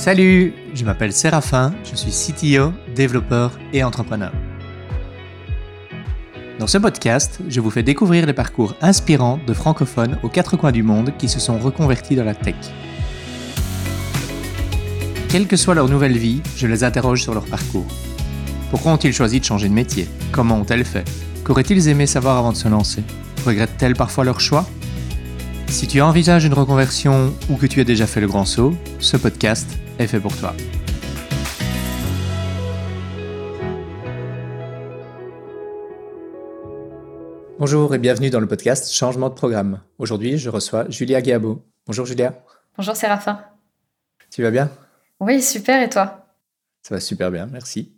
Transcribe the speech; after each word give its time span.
Salut, 0.00 0.54
je 0.72 0.86
m'appelle 0.86 1.12
Séraphin, 1.12 1.74
je 1.84 1.94
suis 1.94 2.10
CTO, 2.10 2.72
développeur 2.94 3.58
et 3.74 3.84
entrepreneur. 3.84 4.32
Dans 6.58 6.66
ce 6.66 6.78
podcast, 6.78 7.38
je 7.50 7.60
vous 7.60 7.68
fais 7.68 7.82
découvrir 7.82 8.24
les 8.24 8.32
parcours 8.32 8.74
inspirants 8.80 9.38
de 9.46 9.52
francophones 9.52 10.16
aux 10.22 10.30
quatre 10.30 10.56
coins 10.56 10.72
du 10.72 10.82
monde 10.82 11.12
qui 11.18 11.28
se 11.28 11.38
sont 11.38 11.58
reconvertis 11.58 12.16
dans 12.16 12.24
la 12.24 12.34
tech. 12.34 12.54
Quelle 15.28 15.46
que 15.46 15.56
soit 15.56 15.74
leur 15.74 15.90
nouvelle 15.90 16.16
vie, 16.16 16.40
je 16.56 16.66
les 16.66 16.82
interroge 16.82 17.22
sur 17.22 17.34
leur 17.34 17.44
parcours. 17.44 17.86
Pourquoi 18.70 18.92
ont-ils 18.92 19.12
choisi 19.12 19.38
de 19.38 19.44
changer 19.44 19.68
de 19.68 19.74
métier? 19.74 20.08
Comment 20.32 20.56
ont-elles 20.56 20.86
fait? 20.86 21.04
Qu'auraient-ils 21.44 21.88
aimé 21.88 22.06
savoir 22.06 22.38
avant 22.38 22.52
de 22.52 22.56
se 22.56 22.68
lancer? 22.68 23.02
Regrettent-elles 23.44 23.96
parfois 23.96 24.24
leur 24.24 24.40
choix? 24.40 24.64
Si 25.66 25.86
tu 25.86 26.00
envisages 26.00 26.46
une 26.46 26.54
reconversion 26.54 27.34
ou 27.50 27.56
que 27.56 27.66
tu 27.66 27.82
as 27.82 27.84
déjà 27.84 28.06
fait 28.06 28.22
le 28.22 28.28
grand 28.28 28.46
saut, 28.46 28.74
ce 28.98 29.18
podcast 29.18 29.68
est 30.00 30.06
fait 30.06 30.20
pour 30.20 30.34
toi. 30.36 30.54
Bonjour 37.58 37.94
et 37.94 37.98
bienvenue 37.98 38.30
dans 38.30 38.40
le 38.40 38.46
podcast 38.46 38.90
Changement 38.90 39.28
de 39.28 39.34
programme. 39.34 39.82
Aujourd'hui, 39.98 40.38
je 40.38 40.48
reçois 40.48 40.88
Julia 40.88 41.20
Guabo. 41.20 41.62
Bonjour 41.86 42.06
Julia. 42.06 42.42
Bonjour 42.78 42.96
Séraphin. 42.96 43.44
Tu 44.30 44.42
vas 44.42 44.50
bien? 44.50 44.70
Oui, 45.20 45.42
super, 45.42 45.82
et 45.82 45.90
toi? 45.90 46.26
Ça 46.82 46.94
va 46.94 47.00
super 47.00 47.30
bien, 47.30 47.46
merci. 47.46 47.92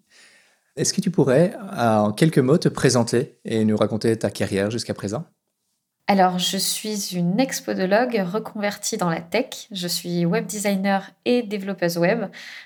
Est-ce 0.74 0.92
que 0.92 1.00
tu 1.00 1.12
pourrais, 1.12 1.54
en 1.76 2.10
quelques 2.10 2.38
mots, 2.38 2.58
te 2.58 2.68
présenter 2.68 3.38
et 3.44 3.64
nous 3.64 3.76
raconter 3.76 4.18
ta 4.18 4.30
carrière 4.30 4.72
jusqu'à 4.72 4.94
présent? 4.94 5.24
Alors, 6.08 6.38
je 6.38 6.56
suis 6.56 7.14
une 7.14 7.38
ex-podologue 7.38 8.20
reconvertie 8.24 8.96
dans 8.96 9.08
la 9.08 9.20
tech. 9.20 9.68
Je 9.70 9.86
suis 9.86 10.26
web 10.26 10.46
designer 10.46 11.10
et 11.24 11.42
développeuse 11.42 11.96
web. 11.96 12.24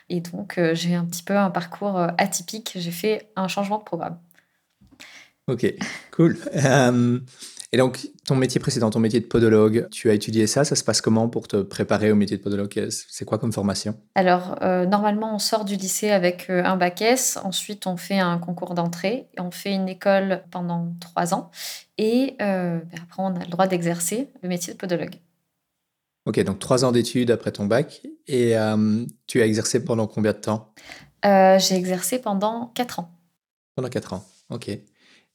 Et 0.09 0.21
donc, 0.21 0.59
euh, 0.59 0.75
j'ai 0.75 0.95
un 0.95 1.05
petit 1.05 1.23
peu 1.23 1.37
un 1.37 1.51
parcours 1.51 1.99
euh, 1.99 2.09
atypique. 2.19 2.73
J'ai 2.77 2.91
fait 2.91 3.29
un 3.37 3.47
changement 3.47 3.79
de 3.79 3.85
programme. 3.85 4.19
Ok, 5.47 5.73
cool. 6.11 6.39
Euh, 6.57 7.21
et 7.73 7.79
donc, 7.79 8.09
ton 8.25 8.37
métier 8.37 8.61
précédent, 8.61 8.91
ton 8.91 9.01
métier 9.01 9.19
de 9.19 9.27
podologue, 9.27 9.89
tu 9.91 10.09
as 10.09 10.15
étudié 10.15 10.47
ça. 10.47 10.65
Ça 10.65 10.77
se 10.77 10.85
passe 10.85 11.01
comment 11.01 11.29
pour 11.29 11.49
te 11.49 11.57
préparer 11.63 12.13
au 12.13 12.15
métier 12.15 12.37
de 12.37 12.43
podologue? 12.43 12.89
C'est 12.91 13.25
quoi 13.25 13.39
comme 13.39 13.53
formation? 13.53 13.99
Alors, 14.15 14.57
euh, 14.63 14.87
normalement, 14.87 15.35
on 15.35 15.39
sort 15.39 15.65
du 15.65 15.75
lycée 15.75 16.11
avec 16.11 16.49
euh, 16.49 16.63
un 16.65 16.77
bac 16.77 17.03
S. 17.03 17.39
Ensuite, 17.43 17.87
on 17.87 17.97
fait 17.97 18.19
un 18.19 18.39
concours 18.39 18.75
d'entrée. 18.75 19.29
On 19.37 19.51
fait 19.51 19.73
une 19.73 19.89
école 19.89 20.45
pendant 20.51 20.95
trois 21.01 21.35
ans. 21.35 21.51
Et 21.99 22.37
euh, 22.41 22.79
ben, 22.79 23.01
après, 23.03 23.23
on 23.23 23.35
a 23.35 23.45
le 23.45 23.51
droit 23.51 23.67
d'exercer 23.67 24.29
le 24.43 24.49
métier 24.49 24.73
de 24.73 24.79
podologue. 24.79 25.17
Ok, 26.25 26.41
donc 26.45 26.59
trois 26.59 26.85
ans 26.85 26.93
d'études 26.93 27.31
après 27.31 27.53
ton 27.53 27.67
bac. 27.67 28.03
Et 28.29 28.55
tu 29.27 29.43
as 29.43 29.47
exercé 29.47 29.85
pendant 29.85 30.07
combien 30.07 30.33
de 30.33 30.39
temps? 30.39 30.73
J'ai 31.25 31.75
exercé 31.75 32.21
pendant 32.21 32.73
quatre 32.75 33.01
ans. 33.01 33.11
Pendant 33.75 33.89
quatre 33.89 34.13
ans, 34.13 34.25
ok. 34.51 34.71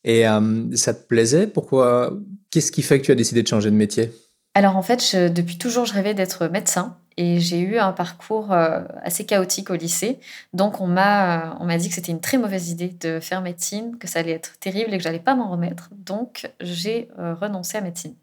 Et 0.03 0.27
euh, 0.27 0.75
ça 0.75 0.93
te 0.93 1.05
plaisait? 1.05 1.47
Pourquoi 1.47 2.13
Qu'est-ce 2.49 2.71
qui 2.71 2.81
fait 2.81 2.99
que 2.99 3.05
tu 3.05 3.11
as 3.11 3.15
décidé 3.15 3.43
de 3.43 3.47
changer 3.47 3.71
de 3.71 3.75
métier? 3.75 4.11
Alors 4.53 4.75
en 4.75 4.81
fait, 4.81 5.15
depuis 5.15 5.57
toujours, 5.57 5.85
je 5.85 5.93
rêvais 5.93 6.13
d'être 6.13 6.47
médecin 6.47 6.97
et 7.17 7.39
j'ai 7.39 7.59
eu 7.59 7.77
un 7.77 7.91
parcours 7.91 8.51
euh, 8.51 8.81
assez 9.03 9.25
chaotique 9.25 9.69
au 9.69 9.75
lycée. 9.75 10.19
Donc 10.53 10.81
on 10.81 10.87
m'a 10.87 11.57
on 11.59 11.65
m'a 11.65 11.77
dit 11.77 11.89
que 11.89 11.95
c'était 11.95 12.11
une 12.11 12.21
très 12.21 12.37
mauvaise 12.37 12.69
idée 12.69 12.95
de 12.99 13.19
faire 13.19 13.41
médecine, 13.41 13.97
que 13.97 14.07
ça 14.07 14.19
allait 14.19 14.31
être 14.31 14.57
terrible 14.59 14.93
et 14.93 14.97
que 14.97 15.03
j'allais 15.03 15.19
pas 15.19 15.35
m'en 15.35 15.49
remettre. 15.51 15.89
Donc 15.93 16.51
j'ai 16.61 17.09
euh, 17.19 17.33
renoncé 17.33 17.77
à 17.77 17.81
médecine. 17.81 18.13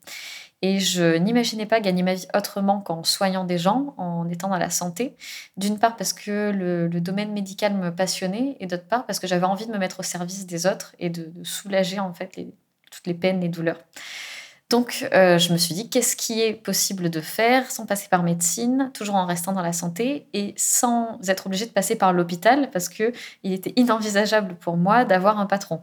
Et 0.61 0.81
je 0.81 1.17
n'imaginais 1.17 1.67
pas 1.67 1.81
gagner 1.81 2.03
ma 2.03 2.15
vie 2.15 2.27
autrement 2.35 2.81
qu'en 2.81 3.05
soignant 3.05 3.45
des 3.45 3.59
gens, 3.59 3.95
en 3.97 4.29
étant 4.29 4.49
dans 4.49 4.59
la 4.59 4.71
santé. 4.71 5.17
D'une 5.57 5.79
part 5.79 5.97
parce 5.97 6.13
que 6.13 6.51
le, 6.51 7.01
domaine 7.01 7.33
médical 7.33 7.75
me 7.75 7.95
passionnait, 7.95 8.57
et 8.59 8.67
d'autre 8.67 8.87
part 8.87 9.07
parce 9.07 9.21
que 9.21 9.29
j'avais 9.29 9.47
envie 9.47 9.67
de 9.67 9.73
me 9.73 9.79
mettre 9.79 10.01
au 10.01 10.03
service 10.03 10.47
des 10.47 10.67
autres 10.67 10.95
et 10.99 11.11
de, 11.11 11.33
soulager 11.45 12.01
en 12.01 12.13
fait 12.13 12.33
toutes 12.91 13.07
les 13.07 13.15
peines, 13.15 13.41
les 13.41 13.49
douleurs. 13.49 13.79
Donc 14.71 15.09
euh, 15.15 15.39
je 15.39 15.53
me 15.53 15.57
suis 15.57 15.75
dit 15.75 15.89
qu'est-ce 15.89 16.15
qui 16.15 16.43
est 16.43 16.53
possible 16.53 17.09
de 17.09 17.23
faire 17.23 17.71
sans 17.71 17.87
passer 17.87 18.09
par 18.11 18.23
médecine, 18.23 18.91
toujours 18.93 19.15
en 19.15 19.25
restant 19.25 19.53
dans 19.53 19.63
la 19.63 19.73
santé 19.73 20.27
et 20.35 20.53
sans 20.59 21.19
être 21.27 21.47
obligé 21.47 21.65
de 21.65 21.71
passer 21.71 21.97
par 21.97 22.13
l'hôpital 22.13 22.69
parce 22.71 22.91
que 22.91 23.13
il 23.45 23.53
était 23.55 23.73
inenvisageable 23.77 24.57
pour 24.57 24.77
moi 24.77 25.07
d'avoir 25.07 25.39
un 25.39 25.47
patron. 25.47 25.81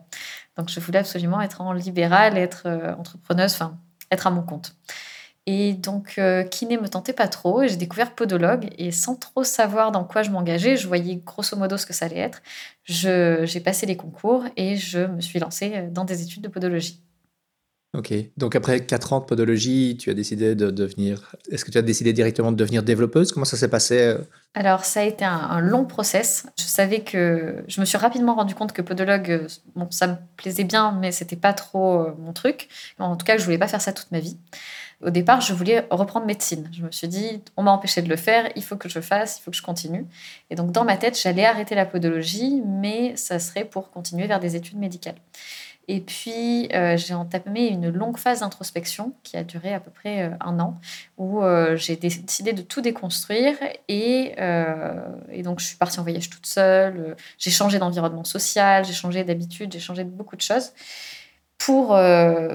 Donc 0.55 0.69
je 0.69 0.79
voulais 0.79 0.99
absolument 0.99 1.41
être 1.41 1.61
en 1.61 1.73
libéral, 1.73 2.37
être 2.37 2.63
euh, 2.67 2.93
entrepreneuse, 2.93 3.53
enfin 3.53 3.75
être 4.15 4.27
à 4.27 4.31
mon 4.31 4.41
compte. 4.41 4.75
Et 5.47 5.73
donc, 5.73 6.15
euh, 6.17 6.43
kiné 6.43 6.77
me 6.77 6.89
tentait 6.89 7.13
pas 7.13 7.27
trop 7.27 7.67
j'ai 7.67 7.75
découvert 7.75 8.15
podologue 8.15 8.69
et 8.79 8.91
sans 8.91 9.15
trop 9.15 9.43
savoir 9.43 9.91
dans 9.91 10.03
quoi 10.03 10.23
je 10.23 10.31
m'engageais, 10.31 10.75
je 10.75 10.87
voyais 10.87 11.17
grosso 11.17 11.55
modo 11.55 11.77
ce 11.77 11.85
que 11.85 11.93
ça 11.93 12.05
allait 12.05 12.17
être. 12.17 12.41
J'ai 12.85 13.59
passé 13.63 13.85
les 13.85 13.97
concours 13.97 14.43
et 14.57 14.75
je 14.75 14.99
me 14.99 15.21
suis 15.21 15.39
lancée 15.39 15.83
dans 15.91 16.05
des 16.05 16.23
études 16.23 16.41
de 16.41 16.47
podologie. 16.47 17.04
Ok, 17.93 18.13
donc 18.35 18.55
après 18.57 18.85
4 18.85 19.13
ans 19.13 19.19
de 19.21 19.25
podologie, 19.25 19.95
tu 19.97 20.09
as 20.09 20.13
décidé 20.13 20.53
de 20.53 20.69
devenir. 20.69 21.33
Est-ce 21.49 21.63
que 21.63 21.71
tu 21.71 21.77
as 21.77 21.81
décidé 21.81 22.11
directement 22.11 22.51
de 22.51 22.57
devenir 22.57 22.83
développeuse? 22.83 23.31
Comment 23.31 23.45
ça 23.45 23.55
s'est 23.55 23.69
passé 23.69 24.01
euh? 24.01 24.17
Alors, 24.53 24.83
ça 24.83 25.01
a 25.01 25.03
été 25.03 25.23
un, 25.23 25.61
long 25.61 25.85
process. 25.85 26.45
Je 26.59 26.65
savais 26.65 27.01
que. 27.01 27.63
Je 27.67 27.79
me 27.79 27.85
suis 27.85 27.97
rapidement 27.97 28.35
rendu 28.35 28.53
compte 28.53 28.73
que 28.73 28.81
podologue, 28.81 29.31
euh, 29.31 29.47
bon, 29.75 29.87
ça 29.91 30.07
me 30.07 30.15
plaisait 30.35 30.65
bien, 30.65 30.91
mais 30.99 31.13
c'était 31.13 31.37
pas 31.37 31.53
trop 31.53 32.01
euh, 32.01 32.15
mon 32.19 32.33
truc. 32.33 32.67
En 32.99 33.15
tout 33.15 33.25
cas, 33.25 33.37
je 33.37 33.45
voulais 33.45 33.57
pas 33.57 33.67
faire 33.67 33.81
ça 33.81 33.93
toute 33.93 34.11
ma 34.11 34.19
vie. 34.19 34.37
Au 35.01 35.09
départ, 35.09 35.41
je 35.41 35.53
voulais 35.53 35.85
reprendre 35.89 36.25
médecine. 36.25 36.69
Je 36.73 36.81
me 36.81 36.91
suis 36.91 37.07
dit, 37.07 37.41
on 37.57 37.63
m'a 37.63 37.71
empêché 37.71 38.01
de 38.01 38.09
le 38.09 38.15
faire, 38.15 38.49
il 38.55 38.63
faut 38.63 38.77
que 38.77 38.89
je 38.89 38.99
fasse, 38.99 39.39
il 39.39 39.43
faut 39.43 39.51
que 39.51 39.57
je 39.57 39.61
continue. 39.61 40.05
Et 40.49 40.55
donc, 40.55 40.71
dans 40.71 40.85
ma 40.85 40.97
tête, 40.97 41.19
j'allais 41.21 41.45
arrêter 41.45 41.75
la 41.75 41.85
podologie, 41.85 42.61
mais 42.65 43.15
ça 43.15 43.39
serait 43.39 43.65
pour 43.65 43.91
continuer 43.91 44.27
vers 44.27 44.39
des 44.39 44.55
études 44.55 44.77
médicales. 44.77 45.15
Et 45.87 46.01
puis, 46.01 46.67
euh, 46.73 46.97
j'ai 46.97 47.13
entamé 47.13 47.67
une 47.67 47.89
longue 47.89 48.17
phase 48.17 48.39
d'introspection 48.39 49.13
qui 49.23 49.37
a 49.37 49.43
duré 49.43 49.73
à 49.73 49.79
peu 49.79 49.91
près 49.91 50.23
euh, 50.23 50.29
un 50.39 50.59
an, 50.59 50.75
où 51.17 51.43
euh, 51.43 51.75
j'ai 51.75 51.95
décidé 51.95 52.53
de 52.53 52.61
tout 52.61 52.81
déconstruire. 52.81 53.55
Et, 53.87 54.35
donc, 55.43 55.59
je 55.59 55.65
suis 55.65 55.77
partie 55.77 55.99
en 55.99 56.03
voyage 56.03 56.29
toute 56.29 56.45
seule. 56.45 57.15
j'ai 57.37 57.51
changé 57.51 57.77
d'environnement 57.77 58.23
social, 58.23 58.83
j'ai 58.83 58.93
changé 58.93 59.23
d'habitude, 59.23 59.71
j'ai 59.71 59.79
changé 59.79 60.03
de 60.03 60.09
beaucoup 60.09 60.35
de 60.35 60.41
choses 60.41 60.71
pour 61.57 61.97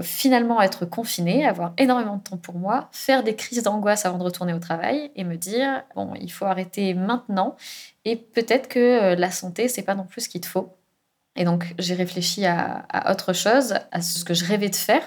finalement 0.02 0.60
être 0.60 0.84
confinée, 0.84 1.46
avoir 1.46 1.72
énormément 1.78 2.16
de 2.16 2.22
temps 2.22 2.36
pour 2.36 2.56
moi, 2.56 2.88
faire 2.92 3.22
des 3.22 3.34
crises 3.34 3.62
d'angoisse 3.62 4.04
avant 4.04 4.18
de 4.18 4.24
retourner 4.24 4.52
au 4.52 4.58
travail 4.58 5.10
et 5.16 5.24
me 5.24 5.36
dire 5.36 5.82
bon, 5.94 6.12
il 6.20 6.30
faut 6.30 6.44
arrêter 6.44 6.94
maintenant 6.94 7.56
et 8.04 8.16
peut-être 8.16 8.68
que 8.68 9.14
la 9.14 9.30
santé, 9.30 9.68
c'est 9.68 9.82
pas 9.82 9.94
non 9.94 10.04
plus 10.04 10.22
ce 10.22 10.28
qu'il 10.28 10.40
te 10.40 10.46
faut. 10.46 10.74
Et 11.36 11.44
donc, 11.44 11.74
j'ai 11.78 11.94
réfléchi 11.94 12.44
à, 12.46 12.86
autre 13.10 13.32
chose, 13.32 13.74
à 13.92 14.02
ce 14.02 14.24
que 14.24 14.34
je 14.34 14.44
rêvais 14.44 14.68
de 14.68 14.76
faire 14.76 15.02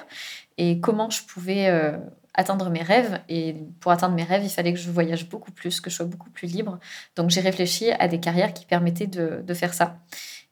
et 0.58 0.80
comment 0.80 1.10
je 1.10 1.24
pouvais 1.24 1.68
euh, 1.68 1.98
atteindre 2.34 2.70
mes 2.70 2.82
rêves. 2.82 3.20
Et 3.28 3.56
pour 3.80 3.92
atteindre 3.92 4.16
mes 4.16 4.24
rêves, 4.24 4.44
il 4.44 4.50
fallait 4.50 4.74
que 4.74 4.80
je 4.80 4.90
voyage 4.90 5.30
beaucoup 5.30 5.52
plus, 5.52 5.82
que 5.82 5.90
je 5.90 5.96
sois 5.96 6.06
beaucoup 6.06 6.30
plus 6.30 6.48
libre. 6.48 6.80
Donc, 7.16 7.30
j'ai 7.30 7.42
réfléchi 7.42 7.92
à 7.92 8.08
des 8.08 8.20
carrières 8.20 8.54
qui 8.54 8.66
permettaient 8.66 9.08
de, 9.08 9.54
faire 9.54 9.74
ça. 9.74 9.98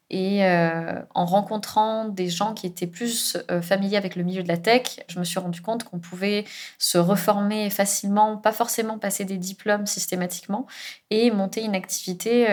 Et 0.10 0.44
euh, 0.46 1.02
en 1.16 1.24
rencontrant 1.24 2.10
des 2.10 2.28
gens 2.28 2.54
qui 2.54 2.68
étaient 2.68 2.86
plus 2.86 3.38
euh, 3.50 3.62
familiers 3.62 3.96
avec 3.96 4.18
le 4.18 4.24
milieu 4.24 4.44
de 4.44 4.50
la 4.50 4.58
tech, 4.58 5.00
je 5.08 5.18
me 5.18 5.24
suis 5.24 5.40
rendu 5.40 5.62
compte 5.62 5.86
qu'on 5.86 6.00
pouvait 6.00 6.44
se 6.80 6.98
reformer 6.98 7.70
facilement, 7.70 8.36
pas 8.36 8.52
forcément 8.52 9.00
passer 9.00 9.24
des 9.24 9.38
diplômes 9.38 9.86
systématiquement, 9.86 10.68
et 11.12 11.32
monter 11.32 11.64
une 11.64 11.76
activité 11.76 12.48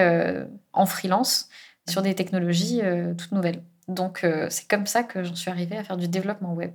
en 0.72 0.86
freelance 0.86 1.48
sur 1.88 2.02
des 2.02 2.14
technologies 2.14 2.80
euh, 2.82 3.14
toutes 3.14 3.32
nouvelles. 3.32 3.62
Donc 3.88 4.24
euh, 4.24 4.46
c'est 4.50 4.68
comme 4.68 4.86
ça 4.86 5.02
que 5.02 5.24
j'en 5.24 5.34
suis 5.34 5.50
arrivée 5.50 5.76
à 5.76 5.84
faire 5.84 5.96
du 5.96 6.08
développement 6.08 6.54
web. 6.54 6.70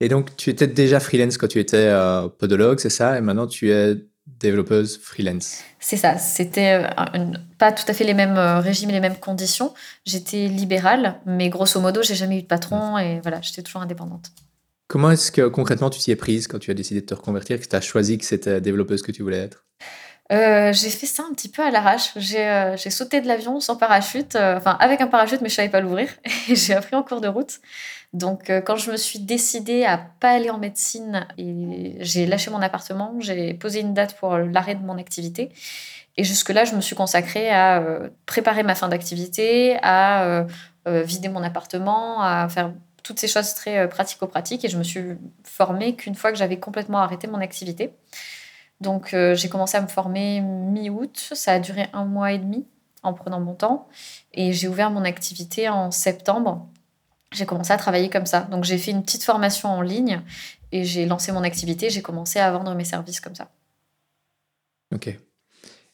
Et 0.00 0.08
donc 0.08 0.36
tu 0.36 0.50
étais 0.50 0.66
déjà 0.66 1.00
freelance 1.00 1.38
quand 1.38 1.48
tu 1.48 1.58
étais 1.58 1.76
euh, 1.76 2.28
podologue, 2.28 2.78
c'est 2.78 2.90
ça? 2.90 3.18
Et 3.18 3.20
maintenant 3.20 3.46
tu 3.46 3.70
es 3.70 3.96
développeuse 4.26 4.98
freelance. 4.98 5.62
C'est 5.78 5.96
ça, 5.96 6.18
c'était 6.18 6.84
pas 7.58 7.70
tout 7.70 7.84
à 7.86 7.94
fait 7.94 8.02
les 8.02 8.12
mêmes 8.12 8.36
régimes 8.36 8.90
et 8.90 8.92
les 8.92 9.00
mêmes 9.00 9.18
conditions. 9.18 9.72
J'étais 10.04 10.48
libérale, 10.48 11.20
mais 11.26 11.48
grosso 11.48 11.80
modo, 11.80 12.02
j'ai 12.02 12.16
jamais 12.16 12.38
eu 12.38 12.42
de 12.42 12.46
patron 12.46 12.98
et 12.98 13.20
voilà, 13.20 13.40
j'étais 13.40 13.62
toujours 13.62 13.82
indépendante. 13.82 14.32
Comment 14.88 15.12
est-ce 15.12 15.30
que 15.30 15.46
concrètement 15.46 15.90
tu 15.90 16.00
t'y 16.00 16.10
es 16.10 16.16
prise 16.16 16.48
quand 16.48 16.58
tu 16.58 16.72
as 16.72 16.74
décidé 16.74 17.02
de 17.02 17.06
te 17.06 17.14
reconvertir, 17.14 17.60
que 17.60 17.66
tu 17.66 17.76
as 17.76 17.80
choisi 17.80 18.18
que 18.18 18.24
c'était 18.24 18.60
développeuse 18.60 19.02
que 19.02 19.12
tu 19.12 19.22
voulais 19.22 19.38
être? 19.38 19.64
Euh, 20.32 20.72
j'ai 20.72 20.90
fait 20.90 21.06
ça 21.06 21.22
un 21.28 21.32
petit 21.34 21.48
peu 21.48 21.62
à 21.62 21.70
l'arrache. 21.70 22.12
J'ai 22.16 22.46
euh, 22.46 22.76
sauté 22.76 23.20
de 23.20 23.28
l'avion 23.28 23.60
sans 23.60 23.76
parachute, 23.76 24.34
euh, 24.34 24.56
enfin 24.56 24.76
avec 24.80 25.00
un 25.00 25.06
parachute, 25.06 25.40
mais 25.40 25.48
je 25.48 25.54
savais 25.54 25.68
pas 25.68 25.80
l'ouvrir. 25.80 26.08
Et 26.48 26.56
j'ai 26.56 26.74
appris 26.74 26.96
en 26.96 27.02
cours 27.02 27.20
de 27.20 27.28
route. 27.28 27.60
Donc, 28.12 28.50
quand 28.64 28.76
je 28.76 28.90
me 28.90 28.96
suis 28.96 29.18
décidée 29.18 29.84
à 29.84 29.98
pas 30.20 30.30
aller 30.30 30.48
en 30.48 30.58
médecine, 30.58 31.26
j'ai 32.00 32.24
lâché 32.24 32.50
mon 32.50 32.62
appartement, 32.62 33.14
j'ai 33.18 33.52
posé 33.52 33.80
une 33.80 33.92
date 33.92 34.16
pour 34.16 34.38
l'arrêt 34.38 34.74
de 34.74 34.82
mon 34.82 34.96
activité. 34.96 35.50
Et 36.16 36.24
jusque-là, 36.24 36.64
je 36.64 36.74
me 36.74 36.80
suis 36.80 36.96
consacrée 36.96 37.50
à 37.50 37.82
préparer 38.24 38.62
ma 38.62 38.74
fin 38.74 38.88
d'activité, 38.88 39.76
à 39.82 40.46
vider 40.86 41.28
mon 41.28 41.42
appartement, 41.42 42.22
à 42.22 42.48
faire 42.48 42.72
toutes 43.02 43.18
ces 43.18 43.28
choses 43.28 43.52
très 43.52 43.86
pratico-pratiques. 43.86 44.64
Et 44.64 44.68
je 44.68 44.78
me 44.78 44.84
suis 44.84 45.18
formée 45.44 45.94
qu'une 45.94 46.14
fois 46.14 46.32
que 46.32 46.38
j'avais 46.38 46.58
complètement 46.58 46.98
arrêté 46.98 47.26
mon 47.26 47.40
activité. 47.40 47.92
Donc 48.80 49.14
j'ai 49.34 49.48
commencé 49.48 49.76
à 49.76 49.80
me 49.80 49.86
former 49.86 50.40
mi-août, 50.40 51.32
ça 51.34 51.52
a 51.52 51.58
duré 51.58 51.86
un 51.92 52.04
mois 52.04 52.32
et 52.32 52.38
demi 52.38 52.66
en 53.06 53.14
prenant 53.14 53.40
mon 53.40 53.54
temps. 53.54 53.88
Et 54.34 54.52
j'ai 54.52 54.68
ouvert 54.68 54.90
mon 54.90 55.04
activité 55.04 55.68
en 55.68 55.90
septembre. 55.90 56.68
J'ai 57.32 57.46
commencé 57.46 57.72
à 57.72 57.76
travailler 57.76 58.10
comme 58.10 58.26
ça. 58.26 58.42
Donc 58.42 58.64
j'ai 58.64 58.78
fait 58.78 58.90
une 58.90 59.02
petite 59.02 59.24
formation 59.24 59.68
en 59.70 59.80
ligne 59.80 60.20
et 60.72 60.84
j'ai 60.84 61.06
lancé 61.06 61.32
mon 61.32 61.42
activité. 61.42 61.90
J'ai 61.90 62.02
commencé 62.02 62.38
à 62.38 62.50
vendre 62.50 62.74
mes 62.74 62.84
services 62.84 63.20
comme 63.20 63.34
ça. 63.34 63.50
Ok. 64.94 65.16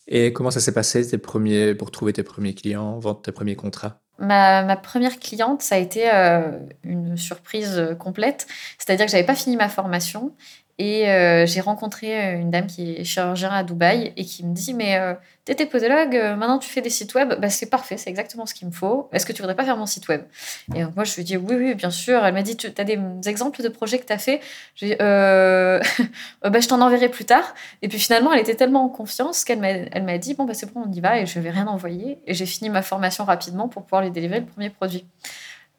Et 0.08 0.32
comment 0.32 0.50
ça 0.50 0.60
s'est 0.60 0.72
passé 0.72 1.06
tes 1.06 1.18
premiers, 1.18 1.74
pour 1.74 1.90
trouver 1.90 2.12
tes 2.12 2.22
premiers 2.22 2.54
clients, 2.54 2.98
vendre 2.98 3.22
tes 3.22 3.32
premiers 3.32 3.56
contrats? 3.56 4.00
Ma, 4.18 4.62
ma, 4.62 4.76
première 4.76 5.18
cliente, 5.18 5.62
ça 5.62 5.76
a 5.76 5.78
été 5.78 6.12
euh, 6.12 6.58
une 6.84 7.16
surprise 7.16 7.96
complète. 7.98 8.46
C'est-à-dire 8.78 9.06
que 9.06 9.12
j'avais 9.12 9.24
pas 9.24 9.34
fini 9.34 9.56
ma 9.56 9.68
formation 9.68 10.34
et 10.78 11.08
euh, 11.08 11.44
j'ai 11.46 11.60
rencontré 11.60 12.18
euh, 12.18 12.40
une 12.40 12.50
dame 12.50 12.66
qui 12.66 12.94
est 12.96 13.04
chirurgien 13.04 13.50
à 13.50 13.62
Dubaï 13.62 14.12
et 14.16 14.24
qui 14.24 14.44
me 14.44 14.54
dit 14.54 14.72
Mais 14.72 14.98
euh, 14.98 15.12
t'étais 15.44 15.66
podologue, 15.66 16.14
maintenant 16.14 16.58
tu 16.58 16.68
fais 16.68 16.80
des 16.80 16.88
sites 16.88 17.14
web. 17.14 17.34
Bah, 17.38 17.50
c'est 17.50 17.68
parfait, 17.68 17.98
c'est 17.98 18.08
exactement 18.08 18.46
ce 18.46 18.54
qu'il 18.54 18.66
me 18.66 18.72
faut. 18.72 19.08
Est-ce 19.12 19.26
que 19.26 19.32
tu 19.32 19.42
voudrais 19.42 19.54
pas 19.54 19.64
faire 19.64 19.76
mon 19.76 19.84
site 19.84 20.08
web? 20.08 20.22
Et 20.74 20.82
moi, 20.84 21.04
je 21.04 21.14
lui 21.14 21.24
dit 21.24 21.36
Oui, 21.36 21.56
oui, 21.56 21.74
bien 21.74 21.90
sûr. 21.90 22.24
Elle 22.24 22.32
m'a 22.32 22.42
dit 22.42 22.56
Tu 22.56 22.68
as 22.76 22.84
des 22.84 22.98
exemples 23.26 23.62
de 23.62 23.68
projets 23.68 23.98
que 23.98 24.06
tu 24.06 24.12
as 24.14 24.18
fait? 24.18 24.40
Je 24.74 24.86
lui 24.86 24.92
ai 24.92 24.96
dit 24.96 25.02
bah, 26.42 26.60
Je 26.60 26.68
t'en 26.68 26.80
enverrai 26.80 27.10
plus 27.10 27.26
tard. 27.26 27.54
Et 27.82 27.88
puis 27.88 27.98
finalement, 27.98 28.32
elle 28.32 28.40
était 28.40 28.56
tellement 28.56 28.84
en 28.84 28.88
confiance 28.88 29.44
qu'elle 29.44 29.60
m'a 29.60 30.18
dit 30.18 30.34
Bon, 30.34 30.44
bah, 30.44 30.54
c'est 30.54 30.72
bon, 30.72 30.84
on 30.86 30.92
y 30.92 31.00
va. 31.00 31.20
Et 31.20 31.26
je 31.26 31.38
n'avais 31.38 31.50
rien 31.50 31.66
envoyé. 31.66 32.18
Et 32.26 32.32
j'ai 32.32 32.46
fini 32.46 32.70
ma 32.70 32.82
formation 32.82 33.24
rapidement 33.24 33.68
pour 33.68 33.84
pouvoir 33.84 34.02
lui 34.02 34.10
délivrer 34.10 34.40
le 34.40 34.46
premier 34.46 34.70
produit. 34.70 35.04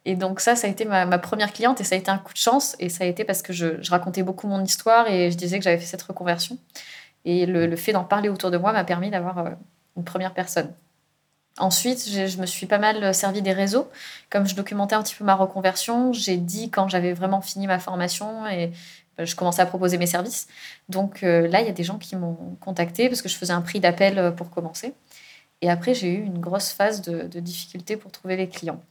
Et 0.05 0.15
donc 0.15 0.39
ça, 0.39 0.55
ça 0.55 0.67
a 0.67 0.69
été 0.69 0.85
ma, 0.85 1.05
première 1.17 1.53
cliente 1.53 1.79
et 1.79 1.83
ça 1.83 1.95
a 1.95 1.97
été 1.97 2.11
un 2.11 2.17
coup 2.17 2.33
de 2.33 2.37
chance. 2.37 2.75
Et 2.79 2.89
ça 2.89 3.03
a 3.03 3.07
été 3.07 3.23
parce 3.23 3.41
que 3.41 3.53
je, 3.53 3.89
racontais 3.89 4.23
beaucoup 4.23 4.47
mon 4.47 4.63
histoire 4.63 5.07
et 5.07 5.31
je 5.31 5.37
disais 5.37 5.57
que 5.59 5.63
j'avais 5.63 5.77
fait 5.77 5.85
cette 5.85 6.01
reconversion. 6.01 6.57
Et 7.25 7.45
le, 7.45 7.75
fait 7.75 7.93
d'en 7.93 8.03
parler 8.03 8.29
autour 8.29 8.51
de 8.51 8.57
moi 8.57 8.73
m'a 8.73 8.83
permis 8.83 9.09
d'avoir 9.09 9.37
euh, 9.39 9.49
une 9.97 10.03
première 10.03 10.33
personne. 10.33 10.73
Ensuite, 11.59 12.09
je, 12.09 12.37
me 12.37 12.45
suis 12.45 12.65
pas 12.65 12.79
mal 12.79 13.13
servi 13.13 13.41
des 13.41 13.53
réseaux. 13.53 13.87
Comme 14.29 14.47
je 14.47 14.55
documentais 14.55 14.95
un 14.95 15.03
petit 15.03 15.15
peu 15.15 15.23
ma 15.23 15.35
reconversion, 15.35 16.11
j'ai 16.11 16.37
dit 16.37 16.71
quand 16.71 16.87
j'avais 16.89 17.13
vraiment 17.13 17.41
fini 17.41 17.67
ma 17.67 17.79
formation 17.79 18.47
et 18.47 18.71
ben, 19.17 19.25
je 19.25 19.35
commençais 19.35 19.61
à 19.61 19.67
proposer 19.67 19.97
mes 19.97 20.07
services. 20.07 20.47
Donc 20.89 21.23
euh, 21.23 21.47
là, 21.47 21.61
il 21.61 21.67
y 21.67 21.69
a 21.69 21.73
des 21.73 21.83
gens 21.83 21.99
qui 21.99 22.15
m'ont 22.15 22.57
contacté 22.59 23.07
parce 23.07 23.21
que 23.21 23.29
je 23.29 23.35
faisais 23.37 23.53
un 23.53 23.61
prix 23.61 23.79
d'appel 23.79 24.17
euh, 24.17 24.31
pour 24.31 24.49
commencer. 24.49 24.93
Et 25.61 25.69
après, 25.69 25.93
j'ai 25.93 26.11
eu 26.11 26.23
une 26.23 26.39
grosse 26.39 26.71
phase 26.71 27.01
de, 27.01 27.27
de 27.27 27.39
difficulté 27.39 27.97
pour 27.97 28.11
trouver 28.11 28.35
les 28.35 28.49
clients. 28.49 28.81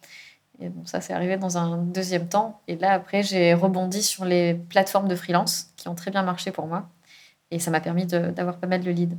Et 0.61 0.69
bon, 0.69 0.85
ça, 0.85 1.01
c'est 1.01 1.13
arrivé 1.13 1.37
dans 1.37 1.59
un 1.59 1.79
deuxième 1.79 2.29
temps. 2.29 2.61
Et 2.69 2.77
là, 2.77 2.93
après, 2.93 3.23
j'ai 3.23 3.55
rebondi 3.55 4.03
sur 4.03 4.25
les 4.25 4.55
plateformes 4.55 5.09
de 5.09 5.17
freelance 5.17 5.73
qui 5.77 5.89
ont 5.89 5.95
très 5.95 6.11
bien 6.11 6.23
marché 6.23 6.53
pour 6.53 6.67
moi. 6.67 6.89
Et 7.51 7.59
ça 7.59 7.71
m'a 7.71 7.81
permis 7.81 8.07
d'avoir 8.07 8.59
pas 8.59 8.67
mal 8.67 8.83
de 8.83 8.91
leads. 8.91 9.17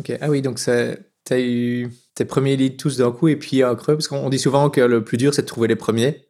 Ok, 0.00 0.16
ah 0.20 0.28
oui, 0.28 0.42
donc 0.42 0.58
tu 0.58 0.70
as 0.70 1.40
eu 1.40 1.90
tes 2.14 2.24
premiers 2.24 2.56
leads 2.56 2.76
tous 2.76 2.98
d'un 2.98 3.12
coup 3.12 3.28
et 3.28 3.36
puis 3.36 3.62
un 3.62 3.74
creux, 3.74 3.96
parce 3.96 4.08
qu'on 4.08 4.28
dit 4.28 4.38
souvent 4.38 4.70
que 4.70 4.80
le 4.80 5.04
plus 5.04 5.16
dur, 5.16 5.32
c'est 5.32 5.42
de 5.42 5.46
trouver 5.46 5.68
les 5.68 5.76
premiers. 5.76 6.26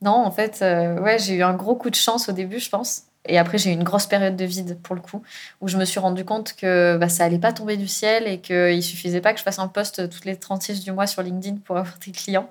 Non, 0.00 0.12
en 0.12 0.30
fait, 0.30 0.60
euh, 0.62 1.00
ouais, 1.00 1.18
j'ai 1.18 1.34
eu 1.34 1.42
un 1.42 1.54
gros 1.54 1.74
coup 1.74 1.90
de 1.90 1.96
chance 1.96 2.28
au 2.28 2.32
début, 2.32 2.60
je 2.60 2.70
pense. 2.70 3.02
Et 3.26 3.36
après, 3.36 3.58
j'ai 3.58 3.70
eu 3.70 3.72
une 3.72 3.82
grosse 3.82 4.06
période 4.06 4.36
de 4.36 4.44
vide, 4.44 4.78
pour 4.82 4.94
le 4.94 5.00
coup, 5.00 5.22
où 5.60 5.68
je 5.68 5.76
me 5.76 5.84
suis 5.84 5.98
rendu 5.98 6.24
compte 6.24 6.54
que 6.54 6.96
bah, 6.98 7.08
ça 7.08 7.24
allait 7.24 7.38
pas 7.38 7.52
tomber 7.52 7.76
du 7.76 7.88
ciel 7.88 8.28
et 8.28 8.40
qu'il 8.40 8.82
suffisait 8.82 9.20
pas 9.20 9.32
que 9.32 9.38
je 9.38 9.44
fasse 9.44 9.58
un 9.58 9.68
post 9.68 10.08
toutes 10.08 10.24
les 10.24 10.36
36 10.36 10.84
du 10.84 10.92
mois 10.92 11.06
sur 11.06 11.22
LinkedIn 11.22 11.56
pour 11.64 11.76
avoir 11.76 11.98
des 12.04 12.12
clients. 12.12 12.48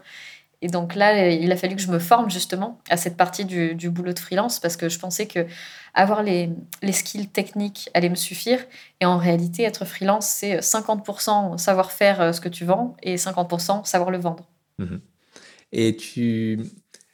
Et 0.62 0.70
donc 0.70 0.96
là, 0.96 1.30
il 1.30 1.52
a 1.52 1.58
fallu 1.58 1.76
que 1.76 1.82
je 1.82 1.92
me 1.92 2.00
forme 2.00 2.32
justement 2.32 2.80
à 2.90 2.98
cette 2.98 3.16
partie 3.16 3.46
du, 3.46 3.90
boulot 3.90 4.14
de 4.14 4.20
freelance 4.20 4.60
parce 4.60 4.76
que 4.76 4.90
je 4.90 4.98
pensais 4.98 5.28
que 5.28 5.46
avoir 5.94 6.24
les, 6.24 6.50
skills 6.92 7.28
techniques 7.28 7.90
allait 7.94 8.10
me 8.10 8.16
suffire. 8.16 8.60
Et 9.00 9.06
en 9.06 9.18
réalité, 9.18 9.64
être 9.64 9.86
freelance, 9.86 10.28
c'est 10.28 10.60
50% 10.60 11.58
savoir 11.58 11.92
faire 11.92 12.22
euh, 12.22 12.32
ce 12.32 12.42
que 12.42 12.50
tu 12.50 12.66
vends 12.66 12.96
et 13.04 13.16
50% 13.16 13.86
savoir 13.86 14.10
le 14.10 14.18
vendre. 14.18 14.50
Mhm. 14.80 15.00
Et 15.74 15.96
tu... 15.96 16.60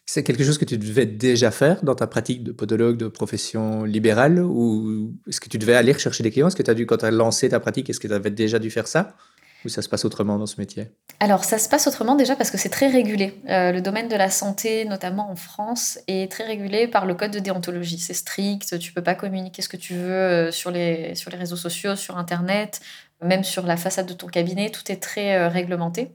c'est 0.06 0.24
quelque 0.24 0.44
chose 0.44 0.58
que 0.58 0.66
tu 0.66 0.78
devais 0.78 1.06
déjà 1.06 1.52
faire 1.52 1.84
dans 1.84 1.96
ta 1.96 2.08
pratique 2.08 2.44
de 2.44 2.52
podologue 2.52 2.98
de 2.98 3.08
profession 3.08 3.84
libérale 3.84 4.40
ou 4.40 5.14
est-ce 5.28 5.42
que 5.42 5.50
tu 5.50 5.58
devais 5.58 5.76
aller 5.76 5.98
chercher 5.98 6.24
des 6.24 6.32
clients? 6.32 6.48
Est-ce 6.48 6.56
que 6.56 6.64
tu 6.64 6.72
as 6.72 6.76
dû, 6.76 6.86
quand 6.86 6.98
tu 6.98 7.06
as 7.06 7.12
lancé 7.12 7.50
ta 7.50 7.60
pratique, 7.60 7.90
est-ce 7.90 8.00
que 8.00 8.08
tu 8.08 8.14
avais 8.14 8.32
déjà 8.32 8.60
dû 8.60 8.70
faire 8.70 8.88
ça? 8.88 9.16
Ou 9.66 9.70
ça 9.70 9.82
se 9.82 9.90
passe 9.90 10.06
autrement 10.06 10.38
dans 10.38 10.46
ce 10.46 10.60
métier? 10.60 10.92
Alors, 11.20 11.44
ça 11.44 11.58
se 11.58 11.70
passe 11.70 11.88
autrement 11.88 12.16
déjà 12.16 12.36
parce 12.36 12.52
que 12.52 12.58
c'est 12.58 12.70
très 12.70 12.88
régulé. 12.88 13.40
Euh, 13.50 13.72
le 13.72 13.82
domaine 13.82 14.08
de 14.08 14.16
la 14.16 14.30
santé, 14.30 14.86
notamment 14.86 15.30
en 15.32 15.36
France, 15.36 16.00
est 16.08 16.32
très 16.32 16.46
régulé 16.46 16.88
par 16.88 17.06
le 17.06 17.16
code 17.16 17.32
de 17.32 17.40
déontologie. 17.40 18.00
C'est 18.00 18.14
strict, 18.14 18.80
tu 18.80 18.94
peux 18.94 19.04
pas 19.04 19.16
communiquer 19.16 19.62
ce 19.62 19.70
que 19.70 19.78
tu 19.78 19.96
veux 19.96 20.12
euh, 20.12 20.52
sur 20.52 20.72
les, 20.72 21.16
sur 21.16 21.32
les 21.32 21.38
réseaux 21.38 21.56
sociaux, 21.56 21.96
sur 21.96 22.18
Internet, 22.18 22.82
même 23.22 23.44
sur 23.44 23.66
la 23.66 23.78
façade 23.78 24.06
de 24.06 24.14
ton 24.14 24.28
cabinet. 24.28 24.70
Tout 24.70 24.92
est 24.92 25.02
très 25.02 25.36
euh, 25.36 25.50
réglementé. 25.50 26.12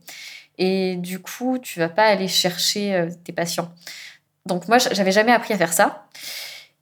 Et 0.59 0.97
du 0.97 1.21
coup, 1.21 1.59
tu 1.59 1.79
vas 1.79 1.89
pas 1.89 2.05
aller 2.05 2.27
chercher 2.27 3.09
tes 3.23 3.33
patients. 3.33 3.71
Donc 4.45 4.67
moi, 4.67 4.79
j'avais 4.79 5.12
jamais 5.12 5.31
appris 5.31 5.55
à 5.55 5.56
faire 5.56 5.73
ça. 5.73 6.09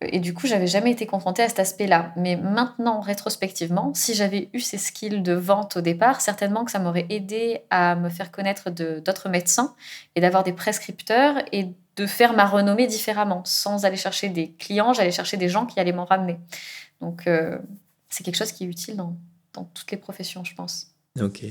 Et 0.02 0.20
du 0.20 0.34
coup, 0.34 0.46
j'avais 0.46 0.66
jamais 0.66 0.90
été 0.90 1.06
confrontée 1.06 1.43
à 1.43 1.48
cet 1.48 1.58
aspect-là. 1.58 2.12
Mais 2.16 2.37
maintenant, 2.37 3.00
rétrospectivement, 3.00 3.94
si 3.94 4.14
j'avais 4.14 4.50
eu 4.52 4.60
ces 4.60 4.76
skills 4.76 5.22
de 5.22 5.32
vente 5.32 5.78
au 5.78 5.81
départ, 5.81 6.20
certainement 6.20 6.66
que 6.66 6.70
ça 6.70 6.78
m'aurait 6.78 7.06
aidé 7.08 7.60
à 7.70 7.96
me 7.96 8.10
faire 8.10 8.31
connaître 8.31 8.70
d'autres 8.70 9.31
médecins 9.31 9.75
et 10.14 10.20
d'avoir 10.20 10.44
des 10.44 10.52
prescripteurs 10.52 11.37
et 11.50 11.69
de 11.96 12.06
faire 12.06 12.34
ma 12.34 12.44
renommée 12.44 12.87
différemment. 12.87 13.43
Sans 13.46 13.87
aller 13.87 13.96
chercher 13.96 14.28
des 14.28 14.52
clients, 14.52 14.93
j'allais 14.93 15.10
chercher 15.10 15.38
des 15.38 15.48
gens 15.48 15.64
qui 15.64 15.81
allaient 15.81 15.93
m'en 15.93 16.04
ramener. 16.04 16.37
Donc, 17.00 17.26
euh, 17.26 17.58
c'est 18.10 18.22
quelque 18.22 18.37
chose 18.37 18.52
qui 18.52 18.64
est 18.64 18.69
utile 18.69 18.96
dans, 18.96 19.16
toutes 19.72 19.90
les 19.90 19.96
professions, 19.96 20.44
je 20.44 20.54
pense. 20.54 20.88
Ok. 21.19 21.42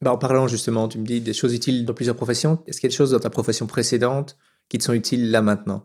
Bah, 0.00 0.12
en 0.12 0.18
parlant 0.18 0.48
justement, 0.48 0.88
tu 0.88 0.98
me 0.98 1.04
dis 1.04 1.20
des 1.20 1.32
choses 1.32 1.54
utiles 1.54 1.84
dans 1.84 1.94
plusieurs 1.94 2.16
professions. 2.16 2.60
Est-ce 2.66 2.80
qu'il 2.80 2.88
y 2.88 2.90
a 2.90 2.92
des 2.92 2.96
choses 2.96 3.12
dans 3.12 3.20
ta 3.20 3.30
profession 3.30 3.68
précédente 3.68 4.36
qui 4.68 4.78
te 4.78 4.84
sont 4.84 4.92
utiles 4.92 5.30
là 5.30 5.42
maintenant? 5.42 5.84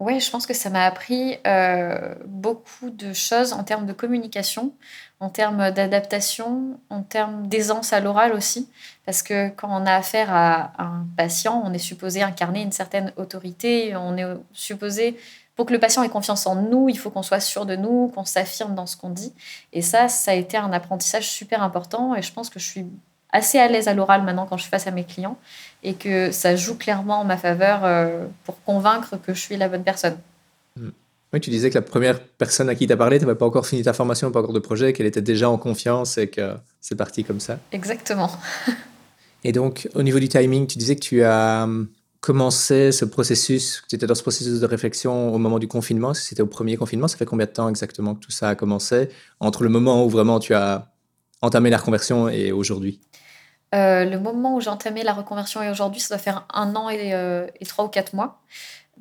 Oui, 0.00 0.20
je 0.20 0.30
pense 0.30 0.46
que 0.46 0.54
ça 0.54 0.70
m'a 0.70 0.84
appris 0.84 1.38
euh, 1.44 2.14
beaucoup 2.24 2.90
de 2.90 3.12
choses 3.12 3.52
en 3.52 3.64
termes 3.64 3.84
de 3.84 3.92
communication, 3.92 4.72
en 5.18 5.28
termes 5.28 5.72
d'adaptation, 5.72 6.78
en 6.88 7.02
termes 7.02 7.48
d'aisance 7.48 7.92
à 7.92 7.98
l'oral 7.98 8.32
aussi. 8.32 8.70
Parce 9.04 9.24
que 9.24 9.48
quand 9.48 9.68
on 9.70 9.86
a 9.86 9.94
affaire 9.94 10.32
à, 10.32 10.72
un 10.78 11.04
patient, 11.16 11.60
on 11.64 11.72
est 11.72 11.78
supposé 11.78 12.22
incarner 12.22 12.62
une 12.62 12.70
certaine 12.70 13.12
autorité, 13.16 13.96
on 13.96 14.16
est 14.16 14.26
supposé, 14.52 15.18
pour 15.56 15.66
que 15.66 15.72
le 15.72 15.80
patient 15.80 16.04
ait 16.04 16.08
confiance 16.08 16.46
en 16.46 16.54
nous, 16.54 16.88
il 16.88 16.96
faut 16.96 17.10
qu'on 17.10 17.24
soit 17.24 17.40
sûr 17.40 17.66
de 17.66 17.74
nous, 17.74 18.12
qu'on 18.14 18.24
s'affirme 18.24 18.76
dans 18.76 18.86
ce 18.86 18.96
qu'on 18.96 19.10
dit. 19.10 19.34
Et 19.72 19.82
ça, 19.82 20.06
ça 20.08 20.30
a 20.30 20.34
été 20.34 20.56
un 20.56 20.72
apprentissage 20.72 21.28
super 21.28 21.60
important 21.60 22.14
et 22.14 22.22
je 22.22 22.32
pense 22.32 22.50
que 22.50 22.60
je 22.60 22.66
suis 22.66 22.86
assez 23.32 23.58
à 23.58 23.68
l'aise 23.68 23.88
à 23.88 23.94
l'oral 23.94 24.22
maintenant 24.24 24.46
quand 24.46 24.56
je 24.56 24.62
suis 24.62 24.70
face 24.70 24.86
à 24.86 24.90
mes 24.90 25.04
clients 25.04 25.38
et 25.82 25.94
que 25.94 26.30
ça 26.30 26.56
joue 26.56 26.76
clairement 26.76 27.20
en 27.20 27.24
ma 27.24 27.36
faveur 27.36 27.84
euh, 27.84 28.26
pour 28.44 28.62
convaincre 28.64 29.16
que 29.16 29.34
je 29.34 29.40
suis 29.40 29.56
la 29.56 29.68
bonne 29.68 29.84
personne. 29.84 30.16
Hmm. 30.76 30.90
Oui, 31.32 31.40
tu 31.40 31.50
disais 31.50 31.68
que 31.68 31.74
la 31.74 31.82
première 31.82 32.20
personne 32.20 32.70
à 32.70 32.74
qui 32.74 32.86
tu 32.86 32.92
as 32.92 32.96
parlé, 32.96 33.18
tu 33.18 33.26
n'avais 33.26 33.36
pas 33.36 33.44
encore 33.44 33.66
fini 33.66 33.82
ta 33.82 33.92
formation, 33.92 34.30
pas 34.30 34.40
encore 34.40 34.54
de 34.54 34.60
projet, 34.60 34.94
qu'elle 34.94 35.06
était 35.06 35.20
déjà 35.20 35.50
en 35.50 35.58
confiance 35.58 36.16
et 36.16 36.28
que 36.28 36.54
c'est 36.80 36.96
parti 36.96 37.22
comme 37.22 37.40
ça. 37.40 37.58
Exactement. 37.72 38.30
et 39.44 39.52
donc, 39.52 39.88
au 39.94 40.02
niveau 40.02 40.18
du 40.18 40.28
timing, 40.28 40.66
tu 40.66 40.78
disais 40.78 40.96
que 40.96 41.00
tu 41.00 41.22
as 41.22 41.64
hum, 41.64 41.88
commencé 42.20 42.92
ce 42.92 43.04
processus, 43.04 43.82
que 43.82 43.88
tu 43.88 43.96
étais 43.96 44.06
dans 44.06 44.14
ce 44.14 44.22
processus 44.22 44.60
de 44.60 44.66
réflexion 44.66 45.34
au 45.34 45.36
moment 45.36 45.58
du 45.58 45.68
confinement. 45.68 46.14
Si 46.14 46.24
c'était 46.24 46.40
au 46.40 46.46
premier 46.46 46.78
confinement, 46.78 47.08
ça 47.08 47.18
fait 47.18 47.26
combien 47.26 47.44
de 47.44 47.52
temps 47.52 47.68
exactement 47.68 48.14
que 48.14 48.20
tout 48.20 48.30
ça 48.30 48.48
a 48.48 48.54
commencé 48.54 49.10
Entre 49.38 49.64
le 49.64 49.68
moment 49.68 50.06
où 50.06 50.08
vraiment 50.08 50.40
tu 50.40 50.54
as 50.54 50.90
entamé 51.42 51.68
la 51.68 51.76
reconversion 51.76 52.28
et 52.28 52.52
aujourd'hui? 52.52 53.00
Euh, 53.74 54.04
le 54.04 54.18
moment 54.18 54.54
où 54.54 54.60
j'ai 54.60 54.70
entamé 54.70 55.02
la 55.02 55.12
reconversion 55.12 55.62
et 55.62 55.68
aujourd'hui, 55.68 56.00
ça 56.00 56.14
doit 56.14 56.22
faire 56.22 56.46
un 56.52 56.74
an 56.74 56.88
euh, 56.90 57.46
et, 57.60 57.66
trois 57.66 57.84
ou 57.84 57.88
quatre 57.88 58.14
mois. 58.14 58.40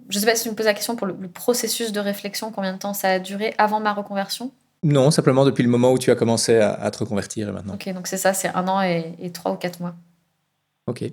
Je 0.09 0.17
ne 0.17 0.19
sais 0.19 0.25
pas 0.25 0.35
si 0.35 0.43
tu 0.43 0.49
me 0.49 0.55
poses 0.55 0.65
la 0.65 0.73
question 0.73 0.95
pour 0.95 1.07
le, 1.07 1.15
processus 1.27 1.91
de 1.91 1.99
réflexion, 1.99 2.51
combien 2.51 2.73
de 2.73 2.77
temps 2.77 2.93
ça 2.93 3.09
a 3.09 3.19
duré 3.19 3.53
avant 3.57 3.79
ma 3.79 3.93
reconversion 3.93 4.51
Non, 4.83 5.09
simplement 5.09 5.45
depuis 5.45 5.63
le 5.63 5.69
moment 5.69 5.91
où 5.91 5.97
tu 5.97 6.11
as 6.11 6.15
commencé 6.15 6.57
à, 6.57 6.91
te 6.91 6.99
reconvertir 6.99 7.49
et 7.49 7.51
maintenant. 7.51 7.75
Ok, 7.75 7.91
donc 7.93 8.07
c'est 8.07 8.17
ça, 8.17 8.33
c'est 8.33 8.49
un 8.49 8.67
an 8.67 8.81
et, 8.81 9.31
trois 9.33 9.53
ou 9.53 9.55
quatre 9.55 9.79
mois. 9.79 9.95
Ok. 10.87 11.03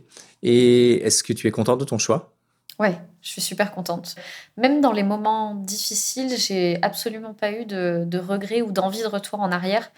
Et 0.42 1.06
est-ce 1.06 1.23
que 1.23 1.32
tu 1.32 1.46
es 1.46 1.50
contente 1.50 1.78
de 1.78 1.84
ton 1.84 1.99
choix? 1.99 2.32
Ouais, 2.80 2.99
je 3.23 3.28
suis 3.30 3.40
super 3.40 3.73
contente. 3.73 4.16
Même 4.56 4.80
dans 4.80 4.92
les 4.92 5.04
moments 5.04 5.54
difficiles, 5.54 6.37
j'ai 6.37 6.78
absolument 6.82 7.32
pas 7.32 7.52
eu 7.52 7.64
de, 7.66 8.02
de 8.04 8.18
regrets 8.18 8.62
ou 8.62 8.73
d'envie 8.73 9.02
de 9.02 9.06
retour 9.06 9.40
en 9.40 9.52
arrière 9.52 9.90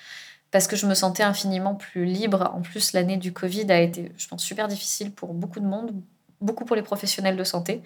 parce 0.51 0.67
que 0.67 0.77
je 0.77 0.87
me 0.87 0.95
sentais 0.95 1.23
infiniment 1.23 1.75
plus 1.75 2.05
libre. 2.05 2.51
En 2.55 2.63
plus, 2.63 2.93
l'année 2.93 3.17
du 3.17 3.33
Covid 3.33 3.71
a 3.71 3.81
été, 3.81 4.13
je 4.17 4.29
pense, 4.29 4.43
super 4.43 4.69
difficile 4.69 5.13
pour 5.13 5.35
beaucoup 5.35 5.61
de 5.61 5.67
monde, 5.67 5.93
beaucoup 6.41 6.65
pour 6.65 6.77
les 6.77 6.83
professionnels 6.83 7.37
de 7.37 7.45
santé. 7.45 7.83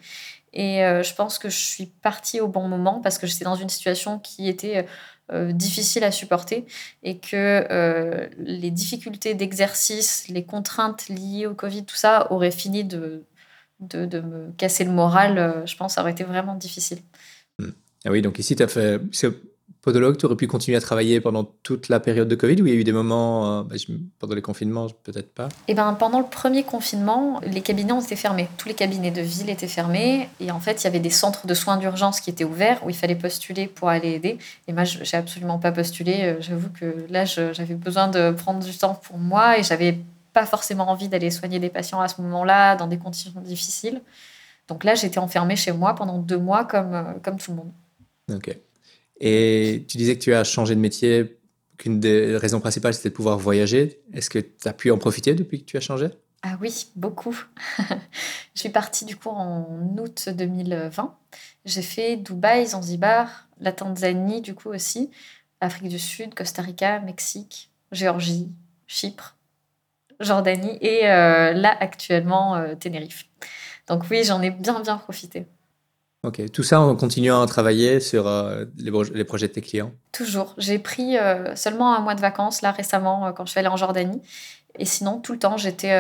Et 0.53 0.85
euh, 0.85 1.03
je 1.03 1.15
pense 1.15 1.39
que 1.39 1.49
je 1.49 1.59
suis 1.59 1.87
partie 1.87 2.41
au 2.41 2.49
bon 2.49 2.69
moment 2.69 3.01
parce 3.01 3.19
que 3.19 3.27
j'étais 3.27 3.45
dans 3.45 3.55
une 3.55 3.69
situation 3.69 4.19
qui 4.19 4.49
était 4.49 4.87
euh, 5.33 5.53
difficile 5.53 6.03
à 6.05 6.11
supporter 6.11 6.67
et 7.03 7.19
que 7.19 7.67
euh, 7.71 8.29
les 8.39 8.71
difficultés 8.71 9.35
d'exercice, 9.35 10.27
les 10.29 10.45
contraintes 10.45 11.09
liées 11.09 11.47
au 11.47 11.55
Covid, 11.55 11.85
tout 11.85 11.97
ça 11.97 12.31
aurait 12.33 12.51
fini 12.51 12.85
de, 12.85 13.25
de, 13.79 14.07
de 14.07 14.21
me 14.21 14.51
casser 14.53 14.85
le 14.85 14.91
moral. 14.91 15.63
je 15.67 15.77
pense 15.77 15.93
que 15.93 15.95
ça 15.95 16.01
aurait 16.03 16.13
été 16.13 16.25
vraiment 16.25 16.57
difficile. 16.57 16.99
Hmm. 17.59 17.71
Ah 18.05 18.11
oui, 18.11 18.23
donc 18.23 18.39
ici, 18.39 18.57
tu 18.57 18.63
as 18.63 18.69
fait 18.69 19.01
podologue, 19.91 20.17
tu 20.17 20.27
aurais 20.27 20.37
pu 20.37 20.47
continuer 20.47 20.77
à 20.77 20.81
travailler 20.81 21.21
pendant 21.21 21.43
toute 21.65 21.89
la 21.89 21.99
période 21.99 22.29
de 22.29 22.35
Covid 22.37 22.63
ou 22.63 22.67
il 22.67 22.73
y 22.73 22.77
a 22.77 22.79
eu 22.79 22.85
des 22.85 22.93
moments, 22.93 23.61
euh, 23.61 23.63
bah, 23.65 23.75
pendant 24.21 24.37
les 24.37 24.43
confinements, 24.43 24.87
peut-être 25.03 25.35
pas 25.35 25.49
Eh 25.67 25.75
ben, 25.75 25.93
pendant 25.95 26.21
le 26.21 26.27
premier 26.27 26.63
confinement, 26.63 27.41
les 27.45 27.61
cabinets 27.61 27.93
ont 27.93 28.01
été 28.01 28.15
fermés. 28.15 28.49
Tous 28.57 28.69
les 28.69 28.75
cabinets 28.75 29.11
de 29.11 29.21
ville 29.21 29.51
étaient 29.51 29.67
fermés. 29.67 30.29
Et 30.39 30.53
en 30.53 30.61
fait, 30.61 30.81
il 30.81 30.85
y 30.85 30.87
avait 30.87 31.01
des 31.01 31.11
centres 31.11 31.49
de 31.49 31.55
soins 31.55 31.77
d'urgence 31.77 32.21
qui 32.21 32.31
étaient 32.31 32.45
ouverts 32.45 32.81
où 32.85 32.91
il 32.91 32.97
fallait 32.97 33.17
postuler 33.17 33.67
pour 33.67 33.89
aller 33.89 34.13
aider. 34.13 34.39
Et 34.69 34.73
moi, 34.73 34.85
j'ai 34.85 35.17
absolument 35.17 35.59
pas 35.59 35.73
postulé. 35.73 36.21
Euh, 36.23 36.37
j'avoue 36.41 36.69
que 36.69 37.07
là, 37.11 37.25
j'avais 37.25 37.75
besoin 37.75 38.07
de 38.07 38.31
prendre 38.31 38.65
du 38.65 38.77
temps 38.79 38.95
pour 38.95 39.19
moi 39.19 39.59
et 39.59 39.65
j'avais 39.65 39.99
pas 40.33 40.47
forcément 40.47 40.89
envie 40.89 41.09
d'aller 41.09 41.33
soigner 41.33 41.59
des 41.59 41.71
patients 41.71 42.01
à 42.01 42.07
ce 42.07 42.23
moment-là 42.23 42.77
dans 42.77 42.87
des 42.87 42.99
conditions 42.99 43.33
difficiles. 43.41 44.01
Donc 44.69 44.85
là, 44.85 44.95
j'étais 44.95 45.19
enfermée 45.19 45.57
chez 45.57 45.73
moi 45.73 45.97
pendant 45.97 46.19
deux 46.19 46.39
mois 46.39 46.65
comme, 46.65 46.95
euh, 46.95 47.13
comme 47.25 47.39
tout 47.39 47.51
le 47.51 47.57
monde. 47.57 47.73
Ok. 48.33 48.57
Et 49.21 49.85
tu 49.89 49.99
disais 49.99 50.17
que 50.17 50.23
tu 50.23 50.35
as 50.35 50.45
changé 50.45 50.75
de 50.75 50.81
métier, 50.81 51.39
qu'une 51.77 52.01
des 52.01 52.37
raisons 52.37 52.61
principales, 52.61 52.95
c'était 52.95 53.11
de 53.11 53.15
pouvoir 53.15 53.39
voyager. 53.39 54.01
Est-ce 54.13 54.31
que 54.31 54.39
tu 54.39 54.69
as 54.69 54.73
pu 54.73 54.91
en 54.91 54.99
profiter 54.99 55.35
depuis 55.35 55.61
que 55.61 55.67
tu 55.67 55.77
as 55.77 55.81
changé? 55.81 56.09
Ah 56.43 56.57
oui, 56.61 56.89
beaucoup. 56.97 57.39
je 57.79 58.61
suis 58.61 58.71
partie 58.71 59.05
du 59.05 59.17
coup 59.17 59.29
en 59.29 59.95
août 59.99 60.31
2020. 60.31 61.15
J'ai 61.67 61.83
fait 61.83 62.17
Dubaï, 62.17 62.67
Zanzibar, 62.67 63.49
la 63.61 63.73
Tanzanie 63.73 64.41
du 64.41 64.55
coup 64.55 64.71
aussi, 64.71 65.11
Afrique 65.61 65.89
du 65.89 65.99
Sud, 65.99 66.35
Costa 66.35 66.63
Rica, 66.63 67.01
Mexique, 67.01 67.71
Géorgie, 67.93 68.49
Chypre, 68.87 69.37
Jordanie 70.19 70.79
et 70.81 71.09
euh, 71.09 71.53
là 71.53 71.77
actuellement 71.79 72.57
euh, 72.57 72.75
Tenerife. 72.75 73.27
Donc 73.87 74.05
oui, 74.11 74.25
j'en 74.25 74.41
ai 74.41 74.51
bien 74.51 74.81
bien 74.81 74.97
profité. 74.97 75.47
Ok, 76.23 76.51
tout 76.53 76.63
ça 76.63 76.81
en 76.81 76.95
continuant 76.97 77.41
à 77.41 77.47
travailler 77.47 77.99
sur 77.99 78.27
euh, 78.27 78.67
les, 78.77 79.25
projets 79.25 79.49
de 79.49 79.53
tes 79.55 79.63
clients? 79.63 79.93
Toujours. 80.13 80.55
J'ai 80.59 80.79
pris 80.79 81.17
euh, 81.17 81.57
seulement 81.57 81.95
un 81.97 82.01
mois 82.01 82.15
de 82.15 82.21
vacances 82.21 82.61
là 82.61 82.73
récemment 82.73 83.27
euh, 83.27 83.33
quand 83.33 83.47
je 83.47 83.53
suis 83.53 83.59
allée 83.59 83.69
en 83.69 83.79
Jordanie. 83.79 84.21
Et 84.79 84.85
sinon, 84.85 85.19
tout 85.19 85.33
le 85.33 85.39
temps, 85.39 85.57
j'étais 85.57 85.91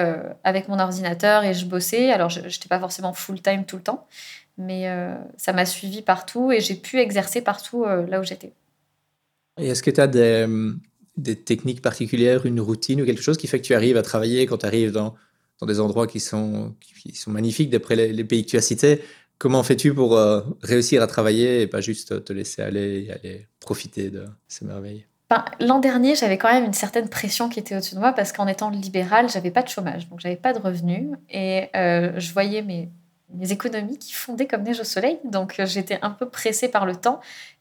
avec 0.44 0.68
mon 0.68 0.78
ordinateur 0.78 1.42
et 1.42 1.54
je 1.54 1.66
bossais. 1.66 2.12
Alors, 2.12 2.30
je 2.30 2.40
n'étais 2.40 2.68
pas 2.68 2.78
forcément 2.78 3.12
full-time 3.12 3.64
tout 3.64 3.76
le 3.76 3.82
temps, 3.82 4.06
mais 4.58 4.88
ça 5.36 5.52
m'a 5.52 5.66
suivi 5.66 6.02
partout 6.02 6.52
et 6.52 6.60
j'ai 6.60 6.76
pu 6.76 7.00
exercer 7.00 7.42
partout 7.42 7.84
là 7.84 8.20
où 8.20 8.22
j'étais. 8.22 8.52
Et 9.60 9.66
est-ce 9.66 9.82
que 9.82 9.90
tu 9.90 10.00
as 10.00 10.06
des, 10.06 10.46
des, 11.16 11.34
techniques 11.34 11.82
particulières, 11.82 12.46
une 12.46 12.60
routine 12.60 13.02
ou 13.02 13.04
quelque 13.04 13.22
chose 13.22 13.36
qui 13.36 13.48
fait 13.48 13.60
que 13.60 13.66
tu 13.66 13.74
arrives 13.74 13.96
à 13.96 14.02
travailler 14.02 14.46
quand 14.46 14.58
tu 14.58 14.66
arrives 14.66 14.92
dans, 14.92 15.16
dans 15.58 15.66
des 15.66 15.80
endroits 15.80 16.06
qui 16.06 16.20
sont, 16.20 16.72
qui 16.80 17.12
sont 17.16 17.32
magnifiques 17.32 17.70
d'après 17.70 17.96
les, 17.96 18.12
les 18.12 18.24
pays 18.24 18.44
que 18.44 18.50
tu 18.50 18.56
as 18.56 18.62
cités? 18.62 19.02
Comment 19.40 19.62
fais-tu 19.62 19.94
pour 19.94 20.18
euh, 20.18 20.42
réussir 20.62 21.02
à 21.02 21.06
travailler 21.06 21.62
et 21.62 21.66
pas 21.66 21.80
juste 21.80 22.26
te 22.26 22.32
laisser 22.34 22.60
aller 22.60 23.06
et 23.06 23.12
aller 23.12 23.46
profiter 23.58 24.10
de 24.10 24.26
ces 24.48 24.66
merveilles? 24.66 25.06
Ben, 25.30 25.46
L'an 25.60 25.78
dernier, 25.78 26.14
j'avais 26.14 26.36
quand 26.36 26.52
même 26.52 26.66
une 26.66 26.74
certaine 26.74 27.08
pression 27.08 27.48
qui 27.48 27.58
était 27.58 27.74
au-dessus 27.74 27.94
de 27.94 28.00
moi 28.00 28.12
parce 28.12 28.32
qu'en 28.32 28.46
étant 28.46 28.68
libérale, 28.68 29.30
j'avais 29.30 29.50
pas 29.50 29.62
de 29.62 29.68
chômage, 29.68 30.10
donc 30.10 30.20
j'avais 30.20 30.36
pas 30.36 30.52
de 30.52 30.58
revenus 30.58 31.08
et 31.30 31.68
euh, 31.74 32.12
je 32.18 32.32
voyais 32.34 32.60
mes, 32.60 32.90
économies 33.50 33.96
qui 33.96 34.12
fondaient 34.12 34.46
comme 34.46 34.62
neige 34.62 34.80
au 34.80 34.84
soleil. 34.84 35.18
Donc 35.24 35.58
euh, 35.58 35.64
j'étais 35.64 35.98
un 36.02 36.10
peu 36.10 36.28
pressée 36.28 36.68
par 36.68 36.84
le 36.84 36.94
temps 36.94 37.20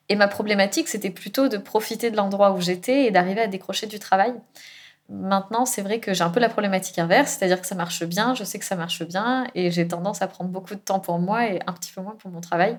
et 0.09 0.17
ma 0.17 0.27
problématique, 0.27 0.89
c'était 0.89 1.11
plutôt 1.11 1.47
de 1.47 1.55
profiter 1.55 2.11
de 2.11 2.17
l'endroit 2.17 2.51
où 2.51 2.59
j'étais 2.59 3.05
et 3.05 3.11
d'arriver 3.11 3.39
à 3.39 3.47
décrocher 3.47 3.87
du 3.87 3.99
travail. 3.99 4.33
Maintenant, 5.09 5.65
c'est 5.65 5.81
vrai 5.81 5.99
que 5.99 6.13
j'ai 6.13 6.23
un 6.23 6.29
peu 6.29 6.39
la 6.39 6.49
problématique 6.49 6.99
inverse, 6.99 7.31
c'est-à-dire 7.31 7.59
que 7.59 7.67
ça 7.67 7.75
marche 7.75 8.03
bien, 8.03 8.35
je 8.35 8.43
sais 8.43 8.59
que 8.59 8.65
ça 8.65 8.75
marche 8.75 9.03
bien, 9.03 9.47
et 9.55 9.71
j'ai 9.71 9.87
tendance 9.87 10.21
à 10.21 10.27
prendre 10.27 10.51
beaucoup 10.51 10.75
de 10.75 10.79
temps 10.79 10.99
pour 10.99 11.17
moi 11.17 11.47
et 11.47 11.59
un 11.65 11.73
petit 11.73 11.91
peu 11.91 12.01
moins 12.01 12.15
pour 12.15 12.29
mon 12.29 12.41
travail. 12.41 12.77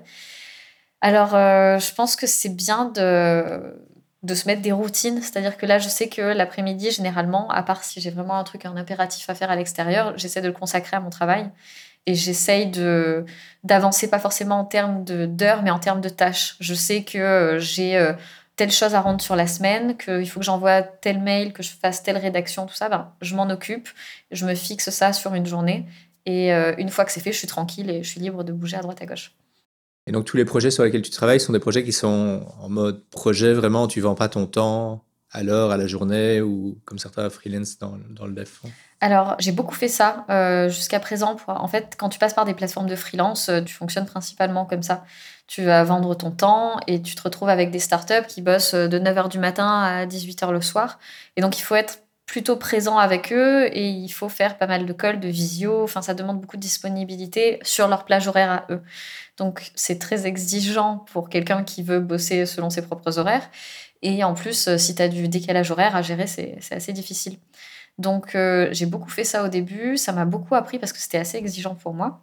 Alors, 1.01 1.35
euh, 1.35 1.77
je 1.79 1.93
pense 1.93 2.15
que 2.15 2.27
c'est 2.27 2.55
bien 2.55 2.85
de, 2.85 3.75
de 4.23 4.35
se 4.35 4.47
mettre 4.47 4.61
des 4.61 4.71
routines, 4.71 5.21
c'est-à-dire 5.21 5.57
que 5.57 5.65
là, 5.65 5.79
je 5.79 5.89
sais 5.89 6.07
que 6.07 6.21
l'après-midi, 6.21 6.91
généralement, 6.91 7.49
à 7.49 7.63
part 7.63 7.83
si 7.83 7.99
j'ai 7.99 8.11
vraiment 8.11 8.37
un 8.37 8.43
truc, 8.43 8.65
un 8.65 8.77
impératif 8.77 9.29
à 9.29 9.35
faire 9.35 9.49
à 9.49 9.55
l'extérieur, 9.55 10.13
j'essaie 10.17 10.41
de 10.41 10.47
le 10.47 10.53
consacrer 10.53 10.95
à 10.95 10.99
mon 10.99 11.09
travail. 11.09 11.49
Et 12.07 12.15
j'essaye 12.15 12.67
de 12.67 13.25
d'avancer 13.63 14.09
pas 14.09 14.17
forcément 14.17 14.59
en 14.59 14.65
termes 14.65 15.03
d'heures, 15.03 15.61
mais 15.61 15.69
en 15.69 15.77
termes 15.77 16.01
de 16.01 16.09
tâches. 16.09 16.55
Je 16.59 16.73
sais 16.73 17.03
que 17.03 17.17
euh, 17.19 17.59
j'ai 17.59 17.95
euh, 17.95 18.13
telle 18.61 18.71
chose 18.71 18.93
à 18.93 19.01
rendre 19.01 19.21
sur 19.21 19.35
la 19.35 19.47
semaine, 19.47 19.97
qu'il 19.97 20.29
faut 20.29 20.39
que 20.39 20.45
j'envoie 20.45 20.83
tel 20.83 21.19
mail, 21.19 21.51
que 21.51 21.63
je 21.63 21.71
fasse 21.71 22.03
telle 22.03 22.17
rédaction, 22.17 22.67
tout 22.67 22.75
ça, 22.75 22.89
ben, 22.89 23.11
je 23.19 23.33
m'en 23.33 23.49
occupe, 23.49 23.89
je 24.29 24.45
me 24.45 24.53
fixe 24.53 24.91
ça 24.91 25.13
sur 25.13 25.33
une 25.33 25.47
journée. 25.47 25.87
Et 26.27 26.53
euh, 26.53 26.75
une 26.77 26.89
fois 26.89 27.03
que 27.03 27.11
c'est 27.11 27.21
fait, 27.21 27.31
je 27.31 27.39
suis 27.39 27.47
tranquille 27.47 27.89
et 27.89 28.03
je 28.03 28.07
suis 28.07 28.19
libre 28.19 28.43
de 28.43 28.53
bouger 28.53 28.77
à 28.77 28.81
droite 28.81 29.01
à 29.01 29.07
gauche. 29.07 29.31
Et 30.05 30.11
donc 30.11 30.25
tous 30.25 30.37
les 30.37 30.45
projets 30.45 30.69
sur 30.69 30.83
lesquels 30.83 31.01
tu 31.01 31.09
travailles 31.09 31.39
sont 31.39 31.53
des 31.53 31.59
projets 31.59 31.83
qui 31.83 31.91
sont 31.91 32.45
en 32.61 32.69
mode 32.69 33.03
projet, 33.09 33.51
vraiment, 33.53 33.87
tu 33.87 33.99
vends 33.99 34.13
pas 34.13 34.29
ton 34.29 34.45
temps? 34.45 35.03
À 35.31 35.43
l'heure, 35.43 35.71
à 35.71 35.77
la 35.77 35.87
journée, 35.87 36.41
ou 36.41 36.77
comme 36.85 36.99
certains 36.99 37.29
freelance 37.29 37.77
dans, 37.77 37.97
le 38.25 38.33
dev 38.33 38.47
alors, 39.03 39.35
j'ai 39.39 39.51
beaucoup 39.51 39.73
fait 39.73 39.87
ça 39.87 40.25
euh, 40.29 40.69
jusqu'à 40.69 40.99
présent. 40.99 41.35
En 41.47 41.67
fait, 41.67 41.95
quand 41.97 42.09
tu 42.09 42.19
passes 42.19 42.35
par 42.35 42.45
des 42.45 42.53
plateformes 42.53 42.85
de 42.85 42.95
freelance, 42.95 43.49
euh, 43.49 43.59
tu 43.61 43.73
fonctionnes 43.73 44.05
principalement 44.05 44.63
comme 44.63 44.83
ça. 44.83 45.03
Tu 45.47 45.63
vas 45.63 45.83
vendre 45.83 46.13
ton 46.13 46.29
temps 46.29 46.79
et 46.85 47.01
tu 47.01 47.15
te 47.15 47.23
retrouves 47.23 47.49
avec 47.49 47.71
des 47.71 47.79
startups 47.79 48.27
qui 48.27 48.43
bossent 48.43 48.75
euh, 48.75 48.87
de 48.87 48.99
9h 48.99 49.27
du 49.27 49.39
matin 49.39 49.81
à 49.81 50.05
18h 50.05 50.51
le 50.51 50.61
soir. 50.61 50.99
Et 51.35 51.41
donc, 51.41 51.57
il 51.57 51.63
faut 51.63 51.73
être 51.73 52.03
plutôt 52.27 52.57
présent 52.57 52.99
avec 52.99 53.33
eux 53.33 53.75
et 53.75 53.89
il 53.89 54.09
faut 54.09 54.29
faire 54.29 54.59
pas 54.59 54.67
mal 54.67 54.85
de 54.85 54.93
calls, 54.93 55.19
de 55.19 55.27
visio. 55.27 55.83
Enfin, 55.83 56.03
ça 56.03 56.13
demande 56.13 56.39
beaucoup 56.39 56.57
de 56.57 56.61
disponibilité 56.61 57.59
sur 57.63 57.87
leur 57.87 58.05
plage 58.05 58.27
horaire 58.27 58.51
à 58.51 58.65
eux. 58.69 58.81
Donc, 59.37 59.71
c'est 59.73 59.97
très 59.97 60.27
exigeant 60.27 61.05
pour 61.11 61.27
quelqu'un 61.27 61.63
qui 61.63 61.81
veut 61.81 61.99
bosser 61.99 62.45
selon 62.45 62.69
ses 62.69 62.83
propres 62.83 63.17
horaires. 63.17 63.49
Et 64.01 64.23
en 64.23 64.33
plus, 64.33 64.75
si 64.77 64.95
tu 64.95 65.01
as 65.01 65.07
du 65.07 65.27
décalage 65.27 65.71
horaire 65.71 65.95
à 65.95 66.01
gérer, 66.01 66.27
c'est 66.27 66.57
assez 66.71 66.93
difficile. 66.93 67.37
Donc 67.97 68.35
euh, 68.35 68.69
j'ai 68.71 68.85
beaucoup 68.85 69.09
fait 69.09 69.23
ça 69.23 69.45
au 69.45 69.47
début, 69.47 69.97
ça 69.97 70.11
m'a 70.11 70.25
beaucoup 70.25 70.55
appris 70.55 70.79
parce 70.79 70.93
que 70.93 70.99
c'était 70.99 71.17
assez 71.17 71.37
exigeant 71.37 71.75
pour 71.75 71.93
moi. 71.93 72.21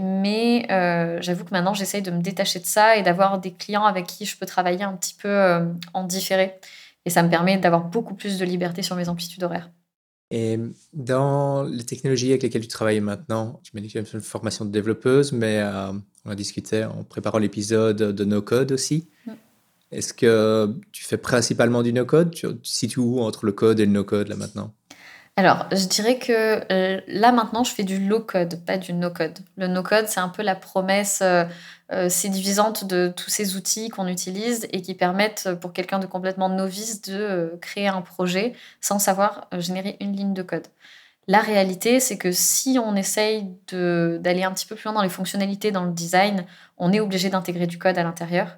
Mais 0.00 0.66
euh, 0.70 1.18
j'avoue 1.22 1.44
que 1.44 1.50
maintenant 1.50 1.74
j'essaye 1.74 2.02
de 2.02 2.10
me 2.10 2.20
détacher 2.20 2.60
de 2.60 2.66
ça 2.66 2.96
et 2.96 3.02
d'avoir 3.02 3.40
des 3.40 3.52
clients 3.52 3.84
avec 3.84 4.06
qui 4.06 4.26
je 4.26 4.36
peux 4.36 4.46
travailler 4.46 4.84
un 4.84 4.94
petit 4.94 5.14
peu 5.14 5.28
euh, 5.28 5.64
en 5.94 6.04
différé. 6.04 6.54
Et 7.04 7.10
ça 7.10 7.22
me 7.22 7.30
permet 7.30 7.56
d'avoir 7.56 7.84
beaucoup 7.84 8.14
plus 8.14 8.38
de 8.38 8.44
liberté 8.44 8.82
sur 8.82 8.96
mes 8.96 9.08
amplitudes 9.08 9.42
horaires. 9.42 9.70
Et 10.30 10.60
dans 10.92 11.62
les 11.62 11.84
technologies 11.84 12.28
avec 12.28 12.42
lesquelles 12.42 12.62
tu 12.62 12.68
travailles 12.68 13.00
maintenant, 13.00 13.60
tu 13.64 13.70
m'as 13.72 13.80
dit 13.80 13.86
que 13.88 13.92
tu 13.92 13.98
as 13.98 14.12
une 14.12 14.20
formation 14.20 14.66
de 14.66 14.70
développeuse, 14.70 15.32
mais 15.32 15.64
on 16.26 16.30
a 16.30 16.34
discuté 16.34 16.84
en 16.84 17.02
préparant 17.02 17.38
l'épisode 17.38 17.96
de 17.96 18.24
No 18.26 18.42
Code 18.42 18.72
aussi. 18.72 19.08
Mm. 19.24 19.32
Est-ce 19.90 20.12
que 20.12 20.74
tu 20.92 21.04
fais 21.04 21.16
principalement 21.16 21.82
du 21.82 21.92
no-code? 21.92 22.34
Tu 22.34 22.46
te 22.46 22.66
situes 22.66 23.00
où 23.00 23.20
entre 23.20 23.46
le 23.46 23.52
code 23.52 23.80
et 23.80 23.86
le 23.86 23.92
no-code 23.92 24.28
là 24.28 24.36
maintenant? 24.36 24.72
Alors, 25.38 25.66
je 25.70 25.86
dirais 25.86 26.18
que 26.18 26.64
euh, 26.72 27.00
là 27.06 27.30
maintenant, 27.30 27.62
je 27.62 27.72
fais 27.72 27.84
du 27.84 28.04
low-code, 28.04 28.60
pas 28.66 28.76
du 28.76 28.92
no-code. 28.92 29.38
Le 29.56 29.68
no-code, 29.68 30.08
c'est 30.08 30.18
un 30.18 30.30
peu 30.30 30.42
la 30.42 30.56
promesse 30.56 31.20
euh, 31.22 31.44
euh, 31.92 32.08
séduisante 32.08 32.84
de 32.84 33.12
tous 33.16 33.30
ces 33.30 33.54
outils 33.54 33.88
qu'on 33.88 34.08
utilise 34.08 34.66
et 34.72 34.82
qui 34.82 34.94
permettent 34.94 35.48
pour 35.60 35.72
quelqu'un 35.72 36.00
de 36.00 36.06
complètement 36.06 36.48
novice 36.48 37.02
de 37.02 37.56
créer 37.62 37.86
un 37.86 38.02
projet 38.02 38.52
sans 38.80 38.98
savoir 38.98 39.46
générer 39.58 39.96
une 40.00 40.16
ligne 40.16 40.34
de 40.34 40.42
code. 40.42 40.66
La 41.28 41.38
réalité, 41.38 42.00
c'est 42.00 42.18
que 42.18 42.32
si 42.32 42.80
on 42.82 42.96
essaye 42.96 43.46
d'aller 43.70 44.42
un 44.42 44.52
petit 44.52 44.66
peu 44.66 44.74
plus 44.74 44.84
loin 44.84 44.94
dans 44.94 45.02
les 45.02 45.08
fonctionnalités, 45.08 45.70
dans 45.70 45.84
le 45.84 45.92
design, 45.92 46.46
on 46.78 46.92
est 46.92 46.98
obligé 46.98 47.28
d'intégrer 47.30 47.68
du 47.68 47.78
code 47.78 47.96
à 47.96 48.02
l'intérieur. 48.02 48.56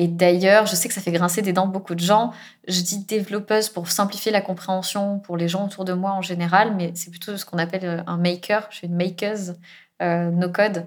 Et 0.00 0.06
d'ailleurs, 0.06 0.66
je 0.66 0.76
sais 0.76 0.86
que 0.86 0.94
ça 0.94 1.00
fait 1.00 1.10
grincer 1.10 1.42
des 1.42 1.52
dents 1.52 1.66
beaucoup 1.66 1.96
de 1.96 2.00
gens. 2.00 2.32
Je 2.68 2.80
dis 2.82 3.04
développeuse 3.04 3.68
pour 3.68 3.90
simplifier 3.90 4.30
la 4.30 4.40
compréhension 4.40 5.18
pour 5.18 5.36
les 5.36 5.48
gens 5.48 5.66
autour 5.66 5.84
de 5.84 5.92
moi 5.92 6.12
en 6.12 6.22
général, 6.22 6.76
mais 6.76 6.92
c'est 6.94 7.10
plutôt 7.10 7.36
ce 7.36 7.44
qu'on 7.44 7.58
appelle 7.58 7.84
euh, 7.84 8.02
un 8.06 8.16
maker. 8.16 8.68
Je 8.70 8.76
suis 8.76 8.86
une 8.86 8.94
makeuse 8.94 9.56
euh, 10.00 10.30
no 10.30 10.48
code. 10.50 10.86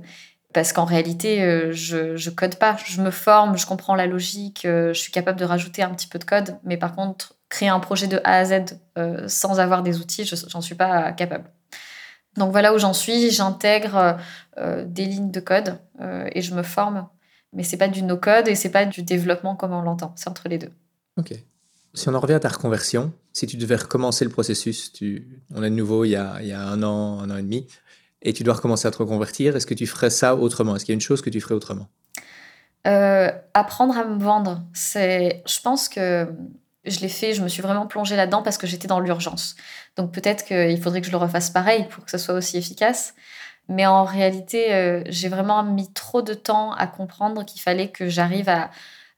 Parce 0.53 0.71
qu'en 0.71 0.85
réalité, 0.85 1.43
euh, 1.43 1.73
je, 1.73 2.15
je 2.15 2.29
code 2.29 2.55
pas. 2.55 2.77
Je 2.85 3.01
me 3.01 3.11
forme, 3.11 3.57
je 3.57 3.65
comprends 3.65 3.95
la 3.95 4.07
logique, 4.07 4.61
je 4.63 4.93
suis 4.93 5.11
capable 5.11 5.37
de 5.37 5.45
rajouter 5.45 5.83
un 5.83 5.89
petit 5.89 6.07
peu 6.07 6.17
de 6.17 6.23
code. 6.23 6.57
Mais 6.63 6.77
par 6.77 6.95
contre, 6.95 7.35
créer 7.49 7.69
un 7.69 7.81
projet 7.81 8.07
de 8.07 8.21
A 8.23 8.37
à 8.37 8.45
Z 8.45 8.79
sans 9.27 9.59
avoir 9.59 9.83
des 9.83 9.99
outils, 9.99 10.23
j'en 10.23 10.61
suis 10.61 10.75
pas 10.75 11.11
capable. 11.11 11.51
Donc 12.37 12.51
voilà 12.51 12.73
où 12.73 12.77
j'en 12.77 12.93
suis. 12.93 13.29
J'intègre 13.29 14.17
des 14.57 15.05
lignes 15.05 15.31
de 15.31 15.39
code 15.39 15.79
et 16.33 16.41
je 16.41 16.53
me 16.53 16.63
forme 16.63 17.07
mais 17.53 17.63
c'est 17.63 17.77
pas 17.77 17.87
du 17.87 18.03
no-code 18.03 18.47
et 18.47 18.55
c'est 18.55 18.69
pas 18.71 18.85
du 18.85 19.03
développement 19.03 19.55
comme 19.55 19.73
on 19.73 19.81
l'entend. 19.81 20.13
C'est 20.15 20.29
entre 20.29 20.47
les 20.47 20.57
deux. 20.57 20.71
Ok. 21.17 21.33
Si 21.93 22.07
on 22.07 22.13
en 22.13 22.19
revient 22.19 22.35
à 22.35 22.39
ta 22.39 22.49
reconversion, 22.49 23.11
si 23.33 23.47
tu 23.47 23.57
devais 23.57 23.75
recommencer 23.75 24.23
le 24.23 24.31
processus, 24.31 24.93
tu, 24.93 25.27
on 25.53 25.61
est 25.61 25.69
de 25.69 25.75
nouveau 25.75 26.05
il 26.05 26.11
y, 26.11 26.15
a, 26.15 26.37
il 26.41 26.47
y 26.47 26.53
a 26.53 26.61
un 26.61 26.81
an, 26.83 27.19
un 27.19 27.29
an 27.29 27.37
et 27.37 27.41
demi, 27.41 27.67
et 28.21 28.31
tu 28.33 28.43
dois 28.43 28.53
recommencer 28.53 28.87
à 28.87 28.91
te 28.91 28.97
reconvertir, 28.97 29.55
est-ce 29.55 29.65
que 29.65 29.73
tu 29.73 29.87
ferais 29.87 30.09
ça 30.09 30.35
autrement? 30.35 30.75
Est-ce 30.75 30.85
qu'il 30.85 30.93
y 30.93 30.95
a 30.95 30.99
une 30.99 31.01
chose 31.01 31.21
que 31.21 31.29
tu 31.29 31.41
ferais 31.41 31.55
autrement? 31.55 31.87
Euh, 32.87 33.31
Apprendre 33.53 33.97
à 33.97 34.05
me 34.05 34.17
vendre. 34.23 34.63
C'est, 34.73 35.43
je 35.45 35.59
pense 35.59 35.89
que 35.89 36.27
je 36.85 36.99
l'ai 36.99 37.09
fait, 37.09 37.33
je 37.33 37.43
me 37.43 37.47
suis 37.47 37.61
vraiment 37.61 37.87
plongée 37.87 38.15
là-dedans 38.15 38.41
parce 38.41 38.57
que 38.57 38.67
j'étais 38.67 38.87
dans 38.87 38.99
l'urgence. 38.99 39.55
Donc 39.97 40.11
peut-être 40.13 40.45
qu'il 40.45 40.81
faudrait 40.81 41.01
que 41.01 41.07
je 41.07 41.11
le 41.11 41.17
refasse 41.17 41.49
pareil 41.49 41.87
pour 41.89 42.05
que 42.05 42.11
ce 42.11 42.17
soit 42.17 42.33
aussi 42.33 42.57
efficace. 42.57 43.13
Mais 43.71 43.85
en 43.85 44.03
réalité, 44.03 44.73
euh, 44.73 45.01
j'ai 45.07 45.29
vraiment 45.29 45.63
mis 45.63 45.91
trop 45.93 46.21
de 46.21 46.33
temps 46.33 46.73
à 46.73 46.87
comprendre 46.87 47.45
qu'il 47.45 47.61
fallait 47.61 47.89
que 47.89 48.09
j'arrive 48.09 48.49
à, 48.49 48.69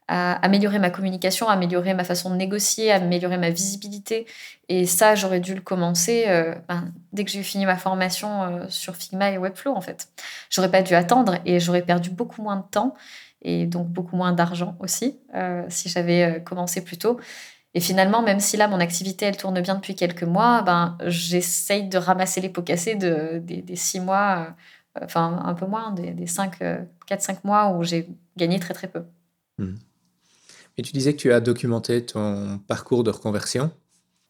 améliorer 0.06 0.78
ma 0.78 0.90
communication, 0.90 1.48
à 1.48 1.54
améliorer 1.54 1.94
ma 1.94 2.04
façon 2.04 2.28
de 2.28 2.36
négocier, 2.36 2.92
à 2.92 2.96
améliorer 2.96 3.38
ma 3.38 3.48
visibilité. 3.48 4.26
Et 4.68 4.84
ça, 4.84 5.14
j'aurais 5.14 5.40
dû 5.40 5.54
le 5.54 5.62
commencer 5.62 6.26
euh, 6.28 6.54
ben, 6.68 6.92
dès 7.14 7.24
que 7.24 7.30
j'ai 7.30 7.42
fini 7.42 7.64
ma 7.64 7.78
formation 7.78 8.42
euh, 8.42 8.66
sur 8.68 8.96
Figma 8.96 9.30
et 9.30 9.38
Webflow, 9.38 9.74
en 9.74 9.80
fait. 9.80 10.08
J'aurais 10.50 10.70
pas 10.70 10.82
dû 10.82 10.94
attendre 10.94 11.38
et 11.46 11.58
j'aurais 11.58 11.82
perdu 11.82 12.10
beaucoup 12.10 12.42
moins 12.42 12.56
de 12.56 12.66
temps 12.70 12.94
et 13.40 13.64
donc 13.66 13.88
beaucoup 13.88 14.16
moins 14.16 14.32
d'argent 14.32 14.76
aussi 14.78 15.18
si 15.68 15.88
j'avais 15.88 16.42
commencé 16.44 16.82
plus 16.82 16.96
tôt. 16.96 17.18
Et 17.74 17.80
finalement, 17.80 18.22
même 18.22 18.40
si 18.40 18.56
là, 18.56 18.68
mon 18.68 18.78
activité, 18.78 19.26
elle 19.26 19.36
tourne 19.36 19.60
bien 19.60 19.74
depuis 19.74 19.96
quelques 19.96 20.22
mois, 20.22 20.62
ben, 20.62 20.96
j'essaye 21.06 21.88
de 21.88 21.98
ramasser 21.98 22.40
les 22.40 22.48
pots 22.48 22.62
cassés 22.62 22.94
de, 22.94 23.38
des, 23.38 23.76
six 23.76 23.98
mois, 23.98 24.54
enfin 25.02 25.42
un 25.44 25.54
peu 25.54 25.66
moins, 25.66 25.92
des, 25.92 26.12
des 26.12 26.28
cinq, 26.28 26.62
quatre, 27.06 27.22
cinq 27.22 27.42
mois 27.42 27.70
où 27.70 27.82
j'ai 27.82 28.08
gagné 28.36 28.60
très 28.60 28.74
très 28.74 28.86
peu. 28.86 29.02
Mmh. 29.58 29.74
Et 30.76 30.82
tu 30.82 30.92
disais 30.92 31.12
que 31.12 31.18
tu 31.18 31.32
as 31.32 31.40
documenté 31.40 32.04
ton 32.04 32.58
parcours 32.66 33.04
de 33.04 33.10
reconversion. 33.10 33.70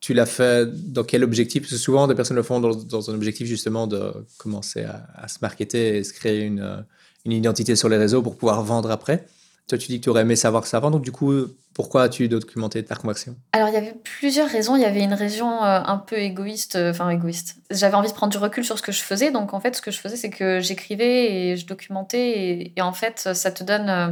Tu 0.01 0.13
l'as 0.13 0.27
fait 0.27 0.67
dans 0.93 1.05
quel 1.05 1.25
objectif? 1.25 1.63
Parce 1.63 1.73
que 1.73 1.79
souvent, 1.79 2.07
des 2.07 2.15
personnes 2.15 2.37
le 2.37 2.43
font 2.43 2.61
dans, 2.61 3.11
un 3.11 3.15
objectif 3.15 3.47
justement 3.47 3.87
de 3.87 4.13
commencer 4.37 4.85
à, 4.85 5.29
se 5.29 5.39
marketer 5.41 5.97
et 5.97 6.05
se 6.05 6.13
créer 6.13 6.43
une, 6.43 6.85
une, 7.25 7.33
identité 7.33 7.75
sur 7.75 7.89
les 7.89 7.97
réseaux 7.97 8.23
pour 8.23 8.37
pouvoir 8.37 8.63
vendre 8.63 8.91
après. 8.91 9.27
Toi, 9.69 9.79
tu 9.79 9.89
dis 9.89 9.99
que 9.99 10.05
tu 10.05 10.11
aurais 10.11 10.23
aimé 10.23 10.37
savoir 10.37 10.67
ça 10.67 10.77
avant. 10.77 10.91
Donc, 10.91 11.03
du 11.03 11.11
coup, 11.11 11.33
pourquoi 11.73 12.03
as-tu 12.03 12.29
documenté 12.29 12.85
ta 12.85 12.97
reconversion? 12.97 13.35
Alors, 13.53 13.69
il 13.69 13.75
y 13.75 13.79
avait 13.79 13.95
plusieurs 14.05 14.49
raisons. 14.49 14.77
Il 14.77 14.83
y 14.83 14.85
avait 14.85 15.03
une 15.03 15.15
raison 15.15 15.51
euh, 15.65 15.81
un 15.85 15.97
peu 15.97 16.17
égoïste. 16.17 16.77
Euh, 16.77 16.91
enfin, 16.91 17.09
égoïste. 17.09 17.57
J'avais 17.71 17.95
envie 17.95 18.11
de 18.11 18.15
prendre 18.15 18.31
du 18.31 18.37
recul 18.37 18.63
sur 18.63 18.77
ce 18.77 18.83
que 18.83 18.93
je 18.93 19.01
faisais. 19.01 19.31
Donc, 19.31 19.55
en 19.55 19.61
fait, 19.61 19.75
ce 19.75 19.81
que 19.81 19.91
je 19.91 19.99
faisais, 19.99 20.17
c'est 20.17 20.29
que 20.29 20.61
j'écrivais 20.61 21.33
et 21.33 21.57
je 21.57 21.67
documentais. 21.67 22.73
Et, 22.77 22.83
en 22.83 22.93
fait, 22.93 23.31
ça 23.33 23.51
te 23.51 23.65
donne... 23.65 23.89
Euh, 23.89 24.09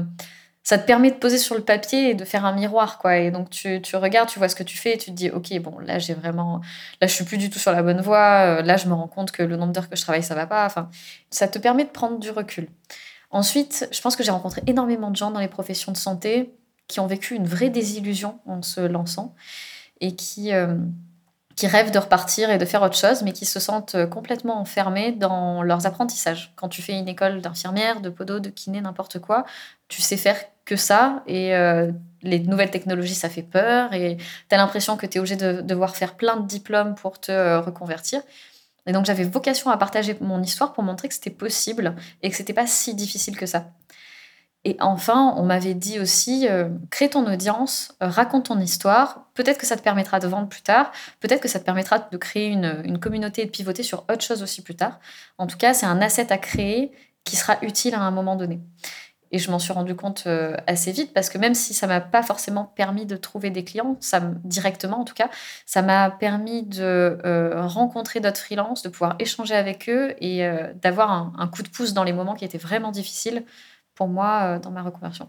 ça 0.65 0.79
te 0.79 0.87
permet 0.87 1.11
de 1.11 1.17
poser 1.17 1.39
sur 1.39 1.57
le 1.57 1.63
papier 1.63 2.11
et 2.11 2.15
de 2.15 2.25
faire 2.25 2.45
un 2.45 2.53
miroir, 2.53 2.99
quoi. 2.99 3.17
Et 3.17 3.33
donc, 3.33 3.51
tu, 3.51 3.83
tu 3.83 3.97
regardes, 3.97 4.29
tu 4.29 4.39
vois 4.39 4.49
ce 4.49 4.55
que 4.55 4.63
tu 4.63 4.79
fais 4.79 4.95
et 4.95 4.97
tu 4.97 5.11
te 5.11 5.17
dis, 5.17 5.29
OK, 5.29 5.53
bon, 5.59 5.81
là, 5.81 5.99
j'ai 5.99 6.15
vraiment, 6.15 6.61
là, 7.01 7.09
je 7.09 7.13
suis 7.13 7.25
plus 7.25 7.37
du 7.37 7.51
tout 7.51 7.59
sur 7.59 7.73
la 7.73 7.83
bonne 7.83 8.01
voie. 8.01 8.63
Là, 8.63 8.77
je 8.77 8.87
me 8.87 8.95
rends 8.95 9.09
compte 9.09 9.33
que 9.33 9.43
le 9.43 9.57
nombre 9.57 9.73
d'heures 9.73 9.89
que 9.89 9.97
je 9.97 10.03
travaille, 10.03 10.23
ça 10.23 10.37
va 10.37 10.47
pas. 10.47 10.65
Enfin, 10.65 10.89
ça 11.31 11.49
te 11.49 11.59
permet 11.59 11.83
de 11.83 11.91
prendre 11.91 12.21
du 12.21 12.31
recul. 12.31 12.69
Ensuite, 13.33 13.89
je 13.91 14.01
pense 14.01 14.15
que 14.15 14.23
j'ai 14.23 14.31
rencontré 14.31 14.63
énormément 14.67 15.11
de 15.11 15.17
gens 15.17 15.31
dans 15.31 15.41
les 15.41 15.49
professions 15.49 15.91
de 15.91 15.97
santé 15.97 16.55
qui 16.87 17.01
ont 17.01 17.07
vécu 17.07 17.35
une 17.35 17.47
vraie 17.47 17.71
désillusion 17.71 18.39
en 18.47 18.63
se 18.63 18.81
lançant 18.81 19.35
et 20.01 20.15
qui, 20.15 20.53
euh, 20.53 20.77
qui 21.57 21.67
rêvent 21.67 21.91
de 21.91 21.99
repartir 21.99 22.51
et 22.51 22.59
de 22.59 22.65
faire 22.65 22.83
autre 22.83 22.97
chose, 22.97 23.23
mais 23.23 23.33
qui 23.33 23.47
se 23.47 23.59
sentent 23.59 23.97
complètement 24.11 24.61
enfermés 24.61 25.13
dans 25.13 25.63
leurs 25.63 25.87
apprentissages. 25.87 26.53
Quand 26.57 26.69
tu 26.69 26.83
fais 26.83 26.99
une 26.99 27.09
école 27.09 27.41
d'infirmière, 27.41 28.01
de 28.01 28.11
podo, 28.11 28.39
de 28.39 28.51
kiné, 28.51 28.81
n'importe 28.81 29.19
quoi, 29.19 29.45
tu 29.89 30.03
sais 30.03 30.17
faire 30.17 30.37
que 30.65 30.77
ça 30.77 31.23
et 31.27 31.55
euh, 31.55 31.91
les 32.23 32.39
nouvelles 32.39 32.71
technologies, 32.71 33.15
ça 33.15 33.29
fait 33.29 33.43
peur 33.43 33.93
et 33.93 34.17
tu 34.17 34.55
as 34.55 34.59
l'impression 34.59 34.97
que 34.97 35.07
tu 35.07 35.17
es 35.17 35.19
obligé 35.19 35.37
de 35.37 35.61
devoir 35.61 35.97
faire 35.97 36.15
plein 36.15 36.37
de 36.37 36.47
diplômes 36.47 36.95
pour 36.95 37.19
te 37.19 37.33
euh, 37.33 37.61
reconvertir. 37.61 38.23
Et 38.87 38.93
donc 38.93 39.05
j'avais 39.05 39.25
vocation 39.25 39.71
à 39.71 39.77
partager 39.77 40.17
mon 40.21 40.43
histoire 40.43 40.73
pour 40.73 40.83
montrer 40.83 41.09
que 41.09 41.15
c'était 41.15 41.31
possible 41.31 41.95
et 42.23 42.31
que 42.31 42.37
c'était 42.37 42.53
pas 42.53 42.67
si 42.67 42.95
difficile 42.95 43.37
que 43.37 43.47
ça. 43.47 43.71
Et 44.65 44.77
enfin, 44.79 45.35
on 45.37 45.43
m'avait 45.43 45.75
dit 45.75 45.99
aussi, 45.99 46.47
euh, 46.49 46.69
crée 46.91 47.11
ton 47.11 47.27
audience, 47.27 47.97
raconte 48.01 48.47
ton 48.47 48.61
histoire. 48.61 49.27
Peut-être 49.35 49.59
que 49.59 49.67
ça 49.67 49.77
te 49.77 49.83
permettra 49.83 50.21
de 50.21 50.29
vendre 50.29 50.49
plus 50.49 50.63
tard. 50.63 50.93
Peut-être 51.19 51.41
que 51.41 51.49
ça 51.49 51.59
te 51.59 51.65
permettra 51.65 51.99
de 51.99 52.17
créer 52.17 52.47
une, 52.47 52.81
une, 52.85 53.01
communauté 53.01 53.43
et 53.43 53.47
de 53.47 53.51
pivoter 53.51 53.83
sur 53.83 54.05
autre 54.09 54.23
chose 54.23 54.41
aussi 54.41 54.63
plus 54.63 54.77
tard. 54.77 55.01
En 55.37 55.49
tout 55.49 55.57
cas, 55.57 55.75
c'est 55.75 55.87
un 55.87 56.01
asset 56.01 56.33
à 56.33 56.39
créer 56.39 56.93
qui 57.25 57.35
sera 57.35 57.57
utile 57.63 57.95
à 57.95 58.01
un 58.01 58.13
moment 58.13 58.37
donné. 58.37 58.61
Et 59.33 59.39
je 59.39 59.51
m'en 59.51 59.59
suis 59.59 59.73
rendu 59.73 59.95
compte 59.95 60.25
euh, 60.27 60.55
assez 60.67 60.93
vite 60.93 61.13
parce 61.15 61.31
que 61.31 61.39
même 61.39 61.55
si 61.55 61.73
ça 61.73 61.87
m'a 61.87 62.03
pas 62.03 62.23
forcément 62.23 62.71
permis 62.77 63.07
de 63.07 63.17
trouver 63.17 63.49
des 63.49 63.65
clients, 63.65 63.97
ça 63.99 64.21
directement 64.45 65.01
en 65.01 65.05
tout 65.05 65.15
cas, 65.15 65.31
ça 65.65 65.81
m'a 65.81 66.11
permis 66.11 66.63
de 66.63 67.19
euh, 67.25 67.67
rencontrer 67.67 68.21
d'autres 68.21 68.41
freelances, 68.41 68.83
de 68.83 68.91
pouvoir 68.91 69.17
échanger 69.19 69.55
avec 69.55 69.89
eux 69.89 70.15
et 70.21 70.45
euh, 70.45 70.73
d'avoir 70.83 71.11
un, 71.11 71.49
coup 71.49 71.63
de 71.63 71.69
pouce 71.69 71.95
dans 71.95 72.05
les 72.05 72.13
moments 72.13 72.35
qui 72.35 72.45
étaient 72.45 72.59
vraiment 72.59 72.91
difficiles 72.91 73.45
pour 73.95 74.07
moi 74.07 74.59
dans 74.59 74.71
ma 74.71 74.83
reconversion. 74.83 75.29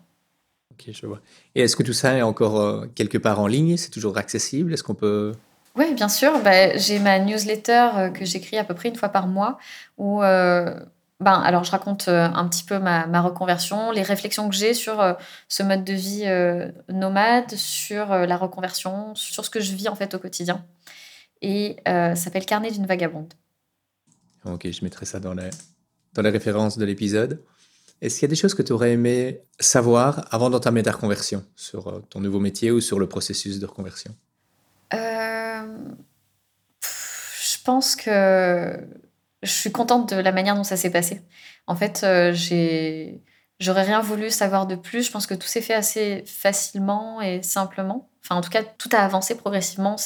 Ok, 0.71 0.89
je 0.91 1.05
vois. 1.05 1.21
Et 1.55 1.61
est-ce 1.61 1.75
que 1.75 1.83
tout 1.83 1.93
ça 1.93 2.17
est 2.17 2.21
encore 2.21 2.85
quelque 2.95 3.17
part 3.17 3.39
en 3.39 3.47
ligne? 3.47 3.77
C'est 3.77 3.89
toujours 3.89 4.17
accessible? 4.17 4.73
Est-ce 4.73 4.83
qu'on 4.83 4.95
peut 4.95 5.33
oui, 5.75 5.91
bien 5.95 6.07
sûr. 6.07 6.39
Bah, 6.43 6.77
j'ai 6.77 6.99
ma 6.99 7.17
newsletter 7.17 8.11
que 8.13 8.25
j'écris 8.25 8.59
à 8.59 8.63
peu 8.63 8.75
près 8.75 8.89
une 8.89 8.95
fois 8.95 9.09
par 9.09 9.25
mois 9.25 9.57
où 9.97 10.21
ben, 11.23 11.39
alors, 11.41 11.63
je 11.63 11.71
raconte 11.71 12.07
euh, 12.09 12.25
un 12.25 12.47
petit 12.47 12.63
peu 12.63 12.79
ma, 12.79 13.21
reconversion, 13.21 13.91
les 13.91 14.01
réflexions 14.01 14.49
que 14.49 14.55
j'ai 14.55 14.73
sur 14.73 14.99
euh, 15.01 15.13
ce 15.47 15.63
mode 15.63 15.83
de 15.83 15.93
vie 15.93 16.23
euh, 16.25 16.69
nomade, 16.89 17.55
sur 17.55 18.07
la 18.09 18.37
reconversion, 18.37 19.15
sur 19.15 19.45
ce 19.45 19.49
que 19.49 19.59
je 19.59 19.73
vis 19.73 19.87
en 19.87 19.95
fait 19.95 20.13
au 20.13 20.19
quotidien. 20.19 20.65
Et 21.41 21.77
ça 21.85 22.15
s'appelle 22.15 22.45
Carnet 22.45 22.71
d'une 22.71 22.85
vagabonde. 22.85 23.33
Ok, 24.45 24.69
je 24.69 24.83
mettrai 24.83 25.05
ça 25.05 25.19
dans 25.19 25.33
les, 25.33 25.49
dans 26.13 26.21
les 26.21 26.29
références 26.29 26.77
de 26.77 26.85
l'épisode. 26.85 27.41
Est-ce 28.01 28.15
qu'il 28.15 28.23
y 28.23 28.25
a 28.25 28.29
des 28.29 28.35
choses 28.35 28.53
que 28.53 28.61
tu 28.61 28.71
aurais 28.71 28.91
aimé 28.91 29.41
savoir 29.59 30.25
avant 30.31 30.49
d'entamer 30.49 30.83
ta 30.83 30.91
reconversion 30.91 31.45
sur 31.55 32.01
ton 32.09 32.19
nouveau 32.21 32.39
métier 32.39 32.71
ou 32.71 32.81
sur 32.81 32.99
le 32.99 33.07
processus 33.07 33.59
de 33.59 33.65
reconversion? 33.65 34.15
Je 37.63 37.63
pense 37.65 37.95
que 37.95 38.77
je 39.43 39.51
suis 39.51 39.71
contente 39.71 40.13
de 40.13 40.19
la 40.19 40.31
manière 40.31 40.55
dont 40.55 40.63
ça 40.63 40.77
s'est 40.77 40.89
passé. 40.89 41.21
En 41.67 41.75
fait, 41.75 42.01
euh, 42.03 42.31
j'ai, 42.33 43.21
j'aurais 43.59 43.83
rien 43.83 44.01
voulu 44.01 44.29
savoir 44.29 44.65
de 44.67 44.75
plus. 44.75 45.05
Je 45.05 45.11
pense 45.11 45.27
que 45.27 45.33
tout 45.33 45.47
s'est 45.47 45.61
fait 45.61 45.73
assez 45.73 46.23
facilement 46.25 47.21
et 47.21 47.43
simplement. 47.43 48.09
Enfin, 48.23 48.35
en 48.35 48.41
tout 48.41 48.49
cas, 48.49 48.63
tout 48.63 48.89
a 48.93 48.99
avancé 48.99 49.35
progressivement. 49.35 49.97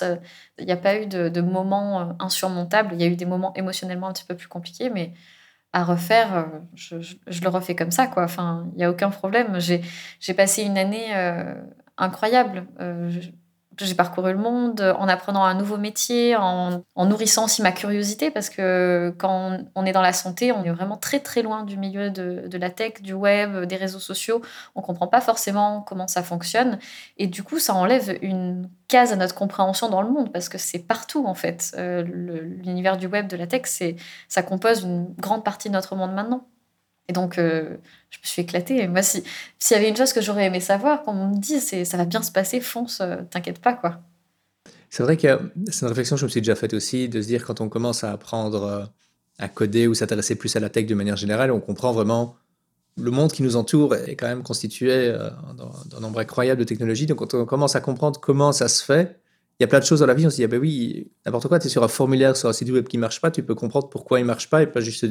Il 0.57 0.65
n'y 0.65 0.71
a 0.71 0.77
pas 0.77 0.99
eu 0.99 1.05
de, 1.05 1.29
de 1.29 1.41
moments 1.41 2.01
euh, 2.01 2.13
insurmontables. 2.19 2.95
Il 2.95 3.01
y 3.01 3.03
a 3.03 3.07
eu 3.07 3.15
des 3.15 3.25
moments 3.25 3.53
émotionnellement 3.53 4.07
un 4.07 4.13
petit 4.13 4.25
peu 4.25 4.35
plus 4.35 4.47
compliqués, 4.47 4.89
mais 4.89 5.13
à 5.71 5.83
refaire, 5.83 6.35
euh, 6.35 6.43
je, 6.73 6.95
le 6.95 7.49
refais 7.49 7.75
comme 7.75 7.91
ça. 7.91 8.11
Enfin, 8.17 8.67
il 8.73 8.77
n'y 8.77 8.83
a 8.83 8.89
aucun 8.89 9.11
problème. 9.11 9.59
J'ai 9.59 10.33
passé 10.33 10.63
une 10.63 10.77
année 10.77 11.13
incroyable 11.97 12.65
j'ai 13.85 13.95
parcouru 13.95 14.31
le 14.31 14.37
monde 14.37 14.81
en 14.81 15.07
apprenant 15.07 15.43
un 15.43 15.53
nouveau 15.53 15.77
métier, 15.77 16.35
en, 16.35 16.83
nourrissant 16.95 17.45
aussi 17.45 17.61
ma 17.61 17.71
curiosité, 17.71 18.31
parce 18.31 18.49
que 18.49 19.13
quand 19.17 19.59
on 19.75 19.85
est 19.85 19.91
dans 19.91 20.01
la 20.01 20.13
santé, 20.13 20.51
on 20.51 20.63
est 20.63 20.71
vraiment 20.71 20.97
très 20.97 21.19
très 21.19 21.41
loin 21.41 21.63
du 21.63 21.77
milieu 21.77 22.09
de, 22.09 22.57
la 22.57 22.69
tech, 22.69 23.01
du 23.01 23.13
web, 23.13 23.65
des 23.65 23.75
réseaux 23.75 23.99
sociaux. 23.99 24.41
On 24.75 24.81
comprend 24.81 25.07
pas 25.07 25.21
forcément 25.21 25.81
comment 25.81 26.07
ça 26.07 26.23
fonctionne. 26.23 26.79
Et 27.17 27.27
du 27.27 27.43
coup, 27.43 27.59
ça 27.59 27.73
enlève 27.73 28.17
une 28.21 28.69
case 28.87 29.11
à 29.11 29.15
notre 29.15 29.35
compréhension 29.35 29.89
dans 29.89 30.01
le 30.01 30.09
monde, 30.09 30.31
parce 30.31 30.49
que 30.49 30.57
c'est 30.57 30.79
partout 30.79 31.25
en 31.25 31.33
fait. 31.33 31.75
Euh, 31.77 32.03
l'univers 32.03 32.97
du 32.97 33.07
web, 33.07 33.27
de 33.27 33.37
la 33.37 33.47
tech, 33.47 33.63
ça 34.27 34.43
compose 34.43 34.83
une 34.83 35.13
grande 35.15 35.43
partie 35.43 35.69
de 35.69 35.73
notre 35.73 35.95
monde 35.95 36.13
maintenant. 36.13 36.47
Et 37.07 37.13
donc, 37.13 37.37
euh, 37.37 37.77
je 38.09 38.17
me 38.17 38.23
suis 38.23 38.41
éclatée. 38.41 38.87
Moi, 38.87 39.01
s'il 39.01 39.23
y 39.71 39.73
avait 39.73 39.89
une 39.89 39.95
chose 39.95 40.13
que 40.13 40.21
j'aurais 40.21 40.45
aimé 40.45 40.59
savoir, 40.59 41.03
qu'on 41.03 41.13
me 41.13 41.39
dise, 41.39 41.83
ça 41.83 41.97
va 41.97 42.05
bien 42.05 42.21
se 42.21 42.31
passer, 42.31 42.59
fonce, 42.59 42.99
euh, 43.01 43.17
t'inquiète 43.29 43.59
pas, 43.59 43.73
quoi. 43.73 44.01
C'est 44.89 45.03
vrai 45.03 45.17
que 45.17 45.27
c'est 45.69 45.81
une 45.81 45.89
réflexion 45.89 46.15
que 46.15 46.21
je 46.21 46.25
me 46.25 46.29
suis 46.29 46.41
déjà 46.41 46.55
faite 46.55 46.73
aussi, 46.73 47.09
de 47.09 47.21
se 47.21 47.27
dire 47.27 47.45
quand 47.45 47.59
on 47.59 47.69
commence 47.69 48.03
à 48.03 48.11
apprendre 48.11 48.63
euh, 48.63 48.85
à 49.37 49.49
coder 49.49 49.87
ou 49.87 49.93
s'intéresser 49.93 50.35
plus 50.35 50.55
à 50.55 50.59
la 50.59 50.69
tech 50.69 50.85
de 50.85 50.95
manière 50.95 51.17
générale, 51.17 51.51
on 51.51 51.59
comprend 51.59 51.91
vraiment 51.91 52.35
le 52.97 53.11
monde 53.11 53.31
qui 53.31 53.43
nous 53.43 53.55
entoure 53.57 53.95
est 53.95 54.15
quand 54.15 54.27
même 54.27 54.41
constitué 54.41 55.15
d'un 55.91 55.99
nombre 55.99 56.19
incroyable 56.19 56.59
de 56.59 56.65
technologies. 56.65 57.05
Donc, 57.05 57.19
quand 57.19 57.35
on 57.35 57.45
commence 57.45 57.75
à 57.75 57.81
comprendre 57.81 58.19
comment 58.19 58.51
ça 58.51 58.67
se 58.67 58.83
fait, 58.83 59.19
il 59.59 59.63
y 59.63 59.65
a 59.65 59.67
plein 59.67 59.79
de 59.79 59.85
choses 59.85 59.99
dans 59.99 60.07
la 60.07 60.15
vie, 60.15 60.25
on 60.25 60.31
se 60.31 60.37
dit, 60.37 60.43
ah 60.43 60.47
ben 60.47 60.59
oui, 60.59 61.11
n'importe 61.25 61.47
quoi, 61.47 61.59
tu 61.59 61.67
es 61.67 61.69
sur 61.69 61.83
un 61.83 61.87
formulaire, 61.87 62.35
sur 62.35 62.49
un 62.49 62.53
site 62.53 62.71
web 62.71 62.87
qui 62.87 62.97
marche 62.97 63.21
pas, 63.21 63.29
tu 63.29 63.43
peux 63.43 63.53
comprendre 63.53 63.89
pourquoi 63.89 64.19
il 64.19 64.25
marche 64.25 64.49
pas 64.49 64.63
et 64.63 64.67
pas 64.67 64.81
juste 64.81 65.05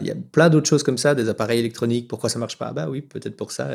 il 0.00 0.06
y 0.06 0.10
a 0.10 0.14
plein 0.32 0.48
d'autres 0.50 0.68
choses 0.68 0.82
comme 0.82 0.98
ça, 0.98 1.14
des 1.14 1.28
appareils 1.28 1.58
électroniques, 1.58 2.08
pourquoi 2.08 2.30
ça 2.30 2.38
marche 2.38 2.58
pas? 2.58 2.72
Bah 2.72 2.86
oui, 2.88 3.00
peut-être 3.00 3.36
pour 3.36 3.52
ça. 3.52 3.70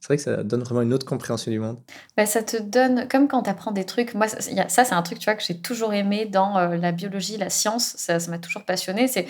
c'est 0.00 0.06
vrai 0.06 0.16
que 0.16 0.22
ça 0.22 0.42
donne 0.42 0.62
vraiment 0.62 0.82
une 0.82 0.94
autre 0.94 1.06
compréhension 1.06 1.50
du 1.50 1.58
monde. 1.58 1.78
Bah, 2.16 2.26
ça 2.26 2.42
te 2.42 2.56
donne, 2.56 3.08
comme 3.08 3.28
quand 3.28 3.42
tu 3.42 3.50
apprends 3.50 3.72
des 3.72 3.84
trucs, 3.84 4.14
moi, 4.14 4.28
ça, 4.28 4.40
c'est 4.84 4.92
un 4.92 5.02
truc 5.02 5.18
tu 5.18 5.24
vois, 5.24 5.34
que 5.34 5.42
j'ai 5.42 5.58
toujours 5.58 5.92
aimé 5.92 6.26
dans 6.26 6.56
euh, 6.58 6.76
la 6.76 6.92
biologie, 6.92 7.36
la 7.36 7.50
science, 7.50 7.94
ça 7.96 8.18
m'a 8.28 8.38
toujours 8.38 8.64
passionné. 8.64 9.08
C'est 9.08 9.26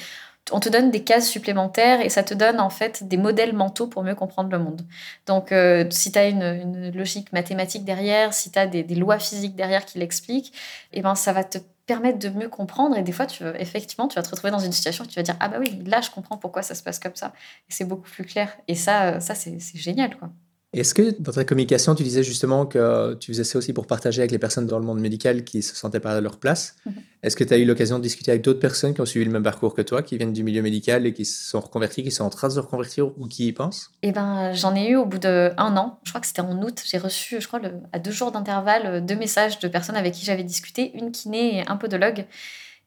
on 0.53 0.61
te 0.61 0.69
donne 0.69 0.91
des 0.91 1.05
cases 1.05 1.29
supplémentaires 1.29 2.01
et 2.01 2.09
ça 2.09 2.23
te 2.23 2.35
donne 2.35 2.61
en 2.61 2.71
fait 2.71 3.07
des 3.07 3.17
modèles 3.17 3.55
mentaux 3.55 3.87
pour 3.87 4.03
mieux 4.03 4.15
comprendre 4.15 4.51
le 4.51 4.59
monde. 4.59 4.83
Donc, 5.27 5.53
euh, 5.53 5.85
si 5.91 6.13
tu 6.13 6.19
as 6.19 6.29
une, 6.29 6.91
logique 6.93 7.33
mathématique 7.33 7.85
derrière, 7.85 8.35
si 8.35 8.51
tu 8.51 8.59
as 8.59 8.67
des, 8.67 8.83
lois 8.95 9.19
physiques 9.19 9.55
derrière 9.55 9.85
qui 9.85 9.99
l'expliquent, 9.99 10.53
et 10.93 10.99
eh 10.99 11.03
ben, 11.03 11.15
ça 11.15 11.33
va 11.33 11.45
te 11.45 11.59
permettre 11.91 12.21
de 12.21 12.29
mieux 12.29 12.49
comprendre. 12.49 12.97
Et 12.97 13.03
des 13.03 13.11
fois, 13.11 13.27
tu, 13.27 13.43
effectivement, 13.59 14.07
tu 14.07 14.15
vas 14.15 14.23
te 14.23 14.31
retrouver 14.31 14.53
dans 14.53 14.61
une 14.61 14.71
situation 14.71 15.05
où 15.05 15.09
tu 15.09 15.17
vas 15.17 15.25
dire 15.25 15.37
Ah 15.41 15.49
bah 15.49 15.57
oui, 15.59 15.83
là, 15.87 16.01
je 16.01 16.11
comprends 16.11 16.37
pourquoi 16.39 16.63
ça 16.63 16.77
se 16.77 16.85
passe 16.85 17.01
comme 17.01 17.17
ça. 17.17 17.33
Et 17.69 17.73
c'est 17.73 17.85
beaucoup 17.85 18.09
plus 18.09 18.25
clair. 18.25 18.57
Et 18.69 18.77
ça, 18.77 19.15
euh, 19.15 19.21
ça 19.21 19.35
c'est 19.35 19.59
génial, 19.75 20.17
quoi. 20.17 20.31
Est-ce 20.73 20.95
que 20.95 21.21
dans 21.21 21.33
ta 21.33 21.45
communication, 21.45 21.97
tu 21.97 22.05
disais 22.05 22.23
justement 22.23 22.65
que 22.65 23.15
tu 23.15 23.33
faisais 23.33 23.43
ça 23.43 23.59
aussi 23.59 23.73
pour 23.73 23.89
partager 23.89 24.21
avec 24.21 24.31
les 24.31 24.39
personnes 24.39 24.67
dans 24.67 24.79
le 24.79 24.85
monde 24.85 25.01
médical 25.01 25.43
qui 25.43 25.63
se 25.63 25.75
sentaient 25.75 25.99
pas 25.99 26.13
à 26.13 26.21
leur 26.21 26.39
place? 26.39 26.77
Mhm. 26.87 26.95
Est-ce 27.25 27.37
que 27.37 27.43
tu 27.43 27.53
as 27.53 27.59
eu 27.59 27.65
l'occasion 27.65 27.99
de 27.99 28.03
discuter 28.05 28.31
avec 28.31 28.43
d'autres 28.43 28.61
personnes 28.61 28.95
qui 28.95 29.01
ont 29.01 29.07
suivi 29.07 29.25
le 29.25 29.33
même 29.33 29.43
parcours 29.43 29.75
que 29.75 29.83
toi, 29.83 30.03
qui 30.03 30.17
viennent 30.17 30.33
du 30.33 30.45
milieu 30.45 30.63
médical 30.63 31.07
et 31.07 31.13
qui 31.13 31.25
se 31.25 31.51
sont 31.51 31.59
reconvertis, 31.59 32.05
qui 32.05 32.13
sont 32.13 32.25
en 32.25 32.31
train 32.31 32.47
de 32.47 32.53
se 32.53 32.61
reconvertir 32.61 33.09
ou 33.19 33.27
qui 33.27 33.49
y 33.49 33.53
pensent? 33.53 33.91
Eh 34.03 34.13
ben, 34.13 34.53
j'en 34.53 34.77
ai 34.77 34.91
eu 34.91 34.97
au 34.97 35.07
bout 35.07 35.19
d'un 35.19 35.55
an. 35.59 35.99
Je 36.05 36.13
crois 36.13 36.21
que 36.21 36.29
c'était 36.29 36.43
en 36.43 36.63
août. 36.63 36.81
J'ai 36.87 36.99
reçu, 36.99 37.41
je 37.41 37.49
crois, 37.49 37.61
à 37.93 37.99
deux 37.99 38.13
jours 38.13 38.31
d'intervalle, 38.31 39.05
deux 39.05 39.17
messages 39.17 39.59
de 39.59 39.67
personnes 39.67 39.97
avec 39.97 40.15
qui 40.15 40.25
j'avais 40.25 40.45
discuté, 40.45 40.97
une 40.97 41.11
kiné 41.11 41.59
et 41.59 41.69
un 41.69 41.77
podologue. 41.77 42.27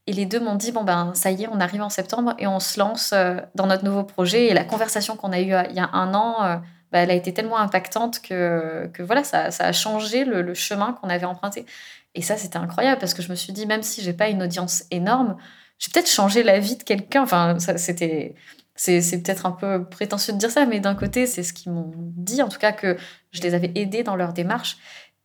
Et 0.05 0.11
les 0.11 0.25
deux 0.25 0.39
m'ont 0.39 0.55
dit 0.55 0.71
bon 0.71 0.83
ben 0.83 1.13
ça 1.15 1.31
y 1.31 1.43
est, 1.43 1.47
on 1.47 1.61
arrive 1.61 1.81
en 1.81 1.89
septembre 1.89 2.33
et 2.37 2.45
on 2.45 2.59
se 2.59 2.77
lance 2.77 3.11
euh, 3.13 3.37
dans 3.55 3.67
notre 3.67 3.85
nouveau 3.85 4.03
projet. 4.03 4.47
Et 4.47 4.53
la 4.53 4.65
conversation 4.65 5.15
qu'on 5.15 5.31
a 5.31 5.39
eue 5.39 5.53
euh, 5.53 5.63
il 5.69 5.75
y 5.75 5.79
a 5.79 5.89
un 5.93 6.13
an 6.13 6.43
euh, 6.43 6.55
bah, 6.93 6.99
elle 6.99 7.09
a 7.09 7.15
été 7.15 7.33
tellement 7.33 7.57
impactante 7.57 8.21
que, 8.21 8.87
voilà, 8.99 9.23
ça, 9.23 9.49
ça, 9.49 9.65
a 9.65 9.71
changé 9.71 10.25
le, 10.25 10.53
chemin 10.53 10.93
qu'on 10.93 11.09
avait 11.09 11.25
emprunté. 11.25 11.65
Et 12.13 12.21
ça, 12.21 12.37
c'était 12.37 12.57
incroyable 12.57 12.99
parce 12.99 13.15
que 13.15 13.23
je 13.23 13.31
me 13.31 13.35
suis 13.35 13.51
dit, 13.51 13.65
même 13.65 13.81
si 13.81 14.03
j'ai 14.03 14.13
pas 14.13 14.29
une 14.29 14.43
audience 14.43 14.83
énorme, 14.91 15.35
j'ai 15.79 15.89
peut-être 15.91 16.07
changé 16.07 16.43
la 16.43 16.59
vie 16.59 16.75
de 16.75 16.83
quelqu'un. 16.83 17.23
Enfin, 17.23 17.57
c'était, 17.57 18.35
c'est, 18.75 19.23
peut-être 19.23 19.47
un 19.47 19.53
peu 19.53 19.85
prétentieux 19.85 20.33
de 20.33 20.37
dire 20.37 20.51
ça, 20.51 20.67
mais 20.67 20.79
d'un 20.79 20.93
côté, 20.93 21.25
c'est 21.25 21.41
ce 21.41 21.51
qu'ils 21.51 21.71
m'ont 21.71 21.91
dit, 21.97 22.43
en 22.43 22.47
tout 22.47 22.59
cas, 22.59 22.71
que 22.71 22.95
je 23.31 23.41
les 23.41 23.55
avais 23.55 23.71
aidés 23.73 24.03
dans 24.03 24.15
leur 24.15 24.31
démarche. 24.31 24.77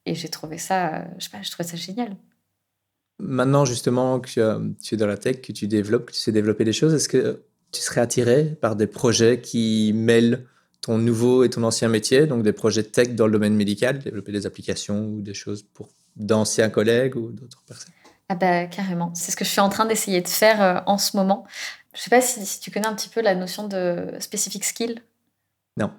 Et 0.07 0.14
j'ai 0.14 0.31
trouvé 0.31 0.57
ça, 0.57 1.04
je 1.18 1.24
sais 1.24 1.31
pas, 1.31 1.42
je 1.42 1.50
trouvais 1.50 1.68
ça 1.68 1.76
génial. 1.76 2.16
Maintenant, 3.18 3.66
justement, 3.66 4.20
que 4.20 4.31
tu 4.83 4.94
es 4.94 4.96
dans 4.96 5.07
la 5.07 5.18
tech, 5.18 5.42
que 5.42 5.52
tu 5.52 5.66
développes, 5.66 6.07
que 6.07 6.12
tu 6.12 6.18
sais 6.18 6.33
développer 6.33 6.64
des 6.64 6.72
choses, 6.72 6.94
est-ce 6.94 7.11
que 7.11 7.42
tu 7.72 7.83
serais 7.83 8.00
attiré 8.00 8.57
par 8.59 8.74
des 8.74 8.87
projets 8.87 9.42
qui 9.42 9.92
mêlent 9.94 10.46
ton 10.81 10.99
nouveau 10.99 11.45
et 11.45 11.51
ton 11.51 11.62
ancien 11.64 11.88
métier, 11.88 12.27
donc 12.27 12.43
des 12.43 12.53
projets 12.53 12.85
tech 12.85 13.11
dans 13.11 13.27
le 13.27 13.33
domaine 13.33 13.55
médical, 13.55 13.99
développer 13.99 14.33
des 14.33 14.47
applications 14.47 15.07
ou 15.07 15.21
des 15.21 15.35
choses 15.35 15.62
pour 15.62 15.88
d'anciens 16.17 16.71
collègues 16.71 17.17
ou 17.17 17.33
d'autres 17.33 17.62
personnes? 17.67 17.93
Ah 18.29 18.35
bah 18.35 18.67
carrément, 18.67 19.11
c'est 19.14 19.33
ce 19.33 19.37
que 19.37 19.45
je 19.45 19.51
suis 19.51 19.61
en 19.61 19.71
train 19.71 19.87
d'essayer 19.87 20.21
de 20.21 20.29
faire 20.29 20.62
euh, 20.62 20.81
en 20.87 20.99
ce 20.99 21.17
moment. 21.17 21.47
Je 21.95 22.03
sais 22.03 22.11
pas 22.11 22.21
si, 22.21 22.61
tu 22.61 22.71
connais 22.71 22.87
un 22.87 22.95
petit 22.95 23.09
peu 23.09 23.23
la 23.23 23.35
notion 23.35 23.67
de 23.67 24.12
specific 24.21 24.64
skill. 24.64 25.03
Non. 25.79 25.91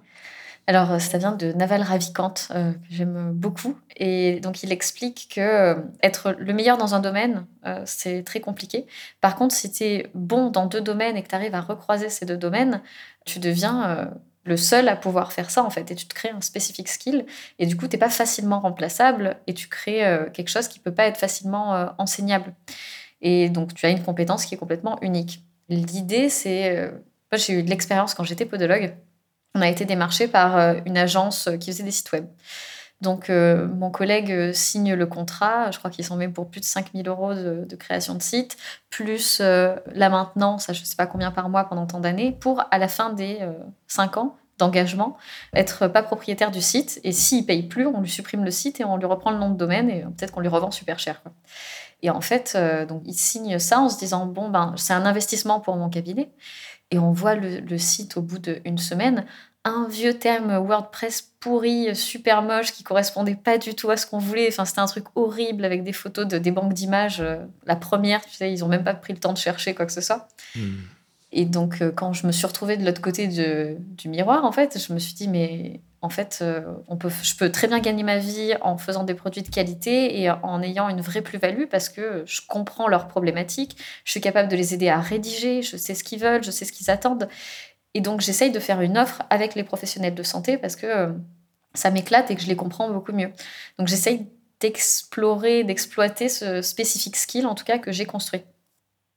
Alors, 0.67 0.91
euh, 0.91 0.99
ça 0.99 1.17
vient 1.17 1.31
de 1.31 1.51
Naval 1.53 1.81
Ravikant, 1.81 2.35
euh, 2.51 2.73
que 2.73 2.77
j'aime 2.91 3.31
beaucoup. 3.33 3.75
Et 3.97 4.39
donc, 4.41 4.61
il 4.61 4.71
explique 4.71 5.31
que 5.33 5.77
être 6.03 6.35
le 6.37 6.53
meilleur 6.53 6.77
dans 6.77 6.93
un 6.93 6.99
domaine, 6.99 7.47
c'est 7.85 8.23
très 8.23 8.39
compliqué. 8.39 8.85
Par 9.19 9.35
contre, 9.35 9.55
si 9.55 9.71
tu 9.71 9.83
es 9.83 10.11
bon 10.13 10.51
dans 10.51 10.67
deux 10.67 10.81
domaines 10.81 11.17
et 11.17 11.23
que 11.23 11.27
tu 11.27 11.35
arrives 11.35 11.55
à 11.55 11.61
recroiser 11.61 12.09
ces 12.09 12.25
deux 12.25 12.37
domaines, 12.37 12.81
tu 13.25 13.39
deviens 13.39 14.11
le 14.45 14.57
seul 14.57 14.87
à 14.87 14.95
pouvoir 14.95 15.33
faire 15.33 15.51
ça 15.51 15.63
en 15.63 15.69
fait 15.69 15.91
et 15.91 15.95
tu 15.95 16.07
te 16.07 16.13
crées 16.13 16.29
un 16.29 16.41
spécifique 16.41 16.87
skill 16.87 17.25
et 17.59 17.65
du 17.65 17.75
coup 17.75 17.87
tu 17.87 17.95
n'es 17.95 17.99
pas 17.99 18.09
facilement 18.09 18.59
remplaçable 18.59 19.37
et 19.47 19.53
tu 19.53 19.67
crées 19.67 20.05
euh, 20.05 20.29
quelque 20.29 20.49
chose 20.49 20.67
qui 20.67 20.79
peut 20.79 20.93
pas 20.93 21.05
être 21.05 21.17
facilement 21.17 21.75
euh, 21.75 21.87
enseignable. 21.97 22.53
Et 23.21 23.49
donc 23.49 23.73
tu 23.73 23.85
as 23.85 23.89
une 23.89 24.01
compétence 24.01 24.45
qui 24.45 24.55
est 24.55 24.57
complètement 24.57 24.99
unique. 25.01 25.43
L'idée 25.67 26.29
c'est 26.29 26.77
euh, 26.77 26.91
moi 27.31 27.37
j'ai 27.37 27.53
eu 27.53 27.63
de 27.63 27.69
l'expérience 27.69 28.13
quand 28.13 28.23
j'étais 28.23 28.45
podologue. 28.45 28.95
On 29.55 29.61
a 29.61 29.67
été 29.67 29.85
démarché 29.85 30.27
par 30.27 30.77
une 30.85 30.95
agence 30.95 31.49
qui 31.59 31.71
faisait 31.71 31.83
des 31.83 31.91
sites 31.91 32.11
web 32.11 32.25
donc, 33.01 33.29
mon 33.29 33.91
collègue 33.91 34.51
signe 34.51 34.93
le 34.93 35.05
contrat. 35.05 35.71
Je 35.71 35.79
crois 35.79 35.89
qu'ils 35.89 36.05
sont 36.05 36.17
même 36.17 36.33
pour 36.33 36.49
plus 36.49 36.59
de 36.59 36.65
5000 36.65 37.07
euros 37.07 37.33
de, 37.33 37.75
création 37.75 38.13
de 38.13 38.21
site, 38.21 38.57
plus 38.89 39.39
la 39.39 40.09
maintenance, 40.09 40.65
je 40.67 40.81
ne 40.81 40.85
sais 40.85 40.95
pas 40.97 41.07
combien 41.07 41.31
par 41.31 41.49
mois 41.49 41.63
pendant 41.63 41.85
tant 41.85 41.99
d'années, 41.99 42.31
pour 42.31 42.63
à 42.71 42.77
la 42.77 42.87
fin 42.87 43.11
des 43.11 43.39
5 43.87 44.17
ans 44.17 44.35
d'engagement, 44.57 45.17
être 45.53 45.87
pas 45.87 46.03
propriétaire 46.03 46.51
du 46.51 46.61
site. 46.61 46.99
Et 47.03 47.13
s'il 47.13 47.45
paye 47.45 47.63
plus, 47.63 47.87
on 47.87 48.01
lui 48.01 48.09
supprime 48.09 48.43
le 48.43 48.51
site 48.51 48.81
et 48.81 48.85
on 48.85 48.97
lui 48.97 49.05
reprend 49.05 49.31
le 49.31 49.37
nom 49.37 49.49
de 49.49 49.55
domaine 49.55 49.89
et 49.89 50.01
peut-être 50.01 50.31
qu'on 50.31 50.41
lui 50.41 50.49
revend 50.49 50.71
super 50.71 50.99
cher. 50.99 51.21
Et 52.01 52.09
en 52.09 52.21
fait, 52.21 52.57
donc 52.87 53.01
il 53.05 53.13
signe 53.13 53.57
ça 53.59 53.79
en 53.79 53.89
se 53.89 53.97
disant 53.97 54.25
bon 54.25 54.49
ben 54.49 54.73
c'est 54.77 54.93
un 54.93 55.05
investissement 55.05 55.59
pour 55.59 55.75
mon 55.77 55.89
cabinet. 55.89 56.31
Et 56.91 56.99
on 56.99 57.11
voit 57.11 57.35
le, 57.35 57.59
le 57.59 57.77
site 57.77 58.17
au 58.17 58.21
bout 58.21 58.39
d'une 58.39 58.79
semaine 58.79 59.25
un 59.69 59.87
vieux 59.87 60.17
terme 60.17 60.57
WordPress 60.57 61.33
pourri, 61.39 61.95
super 61.95 62.41
moche, 62.41 62.73
qui 62.73 62.83
correspondait 62.83 63.35
pas 63.35 63.57
du 63.57 63.75
tout 63.75 63.89
à 63.89 63.97
ce 63.97 64.05
qu'on 64.05 64.17
voulait. 64.17 64.47
Enfin, 64.49 64.65
c'était 64.65 64.81
un 64.81 64.87
truc 64.87 65.05
horrible 65.15 65.65
avec 65.65 65.83
des 65.83 65.93
photos 65.93 66.27
de 66.27 66.37
des 66.37 66.51
banques 66.51 66.73
d'images. 66.73 67.21
Euh, 67.21 67.37
la 67.65 67.75
première, 67.75 68.25
tu 68.25 68.35
sais, 68.35 68.51
ils 68.51 68.63
ont 68.63 68.67
même 68.67 68.83
pas 68.83 68.93
pris 68.93 69.13
le 69.13 69.19
temps 69.19 69.33
de 69.33 69.37
chercher 69.37 69.73
quoi 69.73 69.85
que 69.85 69.91
ce 69.91 70.01
soit. 70.01 70.27
Hmm. 70.55 70.77
Et 71.31 71.45
donc, 71.45 71.81
euh, 71.81 71.91
quand 71.91 72.13
je 72.13 72.25
me 72.25 72.31
suis 72.31 72.45
retrouvée 72.47 72.75
de 72.75 72.85
l'autre 72.85 73.01
côté 73.01 73.27
du 73.27 74.09
miroir, 74.09 74.45
en 74.45 74.51
fait, 74.51 74.79
je 74.85 74.93
me 74.93 74.99
suis 74.99 75.13
dit, 75.13 75.27
mais 75.27 75.81
en 76.01 76.09
fait, 76.09 76.39
euh, 76.41 76.61
on 76.87 76.95
peut, 76.95 77.11
je 77.21 77.35
peux 77.35 77.51
très 77.51 77.67
bien 77.67 77.79
gagner 77.79 78.03
ma 78.03 78.17
vie 78.17 78.53
en 78.61 78.77
faisant 78.77 79.03
des 79.03 79.13
produits 79.13 79.41
de 79.41 79.49
qualité 79.49 80.21
et 80.21 80.31
en 80.31 80.61
ayant 80.61 80.87
une 80.87 81.01
vraie 81.01 81.21
plus-value 81.21 81.65
parce 81.69 81.89
que 81.89 82.23
je 82.25 82.41
comprends 82.47 82.87
leurs 82.87 83.07
problématiques, 83.07 83.75
je 84.05 84.11
suis 84.11 84.21
capable 84.21 84.49
de 84.49 84.55
les 84.55 84.73
aider 84.73 84.87
à 84.87 85.01
rédiger, 85.01 85.61
je 85.61 85.75
sais 85.75 85.95
ce 85.95 86.03
qu'ils 86.03 86.19
veulent, 86.19 86.43
je 86.43 86.51
sais 86.51 86.63
ce 86.63 86.71
qu'ils 86.71 86.89
attendent. 86.89 87.27
Et 87.93 88.01
donc, 88.01 88.21
j'essaye 88.21 88.51
de 88.51 88.59
faire 88.59 88.81
une 88.81 88.97
offre 88.97 89.23
avec 89.29 89.55
les 89.55 89.63
professionnels 89.63 90.15
de 90.15 90.23
santé 90.23 90.57
parce 90.57 90.75
que 90.75 90.85
euh, 90.85 91.11
ça 91.73 91.91
m'éclate 91.91 92.29
et 92.31 92.35
que 92.35 92.41
je 92.41 92.47
les 92.47 92.55
comprends 92.55 92.91
beaucoup 92.91 93.13
mieux. 93.13 93.31
Donc, 93.77 93.87
j'essaye 93.87 94.27
d'explorer, 94.59 95.63
d'exploiter 95.63 96.29
ce 96.29 96.61
spécifique 96.61 97.15
skill, 97.15 97.47
en 97.47 97.55
tout 97.55 97.65
cas, 97.65 97.79
que 97.79 97.91
j'ai 97.91 98.05
construit. 98.05 98.41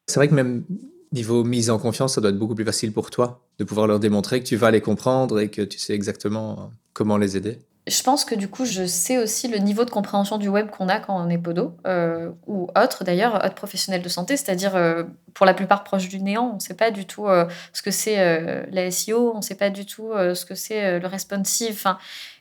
C'est 0.06 0.16
vrai 0.16 0.28
que 0.28 0.34
même 0.34 0.64
niveau 1.12 1.44
mise 1.44 1.70
en 1.70 1.78
confiance, 1.78 2.14
ça 2.14 2.20
doit 2.20 2.30
être 2.30 2.38
beaucoup 2.38 2.54
plus 2.54 2.64
facile 2.64 2.92
pour 2.92 3.10
toi 3.10 3.46
de 3.58 3.64
pouvoir 3.64 3.86
leur 3.86 4.00
démontrer 4.00 4.40
que 4.40 4.46
tu 4.46 4.56
vas 4.56 4.70
les 4.70 4.80
comprendre 4.80 5.40
et 5.40 5.50
que 5.50 5.62
tu 5.62 5.78
sais 5.78 5.94
exactement 5.94 6.70
comment 6.94 7.18
les 7.18 7.36
aider 7.36 7.58
je 7.88 8.02
pense 8.04 8.24
que 8.24 8.36
du 8.36 8.48
coup, 8.48 8.64
je 8.64 8.86
sais 8.86 9.18
aussi 9.18 9.48
le 9.48 9.58
niveau 9.58 9.84
de 9.84 9.90
compréhension 9.90 10.38
du 10.38 10.48
web 10.48 10.70
qu'on 10.70 10.88
a 10.88 11.00
quand 11.00 11.20
on 11.20 11.28
est 11.28 11.38
podo, 11.38 11.76
euh, 11.86 12.30
ou 12.46 12.68
autre 12.80 13.02
d'ailleurs, 13.02 13.44
autre 13.44 13.54
professionnel 13.54 14.02
de 14.02 14.08
santé, 14.08 14.36
c'est-à-dire 14.36 14.76
euh, 14.76 15.02
pour 15.34 15.46
la 15.46 15.54
plupart 15.54 15.82
proche 15.82 16.08
du 16.08 16.20
néant. 16.20 16.50
On 16.52 16.54
ne 16.54 16.60
sait 16.60 16.74
pas 16.74 16.92
du 16.92 17.06
tout 17.06 17.26
euh, 17.26 17.48
ce 17.72 17.82
que 17.82 17.90
c'est 17.90 18.66
la 18.70 18.90
SEO, 18.90 19.32
on 19.34 19.38
ne 19.38 19.42
sait 19.42 19.56
pas 19.56 19.70
du 19.70 19.84
tout 19.84 20.12
ce 20.12 20.46
que 20.46 20.54
c'est 20.54 21.00
le 21.00 21.06
responsive. 21.08 21.84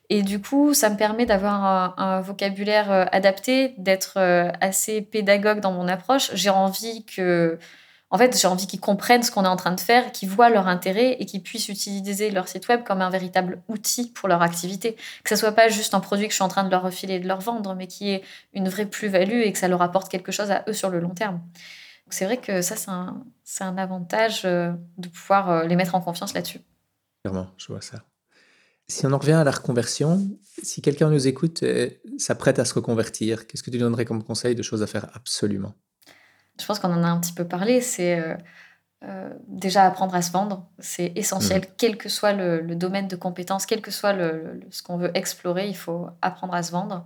Et 0.09 0.21
du 0.21 0.41
coup, 0.41 0.73
ça 0.73 0.89
me 0.89 0.97
permet 0.97 1.25
d'avoir 1.25 1.97
un, 1.97 2.21
vocabulaire 2.21 3.07
adapté, 3.11 3.73
d'être 3.77 4.19
assez 4.59 5.01
pédagogue 5.01 5.59
dans 5.59 5.71
mon 5.71 5.87
approche. 5.87 6.29
J'ai 6.33 6.49
envie 6.49 7.05
que 7.05 7.57
en 8.13 8.17
fait, 8.17 8.37
j'ai 8.37 8.47
envie 8.47 8.67
qu'ils 8.67 8.81
comprennent 8.81 9.23
ce 9.23 9.31
qu'on 9.31 9.45
est 9.45 9.49
en 9.49 9.55
train 9.55 9.71
de 9.71 9.79
faire, 9.79 10.11
qu'ils 10.11 10.29
voient 10.29 10.49
leur 10.49 10.67
intérêt 10.67 11.15
et 11.19 11.25
qu'ils 11.25 11.41
puissent 11.41 11.69
utiliser 11.69 12.29
leur 12.29 12.49
site 12.49 12.67
web 12.67 12.83
comme 12.83 13.01
un 13.01 13.09
véritable 13.09 13.61
outil 13.69 14.11
pour 14.11 14.27
leur 14.27 14.41
activité. 14.41 14.97
Que 15.23 15.29
ce 15.29 15.37
soit 15.37 15.53
pas 15.53 15.69
juste 15.69 15.93
un 15.93 16.01
produit 16.01 16.27
que 16.27 16.31
je 16.31 16.35
suis 16.35 16.43
en 16.43 16.49
train 16.49 16.65
de 16.65 16.69
leur 16.69 16.83
refiler 16.83 17.15
et 17.15 17.19
de 17.21 17.27
leur 17.27 17.39
vendre, 17.39 17.73
mais 17.73 17.87
qui 17.87 18.09
ait 18.09 18.21
une 18.53 18.67
vraie 18.67 18.85
plus-value 18.85 19.41
et 19.43 19.53
que 19.53 19.57
ça 19.57 19.69
leur 19.69 19.81
apporte 19.81 20.11
quelque 20.11 20.33
chose 20.33 20.51
à 20.51 20.65
eux 20.67 20.73
sur 20.73 20.89
le 20.89 20.99
long 20.99 21.13
terme. 21.13 21.39
C'est 22.09 22.25
vrai 22.25 22.35
que 22.35 22.61
ça, 22.61 22.75
c'est 22.75 23.63
un, 23.63 23.77
avantage 23.77 24.41
euh, 24.43 24.73
de 24.97 25.07
pouvoir 25.07 25.49
euh, 25.49 25.63
les 25.63 25.77
mettre 25.77 25.95
en 25.95 26.01
confiance 26.01 26.33
là-dessus. 26.33 26.59
Clairement, 27.23 27.47
je 27.55 27.67
vois 27.67 27.79
ça. 27.79 28.03
Si 28.89 29.05
on 29.05 29.13
en 29.13 29.17
revient 29.17 29.31
à 29.31 29.45
la 29.45 29.51
reconversion, 29.51 30.19
si 30.61 30.81
quelqu'un 30.81 31.09
nous 31.09 31.27
écoute 31.27 31.63
et 31.63 32.01
s'apprête 32.17 32.59
à 32.59 32.65
se 32.65 32.73
reconvertir, 32.73 33.47
qu'est-ce 33.47 33.63
que 33.63 33.71
tu 33.71 33.77
donnerais 33.77 34.03
comme 34.03 34.21
conseil 34.21 34.53
de 34.53 34.63
choses 34.63 34.83
à 34.83 34.87
faire 34.87 35.09
absolument? 35.13 35.73
Je 36.61 36.65
pense 36.65 36.79
qu'on 36.79 36.93
en 36.93 37.03
a 37.03 37.07
un 37.07 37.19
petit 37.19 37.33
peu 37.33 37.45
parlé, 37.45 37.81
c'est 37.81 38.19
euh, 38.19 38.35
euh, 39.03 39.29
déjà 39.47 39.85
apprendre 39.85 40.13
à 40.15 40.21
se 40.21 40.31
vendre. 40.31 40.67
C'est 40.79 41.11
essentiel, 41.15 41.61
mmh. 41.61 41.73
quel 41.77 41.97
que 41.97 42.09
soit 42.09 42.33
le, 42.33 42.75
domaine 42.75 43.07
de 43.07 43.15
compétences, 43.15 43.65
quel 43.65 43.81
que 43.81 43.91
soit 43.91 44.13
le, 44.13 44.61
ce 44.69 44.83
qu'on 44.83 44.97
veut 44.97 45.11
explorer, 45.15 45.67
il 45.67 45.75
faut 45.75 46.07
apprendre 46.21 46.53
à 46.53 46.63
se 46.63 46.71
vendre. 46.71 47.03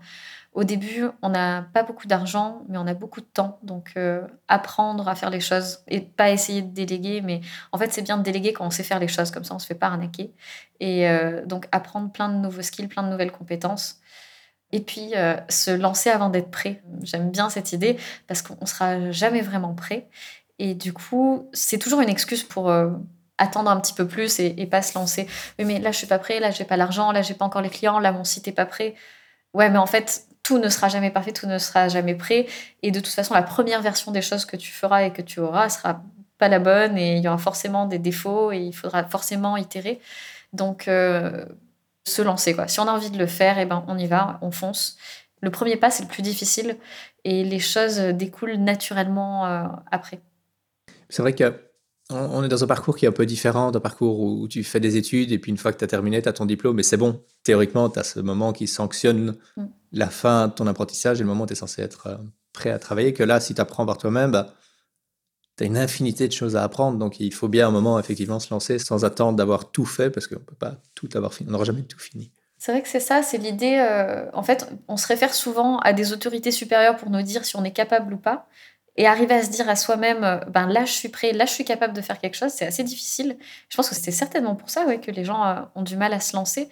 Au 0.54 0.64
début, 0.64 1.06
on 1.22 1.30
n'a 1.30 1.64
pas 1.74 1.84
beaucoup 1.84 2.08
d'argent, 2.08 2.64
mais 2.70 2.78
on 2.78 2.88
a 2.88 2.94
beaucoup 2.94 3.20
de 3.20 3.26
temps. 3.26 3.60
Donc, 3.64 3.92
euh, 3.98 4.26
apprendre 4.48 5.08
à 5.08 5.16
faire 5.16 5.30
les 5.30 5.42
choses 5.42 5.80
et 5.88 6.00
pas 6.00 6.32
essayer 6.32 6.62
de 6.62 6.74
déléguer. 6.74 7.22
Mais 7.22 7.42
en 7.74 7.78
fait, 7.78 7.92
c'est 7.92 8.02
bien 8.02 8.18
de 8.18 8.24
déléguer 8.24 8.54
quand 8.54 8.66
on 8.66 8.70
sait 8.70 8.84
faire 8.84 9.00
les 9.00 9.10
choses. 9.10 9.32
Comme 9.32 9.44
ça, 9.44 9.54
on 9.54 9.58
ne 9.58 9.62
se 9.62 9.68
fait 9.68 9.76
pas 9.76 9.88
arnaquer. 9.88 10.34
Et 10.80 11.08
donc, 11.46 11.68
apprendre 11.72 12.12
plein 12.12 12.30
de 12.30 12.36
nouveaux 12.36 12.62
skills, 12.62 12.88
plein 12.88 13.04
de 13.04 13.10
nouvelles 13.10 13.32
compétences 13.32 14.02
et 14.72 14.80
puis 14.82 15.12
euh, 15.16 15.36
se 15.50 15.72
lancer 15.72 16.10
avant 16.10 16.30
d'être 16.30 16.52
prêt. 16.52 16.82
J'aime 17.04 17.32
bien 17.32 17.50
cette 17.50 17.74
idée 17.74 17.98
parce 18.28 18.42
qu'on 18.42 18.58
ne 18.60 18.66
sera 18.66 19.12
jamais 19.12 19.42
vraiment 19.42 19.74
prêt. 19.74 20.08
Et 20.60 20.74
du 20.74 20.94
coup, 20.94 21.50
c'est 21.54 21.78
toujours 21.78 22.02
une 22.02 22.10
excuse 22.10 22.44
pour 22.44 22.70
euh, 22.70 22.90
attendre 23.38 23.70
un 23.70 23.80
petit 23.80 23.94
peu 23.94 24.08
plus 24.08 24.40
et, 24.40 24.66
pas 24.68 24.82
se 24.82 24.98
lancer. 24.98 25.28
Oui, 25.60 25.66
mais 25.66 25.80
là, 25.80 25.92
je 25.92 25.98
suis 25.98 26.08
pas 26.08 26.20
prêt, 26.20 26.40
là, 26.40 26.52
j'ai 26.52 26.66
pas 26.66 26.78
l'argent, 26.78 27.12
là, 27.12 27.22
j'ai 27.22 27.34
pas 27.34 27.46
encore 27.46 27.62
les 27.62 27.70
clients, 27.70 28.00
là, 28.00 28.12
mon 28.12 28.24
site 28.24 28.48
est 28.48 28.54
pas 28.54 28.66
prêt. 28.66 28.96
Ouais, 29.54 29.70
mais 29.70 29.78
en 29.78 29.86
fait, 29.86 30.26
tout 30.44 30.60
ne 30.60 30.70
sera 30.70 30.90
jamais 30.90 31.12
parfait, 31.12 31.34
tout 31.34 31.48
ne 31.48 31.58
sera 31.58 31.88
jamais 31.90 32.16
prêt. 32.16 32.48
Et 32.84 32.92
de 32.92 33.00
toute 33.00 33.14
façon, 33.14 33.34
la 33.34 33.44
première 33.44 33.82
version 33.82 34.12
des 34.12 34.22
choses 34.22 34.46
que 34.46 34.56
tu 34.58 34.72
feras 34.72 35.04
et 35.04 35.12
que 35.12 35.22
tu 35.22 35.40
auras 35.40 35.70
sera 35.70 36.04
pas 36.38 36.50
la 36.50 36.60
bonne 36.60 36.98
et 36.98 37.16
il 37.16 37.24
y 37.24 37.28
aura 37.28 37.38
forcément 37.38 37.86
des 37.86 38.00
défauts 38.00 38.52
et 38.52 38.60
il 38.60 38.74
faudra 38.74 39.04
forcément 39.06 39.58
itérer. 39.58 40.00
Donc, 40.54 40.88
euh, 40.88 41.46
se 42.08 42.22
lancer. 42.22 42.54
Quoi. 42.54 42.68
Si 42.68 42.80
on 42.80 42.88
a 42.88 42.92
envie 42.92 43.12
de 43.12 43.18
le 43.18 43.28
faire, 43.28 43.58
eh 43.60 43.66
ben, 43.66 43.84
on 43.88 43.98
y 43.98 44.08
va, 44.08 44.40
on 44.42 44.52
fonce. 44.52 44.98
Le 45.42 45.52
premier 45.52 45.78
pas, 45.78 45.92
c'est 45.92 46.04
le 46.04 46.10
plus 46.10 46.22
difficile 46.22 46.78
et 47.24 47.44
les 47.44 47.60
choses 47.60 47.98
découlent 47.98 48.56
naturellement 48.56 49.46
euh, 49.46 49.68
après. 49.92 50.22
C'est 51.10 51.22
vrai 51.22 51.34
que 51.34 51.54
on 52.12 52.44
est 52.44 52.48
dans 52.48 52.64
un 52.64 52.68
parcours 52.68 52.96
qui 52.96 53.06
est 53.06 53.08
un 53.08 53.12
peu 53.12 53.26
différent 53.26 53.72
d'un 53.72 53.80
parcours 53.80 54.20
où 54.20 54.48
tu 54.48 54.64
fais 54.64 54.80
des 54.80 54.96
études 54.96 55.32
et 55.32 55.40
puis 55.40 55.50
une 55.50 55.58
fois 55.58 55.74
que 55.74 55.80
tu 55.80 55.84
as 55.84 55.88
terminé, 55.88 56.22
tu 56.22 56.30
as 56.30 56.34
ton 56.34 56.46
diplôme 56.46 56.80
et 56.80 56.84
c'est 56.84 56.98
bon. 56.98 57.24
Théoriquement, 57.44 57.90
tu 57.90 57.98
as 57.98 58.04
ce 58.04 58.20
moment 58.20 58.54
qui 58.54 58.68
sanctionne 58.68 59.38
mm. 59.58 59.66
la 59.94 60.10
fin 60.10 60.48
de 60.48 60.54
ton 60.54 60.68
apprentissage 60.68 61.20
et 61.20 61.24
le 61.24 61.30
moment 61.30 61.46
où 61.46 61.48
tu 61.48 61.54
es 61.54 61.56
censé 61.56 61.82
être 61.82 62.08
euh, 62.08 62.18
prêt 62.54 62.70
à 62.70 62.78
travailler. 62.78 63.12
Que 63.14 63.24
là, 63.24 63.40
si 63.40 63.56
tu 63.56 63.62
apprends 63.62 63.88
par 63.88 63.98
toi-même, 63.98 64.30
bah, 64.30 64.54
tu 65.58 65.64
as 65.64 65.68
une 65.68 65.78
infinité 65.78 66.28
de 66.28 66.34
choses 66.34 66.56
à 66.56 66.64
apprendre. 66.64 66.98
Donc 66.98 67.20
il 67.20 67.34
faut 67.34 67.48
bien 67.48 67.68
un 67.68 67.72
moment, 67.72 68.00
effectivement, 68.00 68.40
se 68.40 68.54
lancer 68.54 68.80
sans 68.80 69.06
attendre 69.06 69.38
d'avoir 69.38 69.72
tout 69.72 69.86
fait 69.86 70.10
parce 70.10 70.28
qu'on 70.28 70.36
ne 70.36 70.40
peut 70.40 70.56
pas 70.56 70.76
tout 70.96 71.10
avoir 71.14 71.34
fini. 71.34 71.50
On 71.50 71.54
n'aura 71.54 71.66
jamais 71.66 71.84
tout 71.84 72.00
fini. 72.00 72.32
C'est 72.58 72.72
vrai 72.72 72.82
que 72.82 72.88
c'est 72.88 73.00
ça, 73.00 73.22
c'est 73.22 73.38
l'idée. 73.38 73.78
Euh, 73.78 74.26
en 74.34 74.44
fait, 74.44 74.68
on 74.88 74.98
se 74.98 75.08
réfère 75.08 75.34
souvent 75.34 75.78
à 75.80 75.94
des 75.94 76.14
autorités 76.14 76.52
supérieures 76.52 76.96
pour 76.96 77.10
nous 77.10 77.22
dire 77.22 77.46
si 77.46 77.56
on 77.56 77.64
est 77.64 77.72
capable 77.72 78.14
ou 78.14 78.18
pas. 78.18 78.48
Et 78.98 79.08
arriver 79.08 79.36
à 79.36 79.44
se 79.44 79.50
dire 79.50 79.68
à 79.68 79.76
soi-même, 79.76 80.24
euh, 80.24 80.38
ben 80.48 80.68
là 80.68 80.86
je 80.86 80.92
suis 80.92 81.10
prêt, 81.10 81.34
là 81.34 81.46
je 81.46 81.52
suis 81.52 81.66
capable 81.66 81.94
de 81.94 82.02
faire 82.02 82.18
quelque 82.18 82.36
chose, 82.36 82.52
c'est 82.52 82.66
assez 82.66 82.84
difficile. 82.84 83.38
Je 83.68 83.76
pense 83.76 83.90
que 83.90 83.96
c'est 83.96 84.12
certainement 84.12 84.56
pour 84.56 84.70
ça 84.70 84.86
que 84.98 85.12
les 85.12 85.26
gens 85.26 85.46
euh, 85.46 85.62
ont 85.76 85.82
du 85.84 85.98
mal 85.98 86.14
à 86.14 86.22
se 86.22 86.34
lancer, 86.36 86.70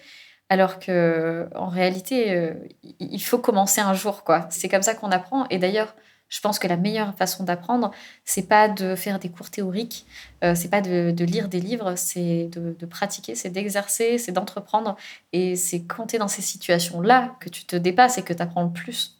alors 0.47 0.79
que 0.79 1.47
en 1.53 1.67
réalité, 1.67 2.53
il 2.99 3.21
faut 3.21 3.39
commencer 3.39 3.81
un 3.81 3.93
jour, 3.93 4.23
quoi. 4.23 4.47
C'est 4.49 4.69
comme 4.69 4.83
ça 4.83 4.95
qu'on 4.95 5.11
apprend. 5.11 5.45
Et 5.49 5.57
d'ailleurs, 5.57 5.95
je 6.33 6.41
pense 6.41 6.57
que 6.57 6.67
la 6.67 6.77
meilleure 6.77 7.13
façon 7.15 7.43
d'apprendre, 7.43 7.91
c'est 8.25 8.47
pas 8.47 8.67
de 8.67 8.95
faire 8.95 9.19
des 9.19 9.29
cours 9.29 9.49
théoriques, 9.49 10.05
c'est 10.41 10.69
pas 10.69 10.81
de, 10.81 11.23
lire 11.23 11.47
des 11.47 11.59
livres, 11.59 11.93
c'est 11.95 12.49
de, 12.51 12.75
de, 12.77 12.85
pratiquer, 12.85 13.35
c'est 13.35 13.49
d'exercer, 13.49 14.17
c'est 14.17 14.31
d'entreprendre. 14.31 14.97
Et 15.31 15.55
c'est 15.55 15.83
quand 15.83 16.07
tu 16.07 16.15
es 16.15 16.19
dans 16.19 16.27
ces 16.27 16.41
situations-là 16.41 17.35
que 17.39 17.49
tu 17.49 17.65
te 17.65 17.75
dépasses 17.75 18.17
et 18.17 18.23
que 18.23 18.33
tu 18.33 18.41
apprends 18.41 18.63
le 18.63 18.71
plus 18.71 19.19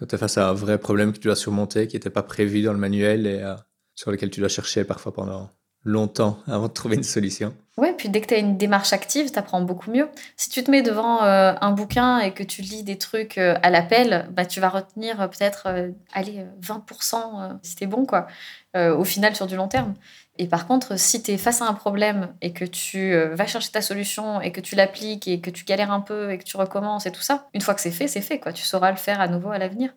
quand 0.00 0.06
tu 0.06 0.14
es 0.14 0.18
face 0.18 0.38
à 0.38 0.48
un 0.48 0.54
vrai 0.54 0.78
problème 0.78 1.12
que 1.12 1.18
tu 1.18 1.28
dois 1.28 1.36
surmonter, 1.36 1.86
qui 1.86 1.94
n'était 1.94 2.08
pas 2.08 2.22
prévu 2.22 2.62
dans 2.62 2.72
le 2.72 2.78
manuel 2.78 3.26
et 3.26 3.42
euh, 3.42 3.54
sur 3.94 4.10
lequel 4.10 4.30
tu 4.30 4.40
dois 4.40 4.48
chercher 4.48 4.82
parfois 4.84 5.12
pendant 5.12 5.50
longtemps 5.84 6.38
avant 6.46 6.68
de 6.68 6.72
trouver 6.72 6.96
une 6.96 7.02
solution. 7.02 7.54
Ouais, 7.76 7.94
puis 7.96 8.10
dès 8.10 8.20
que 8.20 8.26
tu 8.26 8.34
as 8.34 8.38
une 8.38 8.58
démarche 8.58 8.92
active, 8.92 9.32
tu 9.32 9.38
apprends 9.38 9.62
beaucoup 9.62 9.90
mieux. 9.90 10.08
Si 10.36 10.50
tu 10.50 10.62
te 10.62 10.70
mets 10.70 10.82
devant 10.82 11.22
euh, 11.22 11.54
un 11.60 11.70
bouquin 11.70 12.18
et 12.18 12.32
que 12.32 12.42
tu 12.42 12.60
lis 12.60 12.82
des 12.82 12.98
trucs 12.98 13.38
euh, 13.38 13.56
à 13.62 13.70
l'appel, 13.70 14.28
bah, 14.32 14.44
tu 14.44 14.60
vas 14.60 14.68
retenir 14.68 15.16
peut-être 15.30 15.92
allez, 16.12 16.44
20% 16.62 17.58
si 17.62 17.76
tu 17.76 17.84
es 17.84 17.86
bon, 17.86 18.04
quoi, 18.04 18.26
au 18.74 19.04
final 19.04 19.34
sur 19.34 19.46
du 19.46 19.56
long 19.56 19.68
terme. 19.68 19.94
Et 20.40 20.46
par 20.46 20.66
contre, 20.66 20.98
si 20.98 21.22
tu 21.22 21.32
es 21.32 21.36
face 21.36 21.60
à 21.60 21.66
un 21.66 21.74
problème 21.74 22.32
et 22.40 22.54
que 22.54 22.64
tu 22.64 23.12
euh, 23.12 23.34
vas 23.34 23.46
chercher 23.46 23.72
ta 23.72 23.82
solution 23.82 24.40
et 24.40 24.52
que 24.52 24.62
tu 24.62 24.74
l'appliques 24.74 25.28
et 25.28 25.38
que 25.38 25.50
tu 25.50 25.66
galères 25.66 25.92
un 25.92 26.00
peu 26.00 26.32
et 26.32 26.38
que 26.38 26.44
tu 26.44 26.56
recommences 26.56 27.04
et 27.04 27.12
tout 27.12 27.20
ça, 27.20 27.48
une 27.52 27.60
fois 27.60 27.74
que 27.74 27.82
c'est 27.82 27.90
fait, 27.90 28.08
c'est 28.08 28.22
fait. 28.22 28.40
Quoi. 28.40 28.54
Tu 28.54 28.64
sauras 28.64 28.90
le 28.90 28.96
faire 28.96 29.20
à 29.20 29.28
nouveau 29.28 29.50
à 29.50 29.58
l'avenir. 29.58 29.92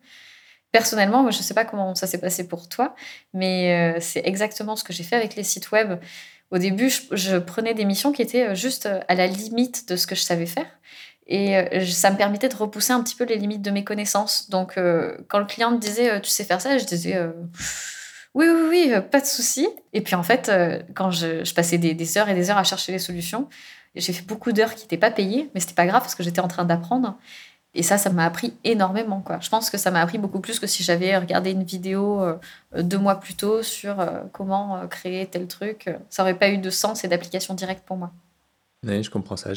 Personnellement, 0.73 1.21
moi, 1.21 1.31
je 1.31 1.37
ne 1.37 1.43
sais 1.43 1.53
pas 1.53 1.63
comment 1.63 1.95
ça 1.95 2.05
s'est 2.05 2.19
passé 2.19 2.49
pour 2.49 2.67
toi, 2.67 2.95
mais 3.33 3.95
euh, 3.95 3.99
c'est 4.01 4.23
exactement 4.25 4.75
ce 4.75 4.83
que 4.83 4.91
j'ai 4.91 5.03
fait 5.03 5.15
avec 5.15 5.35
les 5.35 5.43
sites 5.43 5.71
web. 5.71 5.99
Au 6.51 6.57
début, 6.57 6.91
je, 7.11 7.37
prenais 7.37 7.73
des 7.73 7.85
missions 7.85 8.11
qui 8.11 8.21
étaient 8.21 8.49
euh, 8.49 8.55
juste 8.55 8.89
à 9.07 9.15
la 9.15 9.27
limite 9.27 9.87
de 9.87 9.95
ce 9.95 10.05
que 10.05 10.15
je 10.15 10.21
savais 10.21 10.45
faire. 10.45 10.67
Et 11.25 11.55
ça 11.85 12.11
me 12.11 12.17
permettait 12.17 12.49
de 12.49 12.55
repousser 12.55 12.91
un 12.91 13.01
petit 13.01 13.15
peu 13.15 13.23
les 13.23 13.37
limites 13.37 13.61
de 13.61 13.71
mes 13.71 13.85
connaissances. 13.85 14.49
Donc, 14.49 14.77
quand 15.29 15.39
le 15.39 15.45
client 15.45 15.71
me 15.71 15.77
disait 15.77 16.19
Tu 16.19 16.29
sais 16.29 16.43
faire 16.43 16.59
ça 16.59 16.77
je 16.77 16.83
disais 16.83 17.17
oui, 18.35 18.47
oui, 18.49 18.67
oui, 18.69 18.93
euh, 18.93 19.01
pas 19.01 19.21
de 19.21 19.25
souci. 19.25 19.67
Et 19.93 20.01
puis 20.01 20.15
en 20.15 20.23
fait, 20.23 20.49
euh, 20.49 20.81
quand 20.95 21.11
je, 21.11 21.53
passais 21.53 21.77
des, 21.77 22.17
heures 22.17 22.29
et 22.29 22.33
des 22.33 22.49
heures 22.49 22.57
à 22.57 22.63
chercher 22.63 22.91
les 22.91 22.99
solutions, 22.99 23.47
j'ai 23.95 24.11
fait 24.11 24.25
beaucoup 24.25 24.51
d'heures 24.51 24.73
qui 24.73 24.81
n'étaient 24.83 24.97
pas 24.97 25.11
payées, 25.11 25.51
mais 25.53 25.59
c'était 25.59 25.75
pas 25.75 25.85
grave 25.85 26.01
parce 26.01 26.15
que 26.15 26.23
j'étais 26.23 26.39
en 26.39 26.47
train 26.47 26.65
d'apprendre. 26.65 27.17
Et 27.75 27.81
ça, 27.83 27.97
ça 27.97 28.09
m'a 28.11 28.25
appris 28.25 28.53
énormément. 28.63 29.21
Quoi. 29.21 29.39
Je 29.41 29.49
pense 29.49 29.69
que 29.69 29.77
ça 29.77 29.89
m'a 29.89 30.01
appris 30.01 30.19
beaucoup 30.19 30.39
plus 30.39 30.59
que 30.59 30.67
si 30.67 30.83
j'avais 30.83 31.17
regardé 31.17 31.51
une 31.51 31.63
vidéo 31.63 32.21
euh, 32.21 32.35
deux 32.81 32.99
mois 32.99 33.15
plus 33.15 33.35
tôt 33.35 33.63
sur 33.63 33.95
comment 34.31 34.87
créer 34.87 35.25
tel 35.25 35.47
truc. 35.47 35.89
Ça 36.09 36.23
n'aurait 36.23 36.37
pas 36.37 36.49
eu 36.49 36.59
de 36.59 36.69
sens 36.69 37.03
et 37.03 37.07
d'application 37.07 37.53
directe 37.55 37.83
pour 37.85 37.97
moi. 37.97 38.11
Oui, 38.85 39.03
je 39.03 39.09
comprends 39.09 39.37
ça. 39.37 39.51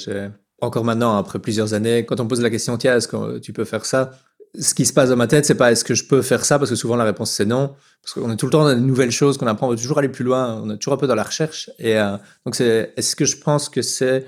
Encore 0.62 0.84
maintenant, 0.84 1.16
après 1.16 1.38
plusieurs 1.38 1.74
années, 1.74 2.06
quand 2.06 2.18
on 2.20 2.26
pose 2.26 2.40
la 2.40 2.48
question, 2.48 2.78
tiens, 2.78 2.96
est-ce 2.96 3.08
que 3.08 3.38
tu 3.38 3.52
peux 3.52 3.64
faire 3.64 3.84
ça 3.84 4.12
ce 4.58 4.74
qui 4.74 4.86
se 4.86 4.92
passe 4.92 5.10
dans 5.10 5.16
ma 5.16 5.26
tête, 5.26 5.44
c'est 5.44 5.54
pas 5.54 5.72
est-ce 5.72 5.84
que 5.84 5.94
je 5.94 6.04
peux 6.04 6.22
faire 6.22 6.44
ça, 6.44 6.58
parce 6.58 6.70
que 6.70 6.76
souvent 6.76 6.96
la 6.96 7.04
réponse 7.04 7.30
c'est 7.30 7.44
non, 7.44 7.74
parce 8.02 8.14
qu'on 8.14 8.30
est 8.30 8.36
tout 8.36 8.46
le 8.46 8.52
temps 8.52 8.64
dans 8.64 8.74
des 8.74 8.80
nouvelles 8.80 9.10
choses 9.10 9.38
qu'on 9.38 9.46
apprend, 9.46 9.66
on 9.66 9.70
veut 9.70 9.76
toujours 9.76 9.98
aller 9.98 10.08
plus 10.08 10.24
loin, 10.24 10.60
on 10.62 10.70
est 10.70 10.78
toujours 10.78 10.94
un 10.94 10.96
peu 10.96 11.06
dans 11.06 11.14
la 11.14 11.22
recherche. 11.22 11.70
Et 11.78 11.98
euh, 11.98 12.16
donc 12.44 12.54
c'est 12.54 12.92
est-ce 12.96 13.16
que 13.16 13.24
je 13.24 13.36
pense 13.36 13.68
que 13.68 13.82
c'est 13.82 14.26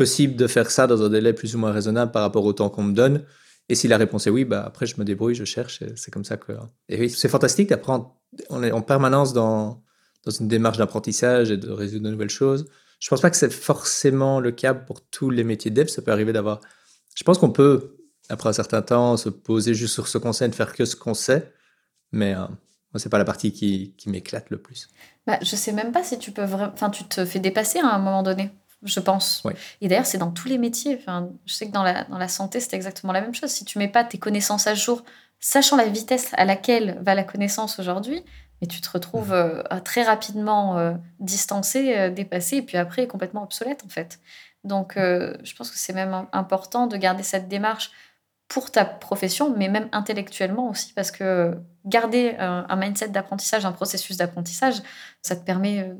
possible 0.00 0.34
de 0.34 0.46
faire 0.46 0.70
ça 0.70 0.86
dans 0.86 1.02
un 1.02 1.10
délai 1.10 1.34
plus 1.34 1.54
ou 1.54 1.58
moins 1.58 1.72
raisonnable 1.72 2.10
par 2.10 2.22
rapport 2.22 2.46
au 2.46 2.54
temps 2.54 2.70
qu'on 2.70 2.84
me 2.84 2.94
donne 2.94 3.22
Et 3.68 3.74
si 3.74 3.86
la 3.86 3.98
réponse 3.98 4.26
est 4.26 4.30
oui, 4.30 4.46
bah 4.46 4.64
après 4.66 4.86
je 4.86 4.98
me 4.98 5.04
débrouille, 5.04 5.34
je 5.34 5.44
cherche, 5.44 5.82
c'est 5.94 6.10
comme 6.10 6.24
ça 6.24 6.38
que. 6.38 6.52
C'est 6.88 7.28
fantastique 7.28 7.68
d'apprendre. 7.68 8.16
On 8.48 8.62
est 8.62 8.72
en 8.72 8.80
permanence 8.80 9.34
dans 9.34 9.82
dans 10.24 10.30
une 10.32 10.48
démarche 10.48 10.78
d'apprentissage 10.78 11.50
et 11.50 11.58
de 11.58 11.70
résoudre 11.70 12.04
de 12.04 12.10
nouvelles 12.10 12.30
choses. 12.30 12.66
Je 12.98 13.08
pense 13.08 13.20
pas 13.20 13.30
que 13.30 13.36
c'est 13.36 13.52
forcément 13.52 14.40
le 14.40 14.52
cas 14.52 14.74
pour 14.74 15.02
tous 15.02 15.30
les 15.30 15.44
métiers 15.44 15.70
de 15.70 15.82
dev. 15.82 15.88
Ça 15.88 16.00
peut 16.02 16.12
arriver 16.12 16.32
d'avoir. 16.32 16.60
Je 17.14 17.24
pense 17.24 17.36
qu'on 17.38 17.50
peut 17.50 17.96
après 18.30 18.48
un 18.48 18.54
certain 18.54 18.80
temps, 18.80 19.16
se 19.16 19.28
poser 19.28 19.74
juste 19.74 19.94
sur 19.94 20.08
ce 20.08 20.16
qu'on 20.16 20.32
sait, 20.32 20.48
ne 20.48 20.52
faire 20.52 20.72
que 20.72 20.84
ce 20.84 20.96
qu'on 20.96 21.14
sait. 21.14 21.52
Mais 22.12 22.34
euh, 22.34 22.46
c'est 22.96 23.08
pas 23.10 23.18
la 23.18 23.24
partie 23.24 23.52
qui, 23.52 23.94
m'éclate 24.06 24.48
le 24.50 24.58
plus. 24.58 24.88
Bah, 25.26 25.38
je 25.42 25.56
sais 25.56 25.72
même 25.72 25.92
pas 25.92 26.04
si 26.04 26.18
tu 26.18 26.32
peux 26.32 26.44
vraiment. 26.44 26.72
Enfin, 26.72 26.90
tu 26.90 27.04
te 27.04 27.24
fais 27.24 27.40
dépasser 27.40 27.80
à 27.80 27.94
un 27.94 27.98
moment 27.98 28.22
donné, 28.22 28.50
je 28.82 29.00
pense. 29.00 29.42
Et 29.80 29.88
d'ailleurs, 29.88 30.06
c'est 30.06 30.18
dans 30.18 30.30
tous 30.30 30.48
les 30.48 30.58
métiers. 30.58 30.96
Enfin, 31.00 31.28
je 31.46 31.54
sais 31.54 31.66
que 31.66 31.72
dans 31.72 31.82
la, 31.82 32.04
dans 32.04 32.18
la 32.18 32.28
santé, 32.28 32.60
c'est 32.60 32.74
exactement 32.74 33.12
la 33.12 33.20
même 33.20 33.34
chose. 33.34 33.50
Si 33.50 33.64
tu 33.64 33.78
mets 33.78 33.88
pas 33.88 34.04
tes 34.04 34.18
connaissances 34.18 34.66
à 34.66 34.74
jour, 34.74 35.04
sachant 35.38 35.76
la 35.76 35.86
vitesse 35.86 36.30
à 36.36 36.44
laquelle 36.44 36.98
va 37.02 37.14
la 37.14 37.24
connaissance 37.24 37.78
aujourd'hui, 37.78 38.22
mais 38.60 38.66
tu 38.66 38.80
te 38.80 38.90
retrouves 38.90 39.30
mmh. 39.30 39.64
euh, 39.72 39.80
très 39.84 40.02
rapidement 40.02 40.78
euh, 40.78 40.92
distancé, 41.18 42.10
dépassé, 42.10 42.56
et 42.56 42.62
puis 42.62 42.76
après 42.76 43.06
complètement 43.06 43.42
obsolète 43.42 43.82
en 43.84 43.88
fait. 43.88 44.20
Donc, 44.62 44.92
je 44.96 45.54
pense 45.56 45.70
que 45.70 45.78
c'est 45.78 45.94
même 45.94 46.26
important 46.32 46.86
de 46.86 46.98
garder 46.98 47.22
cette 47.22 47.48
démarche 47.48 47.92
pour 48.50 48.72
ta 48.72 48.84
profession, 48.84 49.54
mais 49.56 49.68
même 49.68 49.88
intellectuellement 49.92 50.68
aussi, 50.68 50.92
parce 50.92 51.12
que 51.12 51.56
garder 51.86 52.34
un, 52.38 52.76
mindset 52.76 53.08
d'apprentissage, 53.08 53.64
un 53.64 53.72
processus 53.72 54.16
d'apprentissage, 54.16 54.82
ça 55.22 55.36
te 55.36 55.44
permet, 55.44 55.80
euh, 55.80 55.94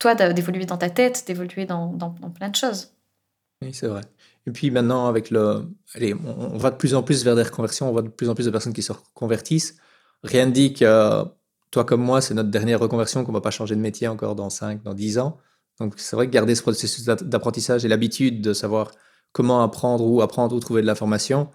toi, 0.00 0.16
d'évoluer 0.16 0.66
dans 0.66 0.78
ta 0.78 0.90
tête, 0.90 1.24
d'évoluer 1.26 1.66
dans, 1.66 1.96
plein 2.34 2.48
de 2.48 2.56
choses. 2.56 2.88
Oui, 3.62 3.72
c'est 3.72 3.86
vrai. 3.86 4.00
Et 4.46 4.50
puis 4.50 4.70
maintenant, 4.70 5.06
avec 5.06 5.30
le. 5.30 5.66
Allez, 5.94 6.14
on, 6.14 6.56
va 6.56 6.70
de 6.70 6.76
plus 6.76 6.94
en 6.94 7.02
plus 7.02 7.22
vers 7.24 7.36
des 7.36 7.42
reconversions, 7.42 7.88
on 7.88 7.92
voit 7.92 8.02
de 8.02 8.08
plus 8.08 8.28
en 8.28 8.34
plus 8.34 8.46
de 8.46 8.50
personnes 8.50 8.72
qui 8.72 8.82
se 8.82 8.92
reconvertissent. 8.92 9.76
Rien 10.24 10.46
ne 10.46 10.50
dit 10.50 10.72
que 10.72 11.24
toi 11.70 11.84
comme 11.84 12.02
moi, 12.02 12.20
c'est 12.20 12.34
notre 12.34 12.48
dernière 12.50 12.80
reconversion, 12.80 13.22
qu'on 13.22 13.32
ne 13.32 13.36
va 13.36 13.42
pas 13.42 13.50
changer 13.50 13.76
de 13.76 13.80
métier 13.80 14.08
encore 14.08 14.34
dans 14.34 14.50
5, 14.50 14.82
dans 14.82 14.94
10 14.94 15.18
ans. 15.18 15.38
Donc 15.78 15.94
c'est 15.98 16.16
vrai 16.16 16.26
que 16.26 16.32
garder 16.32 16.54
ce 16.54 16.62
processus 16.62 17.04
d'apprentissage 17.04 17.84
et 17.84 17.88
l'habitude 17.88 18.40
de 18.40 18.54
savoir 18.54 18.90
comment 19.32 19.62
apprendre, 19.62 20.04
où 20.04 20.22
apprendre, 20.22 20.56
où 20.56 20.60
trouver 20.60 20.80
de 20.82 20.86
l'information, 20.86 21.50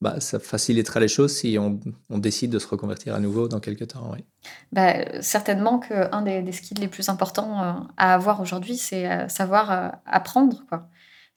bah, 0.00 0.20
ça 0.20 0.38
facilitera 0.38 1.00
les 1.00 1.08
choses 1.08 1.34
si 1.34 1.58
on, 1.58 1.80
on, 2.08 2.18
décide 2.18 2.50
de 2.50 2.58
se 2.58 2.68
reconvertir 2.68 3.14
à 3.14 3.20
nouveau 3.20 3.48
dans 3.48 3.58
quelques 3.58 3.88
temps. 3.88 4.10
Oui. 4.12 4.24
Bah, 4.72 5.20
certainement 5.22 5.80
qu'un 5.80 6.22
des, 6.22 6.42
des 6.42 6.52
skills 6.52 6.78
les 6.80 6.88
plus 6.88 7.08
importants 7.08 7.62
euh, 7.62 7.72
à 7.96 8.14
avoir 8.14 8.40
aujourd'hui, 8.40 8.76
c'est 8.76 9.10
euh, 9.10 9.28
savoir 9.28 9.70
euh, 9.70 9.88
apprendre. 10.06 10.64
Quoi. 10.68 10.88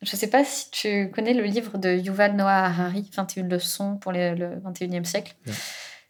Je 0.03 0.15
ne 0.15 0.17
sais 0.17 0.27
pas 0.27 0.43
si 0.43 0.69
tu 0.69 1.09
connais 1.11 1.33
le 1.33 1.43
livre 1.43 1.77
de 1.77 1.89
Yuval 1.89 2.35
Noah 2.35 2.65
Harari, 2.65 3.09
21 3.15 3.47
leçons 3.47 3.97
pour 3.97 4.11
le 4.11 4.59
21e 4.63 5.05
siècle 5.05 5.35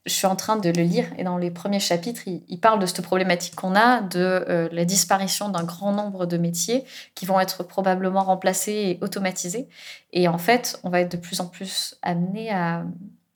je 0.05 0.13
suis 0.13 0.25
en 0.25 0.35
train 0.35 0.55
de 0.55 0.69
le 0.69 0.81
lire 0.81 1.05
et 1.17 1.23
dans 1.23 1.37
les 1.37 1.51
premiers 1.51 1.79
chapitres, 1.79 2.23
il, 2.25 2.59
parle 2.59 2.79
de 2.79 2.85
cette 2.87 3.01
problématique 3.01 3.55
qu'on 3.55 3.75
a 3.75 4.01
de 4.01 4.19
euh, 4.19 4.69
la 4.71 4.83
disparition 4.83 5.49
d'un 5.49 5.63
grand 5.63 5.91
nombre 5.91 6.25
de 6.25 6.37
métiers 6.37 6.85
qui 7.13 7.27
vont 7.27 7.39
être 7.39 7.63
probablement 7.63 8.23
remplacés 8.23 8.71
et 8.71 8.99
automatisés. 9.01 9.67
Et 10.11 10.27
en 10.27 10.39
fait, 10.39 10.79
on 10.83 10.89
va 10.89 11.01
être 11.01 11.11
de 11.11 11.17
plus 11.17 11.39
en 11.39 11.47
plus 11.47 11.97
amené 12.01 12.51
à, 12.51 12.83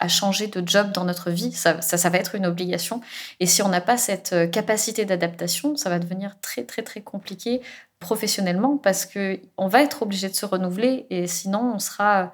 changer 0.07 0.45
de 0.45 0.61
job 0.67 0.91
dans 0.91 1.03
notre 1.03 1.31
vie. 1.31 1.51
Ça, 1.51 1.81
ça, 1.81 2.09
va 2.09 2.19
être 2.19 2.35
une 2.35 2.45
obligation. 2.45 3.01
Et 3.39 3.47
si 3.47 3.63
on 3.63 3.69
n'a 3.69 3.81
pas 3.81 3.97
cette 3.97 4.33
euh, 4.33 4.45
capacité 4.45 5.03
d'adaptation, 5.03 5.75
ça 5.77 5.89
va 5.89 5.97
devenir 5.97 6.39
très, 6.41 6.63
très, 6.63 6.83
très 6.83 7.01
compliqué 7.01 7.61
professionnellement 7.99 8.77
parce 8.77 9.07
qu'on 9.07 9.67
va 9.67 9.81
être 9.81 10.03
obligé 10.03 10.29
de 10.29 10.35
se 10.35 10.45
renouveler 10.45 11.07
et 11.09 11.25
sinon 11.25 11.73
on 11.73 11.79
sera 11.79 12.33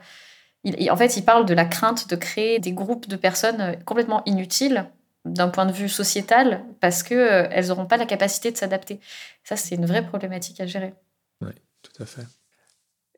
en 0.63 0.97
fait, 0.97 1.17
il 1.17 1.25
parle 1.25 1.45
de 1.45 1.53
la 1.53 1.65
crainte 1.65 2.09
de 2.09 2.15
créer 2.15 2.59
des 2.59 2.71
groupes 2.71 3.07
de 3.07 3.15
personnes 3.15 3.61
euh, 3.61 3.73
complètement 3.85 4.23
inutiles 4.25 4.85
d'un 5.25 5.49
point 5.49 5.65
de 5.65 5.71
vue 5.71 5.89
sociétal 5.89 6.63
parce 6.79 7.03
qu'elles 7.03 7.51
euh, 7.53 7.67
n'auront 7.67 7.85
pas 7.85 7.97
la 7.97 8.05
capacité 8.05 8.51
de 8.51 8.57
s'adapter. 8.57 8.99
Ça, 9.43 9.55
c'est 9.55 9.75
une 9.75 9.85
vraie 9.85 10.05
problématique 10.05 10.59
à 10.59 10.65
gérer. 10.65 10.93
Oui, 11.41 11.53
tout 11.81 12.03
à 12.03 12.05
fait. 12.05 12.25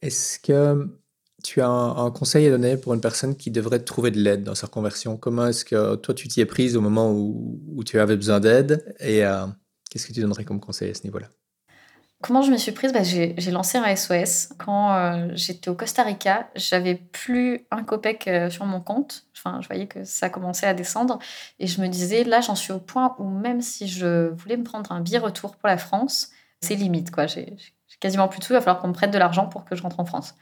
Est-ce 0.02 0.40
que 0.40 0.90
tu 1.44 1.62
as 1.62 1.68
un, 1.68 2.12
conseil 2.12 2.48
à 2.48 2.50
donner 2.50 2.78
pour 2.78 2.94
une 2.94 3.02
personne 3.02 3.36
qui 3.36 3.52
devrait 3.52 3.80
trouver 3.80 4.12
de 4.12 4.20
l'aide 4.20 4.44
dans 4.44 4.56
sa 4.56 4.68
reconversion 4.68 5.18
Comment 5.18 5.48
est-ce 5.48 5.66
que 5.66 5.96
toi, 5.96 6.14
tu 6.14 6.28
t'y 6.28 6.42
es 6.42 6.46
prise 6.46 6.78
au 6.78 6.82
moment 6.82 7.12
où, 7.12 7.84
tu 7.86 8.00
avais 8.00 8.16
besoin 8.16 8.40
d'aide? 8.40 8.96
Et 9.00 9.26
euh, 9.26 9.46
qu'est-ce 9.90 10.08
que 10.08 10.14
tu 10.14 10.22
donnerais 10.22 10.46
comme 10.46 10.62
conseil 10.62 10.92
à 10.92 10.94
ce 10.94 11.04
niveau-là? 11.04 11.28
Comment 12.24 12.42
je 12.42 12.52
me 12.52 12.58
suis 12.58 12.72
prise? 12.72 12.94
Bah, 12.94 13.04
J'ai 13.04 13.52
lancé 13.52 13.78
un 13.78 13.94
SOS. 13.94 14.54
Quand 14.58 14.96
euh, 14.96 15.28
j'étais 15.34 15.70
au 15.70 15.76
Costa 15.76 16.04
Rica, 16.04 16.50
j'avais 16.56 16.96
plus 16.96 17.68
un 17.70 17.84
copec 17.84 18.30
euh, 18.30 18.50
sur 18.50 18.66
mon 18.66 18.80
compte. 18.80 19.26
Enfin, 19.36 19.60
je 19.60 19.68
voyais 19.68 19.88
que 19.88 20.06
ça 20.06 20.30
commençait 20.30 20.66
à 20.66 20.74
descendre. 20.74 21.20
Et 21.60 21.68
je 21.68 21.82
me 21.82 21.88
disais, 21.90 22.24
là, 22.24 22.40
j'en 22.40 22.56
suis 22.56 22.72
au 22.72 22.80
point 22.80 23.14
où 23.20 23.26
même 23.28 23.62
si 23.62 23.90
je 23.90 24.30
voulais 24.30 24.56
me 24.56 24.64
prendre 24.64 24.94
un 24.94 25.02
billet 25.02 25.18
retour 25.18 25.58
pour 25.58 25.68
la 25.68 25.78
France, 25.78 26.30
c'est 26.62 26.76
limite. 26.76 27.12
quoi. 27.12 27.28
J'ai 27.28 27.58
quasiment 28.00 28.30
plus 28.30 28.40
de 28.40 28.46
sous. 28.46 28.54
Il 28.54 28.56
va 28.56 28.62
falloir 28.62 28.82
qu'on 28.82 28.88
me 28.88 28.94
prête 28.94 29.12
de 29.12 29.18
l'argent 29.18 29.48
pour 29.48 29.66
que 29.66 29.76
je 29.76 29.84
rentre 29.84 30.00
en 30.00 30.06
France. 30.06 30.34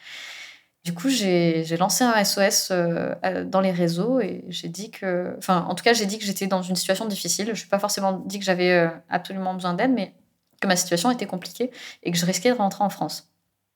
Du 0.83 0.93
coup, 0.93 1.09
j'ai 1.09 1.65
lancé 1.79 2.03
un 2.03 2.23
SOS 2.23 2.67
euh, 2.69 3.15
dans 3.45 3.59
les 3.59 3.71
réseaux 3.71 4.19
et 4.19 4.45
j'ai 4.49 4.67
dit 4.67 4.91
que, 4.91 5.33
enfin, 5.39 5.65
en 5.67 5.73
tout 5.73 5.83
cas, 5.83 5.93
j'ai 5.93 6.05
dit 6.05 6.19
que 6.19 6.25
j'étais 6.25 6.45
dans 6.45 6.61
une 6.61 6.75
situation 6.75 7.05
difficile. 7.05 7.55
Je 7.55 7.63
n'ai 7.63 7.69
pas 7.69 7.79
forcément 7.79 8.13
dit 8.13 8.37
que 8.37 8.45
j'avais 8.45 8.87
absolument 9.09 9.55
besoin 9.55 9.73
d'aide, 9.73 9.93
mais 9.93 10.13
que 10.61 10.67
ma 10.67 10.77
situation 10.77 11.11
était 11.11 11.27
compliquée 11.27 11.71
et 12.03 12.11
que 12.11 12.17
je 12.17 12.25
risquais 12.25 12.51
de 12.51 12.55
rentrer 12.55 12.83
en 12.83 12.89
France. 12.89 13.29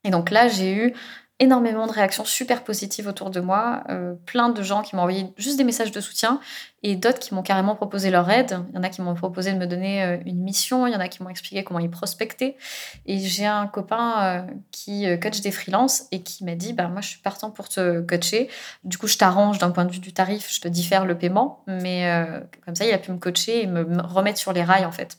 Et 0.06 0.12
donc 0.12 0.30
là, 0.30 0.48
j'ai 0.48 0.74
eu 0.74 0.94
énormément 1.40 1.86
de 1.86 1.92
réactions 1.92 2.24
super 2.24 2.64
positives 2.64 3.08
autour 3.08 3.30
de 3.30 3.42
moi, 3.42 3.84
euh, 3.90 4.14
plein 4.26 4.48
de 4.48 4.64
gens 4.64 4.82
qui 4.82 4.96
m'ont 4.96 5.02
envoyé 5.02 5.26
juste 5.36 5.58
des 5.58 5.66
messages 5.66 5.92
de 5.92 6.00
soutien 6.00 6.40
et 6.82 6.96
d'autres 6.96 7.20
qui 7.20 7.34
m'ont 7.34 7.42
carrément 7.42 7.76
proposé 7.76 8.10
leur 8.10 8.30
aide. 8.30 8.58
Il 8.70 8.76
y 8.76 8.78
en 8.78 8.84
a 8.84 8.90
qui 8.90 9.02
m'ont 9.02 9.16
proposé 9.16 9.52
de 9.52 9.58
me 9.58 9.68
donner 9.68 10.02
euh, 10.02 10.18
une 10.26 10.42
mission, 10.42 10.88
il 10.88 10.94
y 10.94 10.96
en 10.96 11.00
a 11.02 11.10
qui 11.10 11.22
m'ont 11.22 11.30
expliqué 11.30 11.66
comment 11.66 11.80
ils 11.80 11.90
prospectaient. 11.90 12.56
Et 13.06 13.20
j'ai 13.20 13.46
un 13.46 13.68
copain 13.68 14.24
euh, 14.24 14.42
qui 14.72 15.06
coach 15.20 15.42
des 15.42 15.52
freelances 15.52 16.06
et 16.14 16.22
qui 16.22 16.46
m'a 16.46 16.56
dit 16.56 16.72
bah, 16.72 16.88
Moi, 16.88 17.02
je 17.02 17.10
suis 17.10 17.20
partant 17.20 17.52
pour 17.52 17.68
te 17.68 18.00
coacher. 18.00 18.48
Du 18.86 18.98
coup, 18.98 19.08
je 19.08 19.18
t'arrange 19.18 19.58
d'un 19.58 19.72
point 19.72 19.84
de 19.84 19.92
vue 19.92 20.00
du 20.00 20.14
tarif, 20.14 20.50
je 20.50 20.62
te 20.62 20.70
diffère 20.70 21.06
le 21.06 21.18
paiement, 21.18 21.64
mais 21.68 22.10
comme 22.64 22.76
ça, 22.76 22.86
il 22.86 22.94
a 22.94 22.98
pu 22.98 23.12
me 23.12 23.18
coacher 23.18 23.64
et 23.64 23.68
me 23.68 24.02
remettre 24.02 24.40
sur 24.40 24.54
les 24.54 24.64
rails 24.64 24.86
en 24.86 24.92
fait. 24.92 25.18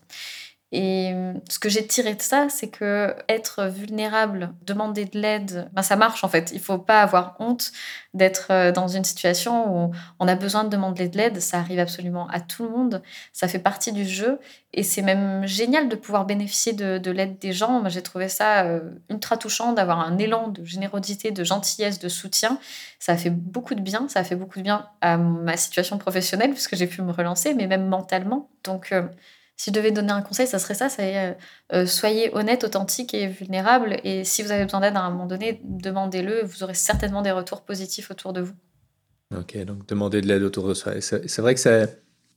Et 0.72 1.12
euh, 1.14 1.35
ce 1.48 1.61
que 1.61 1.68
j'ai 1.68 1.87
tiré 1.87 2.14
de 2.16 2.22
ça, 2.22 2.48
c'est 2.48 2.68
que 2.68 3.14
être 3.29 3.66
vulnérable, 3.66 4.52
demander 4.62 5.05
de 5.05 5.18
l'aide, 5.18 5.70
ben 5.72 5.83
ça 5.83 5.94
marche 5.94 6.24
en 6.24 6.29
fait. 6.29 6.50
Il 6.52 6.59
faut 6.61 6.79
pas 6.79 7.02
avoir 7.02 7.37
honte 7.38 7.70
d'être 8.14 8.48
euh, 8.50 8.72
dans 8.72 8.88
une 8.88 9.05
situation 9.05 9.87
où 9.87 9.92
on 10.18 10.26
a 10.26 10.35
besoin 10.35 10.64
de 10.64 10.68
demander 10.68 11.09
de 11.09 11.16
l'aide. 11.16 11.40
Ça 11.40 11.59
arrive 11.61 11.79
absolument 11.79 12.26
à 12.31 12.40
tout 12.40 12.64
le 12.64 12.70
monde. 12.70 13.02
Ça 13.33 13.46
fait 13.46 13.61
partie 13.61 13.92
du 13.92 14.05
jeu. 14.05 14.40
Et 14.72 14.83
c'est 14.83 15.02
même 15.02 15.46
génial 15.46 15.88
de 15.88 15.94
pouvoir 15.94 16.26
bénéficier 16.26 16.72
de, 16.72 16.98
de 16.98 17.11
l'aide 17.12 17.38
des 17.38 17.52
gens. 17.52 17.88
J'ai 17.88 18.02
trouvé 18.02 18.29
ça 18.29 18.64
euh, 18.64 18.81
ultra 19.09 19.37
touchant 19.37 19.72
d'avoir 19.72 20.00
un 20.00 20.18
élan 20.18 20.48
de 20.48 20.64
générosité, 20.64 21.31
de 21.31 21.44
gentillesse, 21.44 22.00
de 22.00 22.09
soutien. 22.09 22.59
Ça 22.98 23.12
a 23.12 23.16
fait 23.16 23.31
beaucoup 23.31 23.76
de 23.76 23.83
bien. 23.83 24.09
Ça 24.09 24.18
a 24.18 24.24
fait 24.24 24.37
beaucoup 24.37 24.59
de 24.59 24.64
bien 24.64 24.88
à 25.00 25.16
ma 25.16 25.57
situation 25.57 25.96
professionnelle 25.96 26.50
puisque 26.50 26.74
j'ai 26.74 26.88
pu 26.88 27.02
me 27.02 27.12
relancer, 27.12 27.55
mais 27.55 27.68
même 27.68 27.87
mentalement. 27.87 28.50
Donc, 28.64 28.92
si 29.56 29.70
je 29.70 29.74
devais 29.74 29.90
donner 29.90 30.12
un 30.12 30.20
conseil, 30.20 30.46
ça 30.46 30.58
serait 30.58 30.74
ça, 30.74 30.90
c'est 30.90 31.18
euh, 31.18 31.32
euh, 31.72 31.86
soyez 31.86 32.34
honnête, 32.34 32.62
authentique 32.62 33.14
et 33.14 33.26
vulnérable. 33.26 33.96
Et 34.04 34.22
si 34.22 34.42
vous 34.42 34.50
avez 34.52 34.64
besoin 34.64 34.80
d'aide 34.80 34.96
à 34.96 35.00
un 35.00 35.10
moment 35.10 35.26
donné, 35.26 35.62
demandez-le. 35.64 36.44
Vous 36.44 36.62
aurez 36.62 36.74
certainement 36.74 37.22
des 37.22 37.32
retours 37.32 37.62
positifs 37.62 38.10
autour 38.10 38.34
de 38.34 38.42
vous. 38.42 38.52
Ok, 39.34 39.56
donc 39.64 39.88
demander 39.88 40.20
de 40.20 40.28
l'aide 40.28 40.42
autour 40.42 40.68
de 40.68 40.74
soi. 40.74 41.00
C'est 41.00 41.38
vrai 41.38 41.54
que 41.54 41.88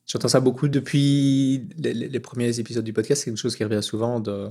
j'entends 0.08 0.30
ça 0.30 0.40
beaucoup 0.40 0.70
depuis 0.70 1.68
les, 1.78 2.20
premiers 2.22 2.58
épisodes 2.58 2.86
du 2.86 2.94
podcast. 2.94 3.22
C'est 3.22 3.32
quelque 3.32 3.40
chose 3.40 3.58
qui 3.58 3.66
revient 3.66 3.84
souvent 3.84 4.22
de, 4.22 4.48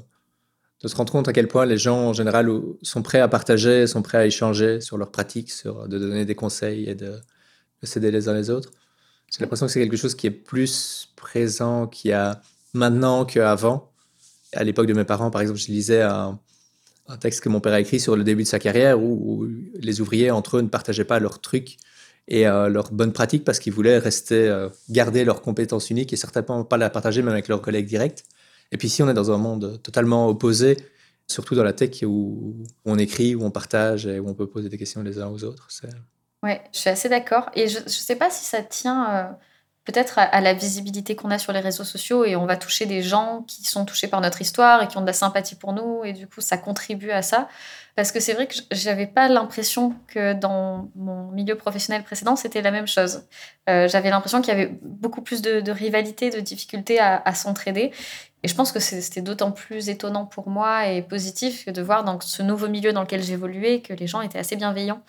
de, 0.83 0.89
se 0.89 0.95
rendre 0.95 1.11
compte 1.11 1.27
à 1.27 1.33
quel 1.33 1.49
point 1.49 1.65
les 1.65 1.79
gens 1.79 2.09
en 2.09 2.13
général 2.13 2.51
sont 2.83 3.03
prêts 3.03 3.21
à 3.21 3.29
partager, 3.29 3.87
sont 3.87 4.03
prêts 4.03 4.19
à 4.19 4.27
échanger 4.27 4.83
sur 4.83 4.99
leurs 4.99 5.11
pratiques, 5.11 5.51
sur 5.51 5.89
de 5.89 5.99
donner 5.99 6.27
des 6.27 6.35
conseils 6.35 6.85
et 6.85 6.95
de, 6.95 7.19
de 7.81 7.87
s'aider 7.87 8.11
les 8.11 8.29
uns 8.29 8.35
les 8.35 8.51
autres. 8.51 8.71
J'ai 9.33 9.41
l'impression 9.41 9.67
que 9.67 9.73
c'est 9.73 9.81
quelque 9.81 9.97
chose 9.97 10.15
qui 10.15 10.27
est 10.27 10.31
plus 10.31 11.13
présent, 11.17 11.87
qui 11.87 12.13
a 12.13 12.41
maintenant 12.75 13.25
qu'avant. 13.25 13.93
À 14.55 14.65
l'époque 14.65 14.87
de 14.87 14.95
mes 14.95 15.05
parents, 15.05 15.31
par 15.31 15.43
exemple, 15.43 15.59
je 15.59 15.69
lisais 15.69 16.03
un, 16.03 16.39
texte 17.21 17.41
que 17.41 17.49
mon 17.49 17.61
père 17.61 17.73
a 17.73 17.81
écrit 17.81 18.01
sur 18.01 18.17
le 18.17 18.25
début 18.25 18.43
de 18.43 18.49
sa 18.49 18.59
carrière 18.59 19.01
où, 19.01 19.47
les 19.75 20.01
ouvriers 20.01 20.31
entre 20.31 20.59
eux 20.59 20.63
ne 20.63 20.69
partageaient 20.69 21.05
pas 21.05 21.19
leurs 21.19 21.41
trucs 21.41 21.79
et 22.29 22.47
euh, 22.47 22.69
leurs 22.69 22.93
bonnes 22.93 23.13
pratiques 23.13 23.45
parce 23.45 23.59
qu'ils 23.59 23.73
voulaient 23.73 23.99
rester, 23.99 24.49
euh, 24.49 24.69
garder 24.91 25.25
leurs 25.25 25.41
compétences 25.41 25.89
uniques 25.89 26.13
et 26.13 26.17
certainement 26.17 26.65
pas 26.65 26.77
la 26.77 26.91
partager 26.91 27.23
même 27.23 27.33
avec 27.33 27.49
leurs 27.49 27.63
collègues 27.63 27.87
directs. 27.87 28.25
Et 28.73 28.77
puis 28.77 28.91
si 28.91 29.03
on 29.03 29.09
est 29.09 29.15
dans 29.15 29.31
un 29.31 29.39
monde 29.39 29.81
totalement 29.83 30.29
opposé, 30.29 30.77
surtout 31.27 31.55
dans 31.55 31.65
la 31.65 31.73
tech 31.73 32.03
où, 32.03 32.55
on 32.85 32.99
écrit, 32.99 33.35
où 33.35 33.45
on 33.45 33.51
partage 33.51 34.07
et 34.07 34.19
où 34.19 34.29
on 34.29 34.35
peut 34.35 34.47
poser 34.47 34.69
des 34.69 34.79
questions 34.79 35.03
les 35.03 35.19
uns 35.19 35.29
aux 35.29 35.45
autres. 35.45 35.69
Ouais, 36.43 36.63
je 36.73 36.79
suis 36.79 36.91
assez 36.91 37.09
d'accord. 37.09 37.51
Et 37.55 37.69
je 37.69 37.81
ne 37.81 37.89
sais 37.89 38.17
pas 38.17 38.31
si 38.31 38.45
ça 38.45 38.63
tient 38.63 39.11
euh, 39.15 39.25
peut-être 39.89 40.19
à, 40.19 40.41
la 40.43 40.53
visibilité 40.53 41.17
qu'on 41.17 41.31
a 41.31 41.39
sur 41.39 41.51
les 41.55 41.61
réseaux 41.61 41.83
sociaux 41.83 42.27
et 42.27 42.37
on 42.37 42.45
va 42.45 42.59
toucher 42.59 42.85
des 42.85 43.03
gens 43.03 43.43
qui 43.47 43.65
sont 43.65 43.87
touchés 43.87 44.07
par 44.07 44.21
notre 44.21 44.43
histoire 44.43 44.83
et 44.83 44.87
qui 44.87 44.99
ont 44.99 45.01
de 45.01 45.07
la 45.07 45.15
sympathie 45.15 45.55
pour 45.55 45.73
nous 45.73 46.05
et 46.05 46.13
du 46.13 46.27
coup 46.27 46.43
ça 46.43 46.59
contribue 46.59 47.11
à 47.11 47.23
ça. 47.23 47.49
Parce 47.97 48.13
que 48.13 48.21
c'est 48.21 48.35
vrai 48.35 48.47
que 48.49 48.55
j'avais 48.71 49.07
pas 49.07 49.29
l'impression 49.29 49.95
que 50.07 50.35
dans 50.35 50.91
mon 50.95 51.31
milieu 51.31 51.55
professionnel 51.55 52.05
précédent 52.05 52.37
c'était 52.37 52.61
la 52.61 52.71
même 52.71 52.87
chose. 52.87 53.23
Euh, 53.71 53.89
j'avais 53.89 54.11
l'impression 54.11 54.43
qu'il 54.43 54.53
y 54.53 54.57
avait 54.59 54.79
beaucoup 54.83 55.23
plus 55.23 55.41
de, 55.41 55.71
rivalité, 55.71 56.29
de 56.29 56.41
difficulté 56.41 57.01
à, 57.01 57.35
s'entraider. 57.35 57.91
Et 58.43 58.49
je 58.49 58.55
pense 58.55 58.73
que 58.73 58.81
c'était 58.81 59.23
d'autant 59.23 59.53
plus 59.53 59.89
étonnant 59.89 60.27
pour 60.27 60.51
moi 60.51 60.89
et 60.89 61.01
positif 61.01 61.65
que 61.65 61.71
de 61.71 61.81
voir 61.81 62.05
dans 62.05 62.21
ce 62.21 62.43
nouveau 62.43 62.69
milieu 62.69 62.93
dans 62.93 63.01
lequel 63.01 63.23
j'évoluais 63.23 63.81
que 63.81 63.95
les 63.95 64.07
gens 64.07 64.21
étaient 64.21 64.39
assez 64.39 64.57
bienveillants 64.57 65.01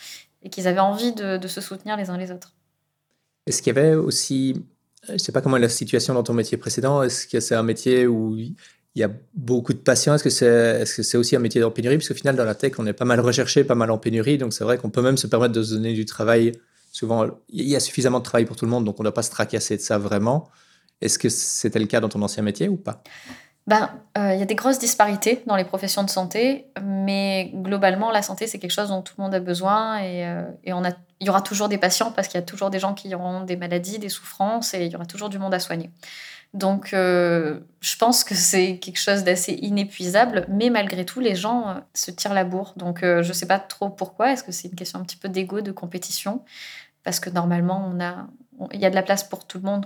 et 0.42 0.50
qu'ils 0.50 0.70
avaient 0.70 0.80
envie 0.80 1.12
de 1.12 1.48
se 1.50 1.60
soutenir 1.60 1.98
les 1.98 2.10
uns 2.10 2.18
les 2.18 2.32
autres. 2.32 2.54
Est-ce 3.50 3.64
qu'il 3.64 3.76
y 3.76 3.80
avait 3.80 3.96
aussi, 3.96 4.64
je 5.08 5.14
ne 5.14 5.18
sais 5.18 5.32
pas 5.32 5.42
comment 5.42 5.58
est 5.58 5.62
la 5.62 5.70
situation 5.70 6.14
dans 6.14 6.22
ton 6.22 6.34
métier 6.34 6.56
précédent, 6.56 7.02
est-ce 7.02 7.26
que 7.26 7.40
c'est 7.40 7.56
un 7.56 7.64
métier 7.64 8.06
où 8.06 8.38
il 8.38 8.56
y 8.96 9.02
a 9.04 9.10
beaucoup 9.34 9.74
de 9.74 9.80
patients 9.80 10.14
Est-ce 10.14 10.24
que 10.24 10.30
c'est 10.30 10.46
est 10.46 10.84
-ce 10.84 11.02
c'est 11.02 11.18
aussi 11.18 11.36
un 11.36 11.40
métier 11.40 11.64
en 11.64 11.72
pénurie 11.72 11.98
Parce 11.98 12.10
qu'au 12.10 12.14
final, 12.14 12.36
dans 12.36 12.46
la 12.46 12.54
tech, 12.54 12.74
on 12.78 12.86
est 12.86 12.94
pas 12.94 13.06
mal 13.06 13.20
recherché, 13.20 13.64
pas 13.64 13.74
mal 13.74 13.90
en 13.90 13.98
pénurie. 13.98 14.38
Donc 14.38 14.54
c'est 14.54 14.64
vrai 14.64 14.78
qu'on 14.78 14.92
peut 14.92 15.02
même 15.02 15.18
se 15.18 15.26
permettre 15.26 15.54
de 15.54 15.64
se 15.64 15.74
donner 15.74 15.94
du 15.94 16.06
travail. 16.06 16.52
Souvent, 16.92 17.26
il 17.50 17.68
y 17.68 17.76
a 17.76 17.80
suffisamment 17.80 18.20
de 18.20 18.24
travail 18.24 18.46
pour 18.46 18.56
tout 18.56 18.66
le 18.66 18.72
monde, 18.72 18.86
donc 18.86 19.00
on 19.00 19.04
ne 19.04 19.08
doit 19.08 19.16
pas 19.16 19.24
se 19.24 19.32
tracasser 19.32 19.76
de 19.78 19.82
ça 19.82 19.98
vraiment. 19.98 20.50
Est-ce 21.02 21.18
que 21.18 21.30
c'était 21.30 21.80
le 21.80 21.88
cas 21.88 22.02
dans 22.02 22.10
ton 22.10 22.22
ancien 22.22 22.44
métier 22.44 22.70
ou 22.70 22.78
pas? 22.78 23.02
Ben, 23.66 23.90
euh, 24.18 24.34
il 24.34 24.40
y 24.40 24.44
a 24.44 24.46
des 24.46 24.56
grosses 24.56 24.80
disparités 24.80 25.42
dans 25.48 25.56
les 25.56 25.66
professions 25.74 26.04
de 26.04 26.10
santé, 26.10 26.66
mais 26.84 27.52
globalement, 27.54 28.12
la 28.12 28.22
santé, 28.22 28.46
c'est 28.48 28.60
quelque 28.60 28.78
chose 28.80 28.90
dont 28.90 29.02
tout 29.02 29.14
le 29.18 29.24
monde 29.24 29.34
a 29.34 29.40
besoin 29.40 30.00
et, 30.00 30.26
euh, 30.26 30.44
et 30.64 30.74
on 30.74 30.84
a, 30.84 30.92
il 31.20 31.28
y 31.28 31.30
aura 31.30 31.42
toujours 31.42 31.70
des 31.70 31.78
patients 31.78 32.12
parce 32.12 32.28
qu'il 32.28 32.40
y 32.40 32.44
a 32.44 32.46
toujours 32.46 32.70
des 32.70 32.80
gens 32.80 32.94
qui 32.94 33.14
auront 33.14 33.42
des 33.42 33.56
maladies, 33.56 34.00
des 34.00 34.10
souffrances 34.10 34.74
et 34.74 34.86
il 34.86 34.92
y 34.92 34.96
aura 34.96 35.06
toujours 35.06 35.30
du 35.30 35.40
monde 35.40 35.54
à 35.54 35.60
soigner. 35.60 35.90
Donc, 36.54 36.94
euh, 36.94 37.60
je 37.82 37.96
pense 37.96 38.24
que 38.24 38.34
c'est 38.34 38.78
quelque 38.78 39.00
chose 39.00 39.24
d'assez 39.24 39.54
inépuisable, 39.54 40.46
mais 40.50 40.72
malgré 40.72 41.06
tout, 41.06 41.20
les 41.20 41.36
gens 41.36 41.84
se 41.94 42.10
tirent 42.10 42.34
la 42.34 42.44
bourre. 42.44 42.74
Donc, 42.76 43.00
je 43.02 43.28
ne 43.28 43.34
sais 43.34 43.46
pas 43.46 43.60
trop 43.60 43.90
pourquoi. 43.90 44.32
Est-ce 44.32 44.44
que 44.44 44.52
c'est 44.52 44.68
une 44.68 44.76
question 44.76 45.00
un 45.00 45.04
petit 45.04 45.18
peu 45.18 45.30
d'ego, 45.30 45.62
de 45.62 45.72
compétition? 45.72 46.44
Parce 47.04 47.20
que 47.20 47.30
normalement, 47.30 47.94
il 48.74 48.80
y 48.80 48.86
a 48.86 48.90
de 48.90 48.96
la 48.96 49.04
place 49.04 49.24
pour 49.24 49.46
tout 49.46 49.58
le 49.58 49.64
monde. 49.64 49.86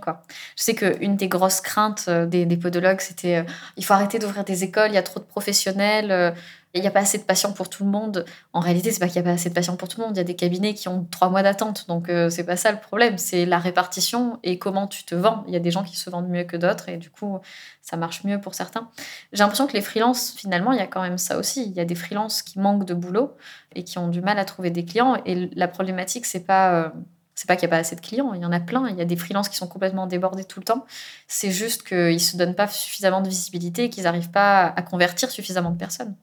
Je 0.56 0.64
sais 0.64 0.76
qu'une 0.76 1.16
des 1.16 1.28
grosses 1.28 1.62
craintes 1.62 2.06
euh, 2.08 2.26
des, 2.26 2.58
podologues, 2.58 3.02
c'était 3.02 3.38
euh, 3.38 3.44
il 3.78 3.86
faut 3.86 3.94
arrêter 3.94 4.20
d'ouvrir 4.20 4.44
des 4.44 4.64
écoles, 4.64 4.92
il 4.92 4.96
y 4.96 4.98
a 4.98 5.04
trop 5.04 5.20
de 5.20 5.26
professionnels, 5.26 6.12
euh, 6.12 6.32
il 6.74 6.82
n'y 6.82 6.88
a 6.88 6.92
pas 6.92 7.02
assez 7.02 7.18
de 7.18 7.24
patients 7.24 7.54
pour 7.54 7.70
tout 7.70 7.84
le 7.84 7.90
monde. 7.90 8.26
En 8.52 8.60
réalité, 8.60 8.92
c'est 8.92 9.00
pas 9.00 9.08
qu'il 9.08 9.22
n'y 9.22 9.28
a 9.28 9.32
pas 9.32 9.36
assez 9.36 9.50
de 9.50 9.54
patients 9.54 9.76
pour 9.76 9.88
tout 9.88 10.00
le 10.00 10.08
monde. 10.08 10.16
Il 10.16 10.20
y 10.20 10.22
a 10.22 10.26
des 10.26 10.36
cabinets 10.36 10.74
qui 10.74 10.88
ont 10.88 11.06
trois 11.12 11.30
mois 11.30 11.44
d'attente. 11.44 11.88
Donc, 11.88 12.12
c'est 12.30 12.44
pas 12.44 12.58
ça 12.58 12.72
le 12.72 12.80
problème. 12.80 13.18
C'est 13.18 13.46
la 13.46 13.60
répartition 13.60 14.40
et 14.44 14.58
comment 14.58 14.88
tu 14.88 15.04
te 15.04 15.14
vends. 15.14 15.44
Il 15.48 15.54
y 15.54 15.56
a 15.56 15.60
des 15.60 15.72
gens 15.72 15.84
qui 15.84 15.98
se 15.98 16.10
vendent 16.10 16.30
mieux 16.30 16.44
que 16.46 16.58
d'autres 16.58 16.90
et 16.90 16.98
du 16.98 17.10
coup, 17.10 17.40
ça 17.82 17.98
marche 17.98 18.24
mieux 18.24 18.42
pour 18.42 18.56
certains. 18.56 18.90
J'ai 19.34 19.44
l'impression 19.44 19.68
que 19.68 19.74
les 19.74 19.82
freelances, 19.82 20.32
finalement, 20.36 20.72
il 20.72 20.80
y 20.80 20.82
a 20.82 20.88
quand 20.88 21.02
même 21.02 21.18
ça 21.18 21.38
aussi. 21.38 21.64
Il 21.64 21.74
y 21.74 21.80
a 21.80 21.86
des 21.86 21.96
freelances 21.96 22.42
qui 22.42 22.60
manquent 22.60 22.86
de 22.86 22.94
boulot 22.94 23.36
et 23.76 23.84
qui 23.84 24.00
ont 24.00 24.08
du 24.08 24.22
mal 24.22 24.40
à 24.40 24.46
trouver 24.46 24.72
des 24.72 24.86
clients. 24.86 25.22
Et 25.26 25.50
la 25.56 25.68
problématique, 25.68 26.26
c'est 26.26 26.46
pas 26.46 26.94
c'est 27.36 27.48
pas 27.48 27.56
qu'il 27.56 27.68
n'y 27.68 27.74
a 27.74 27.78
pas 27.78 27.82
assez 27.82 27.96
de 27.96 28.02
clients, 28.02 28.34
il 28.34 28.42
y 28.42 28.46
en 28.46 28.52
a 28.52 28.60
plein. 28.60 28.88
Il 28.90 28.96
y 28.96 29.02
a 29.02 29.06
des 29.06 29.16
freelances 29.16 29.50
qui 29.50 29.58
sont 29.58 29.68
complètement 29.68 30.08
débordés 30.08 30.44
tout 30.46 30.60
le 30.60 30.66
temps. 30.66 30.86
C'est 31.28 31.52
juste 31.52 31.84
qu'ils 31.84 32.14
ne 32.14 32.18
se 32.18 32.38
donnent 32.38 32.56
pas 32.56 32.68
suffisamment 32.68 33.22
de 33.22 33.30
visibilité 33.30 33.86
et 33.86 33.90
qu'ils 33.90 34.04
n'arrivent 34.04 34.32
pas 34.32 34.68
à 34.68 34.82
convertir 34.82 35.32
suffisamment 35.32 35.72
de 35.72 35.78
personnes. 35.78 36.16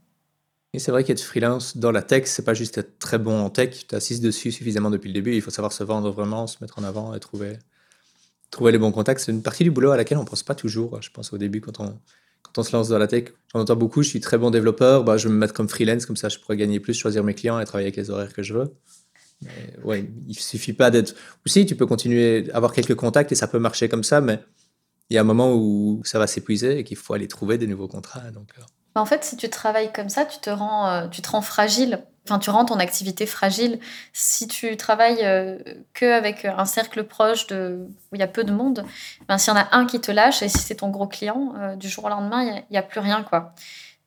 Et 0.73 0.79
c'est 0.79 0.93
vrai 0.93 1.03
qu'être 1.03 1.21
freelance 1.21 1.77
dans 1.77 1.91
la 1.91 2.03
tech, 2.03 2.25
c'est 2.27 2.45
pas 2.45 2.55
juste 2.55 2.79
être 2.79 2.99
très 2.99 3.19
bon 3.19 3.41
en 3.41 3.51
tech. 3.51 3.87
Tu 3.89 3.95
assises 3.95 4.21
dessus 4.21 4.53
suffisamment 4.53 4.91
depuis 4.91 5.09
le 5.09 5.15
début. 5.15 5.35
Il 5.35 5.43
faut 5.43 5.51
savoir 5.51 5.73
se 5.73 5.83
vendre 5.83 6.11
vraiment, 6.13 6.47
se 6.47 6.59
mettre 6.61 6.79
en 6.79 6.85
avant 6.85 7.13
et 7.13 7.19
trouver, 7.19 7.59
trouver 8.53 8.71
les 8.71 8.79
bons 8.79 8.93
contacts. 8.93 9.21
C'est 9.21 9.33
une 9.33 9.43
partie 9.43 9.65
du 9.65 9.73
boulot 9.73 9.91
à 9.91 9.97
laquelle 9.97 10.19
on 10.19 10.25
pense 10.25 10.45
pas 10.45 10.55
toujours. 10.55 11.03
Je 11.03 11.11
pense 11.11 11.33
au 11.33 11.39
début, 11.39 11.61
quand 11.61 11.81
on, 11.81 11.99
quand 12.43 12.59
on 12.59 12.63
se 12.63 12.77
lance 12.77 12.89
dans 12.89 12.99
la 12.99 13.09
tech, 13.09 13.33
j'en 13.53 13.61
entends 13.61 13.75
beaucoup. 13.75 14.03
Je 14.03 14.09
suis 14.09 14.21
très 14.21 14.39
bon 14.39 14.53
développeur. 14.53 15.03
Bah, 15.03 15.17
je 15.17 15.27
vais 15.27 15.35
me 15.35 15.39
mettre 15.39 15.55
comme 15.55 15.69
freelance, 15.69 16.07
comme 16.07 16.17
ça 16.17 16.29
je 16.29 16.39
pourrais 16.39 16.57
gagner 16.57 16.79
plus, 16.79 16.95
choisir 16.95 17.25
mes 17.25 17.35
clients 17.35 17.59
et 17.59 17.65
travailler 17.65 17.87
avec 17.87 17.97
les 17.97 18.11
horaires 18.11 18.33
que 18.33 18.45
je 18.45 18.55
veux. 18.55 18.73
Mais 19.43 19.75
ouais, 19.83 20.09
il 20.29 20.39
suffit 20.39 20.73
pas 20.73 20.91
d'être. 20.91 21.17
Aussi, 21.47 21.67
tu 21.67 21.75
peux 21.75 21.87
continuer 21.87 22.49
à 22.53 22.57
avoir 22.57 22.73
quelques 22.73 22.95
contacts 22.95 23.33
et 23.33 23.35
ça 23.35 23.49
peut 23.49 23.59
marcher 23.59 23.89
comme 23.89 24.05
ça, 24.05 24.21
mais 24.21 24.39
il 25.09 25.15
y 25.15 25.19
a 25.19 25.23
un 25.23 25.25
moment 25.25 25.55
où 25.55 26.03
ça 26.05 26.21
va 26.21 26.29
s'épuiser 26.29 26.79
et 26.79 26.85
qu'il 26.85 26.97
faut 26.97 27.15
aller 27.15 27.27
trouver 27.27 27.59
des 27.59 27.67
nouveaux 27.67 27.89
contrats. 27.89 28.31
Donc, 28.31 28.51
euh. 28.59 28.63
En 28.95 29.07
fait, 29.07 29.25
si 29.25 29.37
tu 29.37 29.49
travailles 29.49 29.93
comme 29.93 30.09
ça, 30.09 30.25
tu 30.25 30.39
te 30.39 30.51
rends, 30.51 30.89
euh, 30.89 31.09
tu 31.09 31.23
te 31.23 31.31
rends 31.31 31.43
fragile. 31.43 32.01
Enfin, 32.27 32.39
tu 32.39 32.51
rends 32.51 32.65
ton 32.65 32.79
activité 32.79 33.27
fragile. 33.27 33.81
Si 34.13 34.47
tu 34.47 34.77
travailles 34.77 35.25
euh, 35.25 35.59
que 35.95 36.13
avec 36.13 36.45
un 36.45 36.65
cercle 36.65 37.05
proche 37.05 37.47
de, 37.47 37.87
où 38.13 38.15
il 38.15 38.21
y 38.21 38.23
a 38.23 38.29
peu 38.29 38.45
de 38.45 38.53
monde, 38.53 38.85
ben, 39.29 39.39
s'il 39.39 39.55
y 39.55 39.57
en 39.57 39.61
a 39.61 39.69
un 39.73 39.87
qui 39.87 40.01
te 40.01 40.13
lâche 40.13 40.43
et 40.43 40.49
si 40.49 40.59
c'est 40.59 40.77
ton 40.77 40.91
gros 40.91 41.07
client, 41.07 41.77
du 41.77 41.89
jour 41.89 42.05
au 42.05 42.09
lendemain, 42.09 42.43
il 42.43 42.65
n'y 42.71 42.77
a, 42.77 42.81
a, 42.81 42.83
plus 42.83 43.01
rien. 43.01 43.23
quoi. 43.23 43.55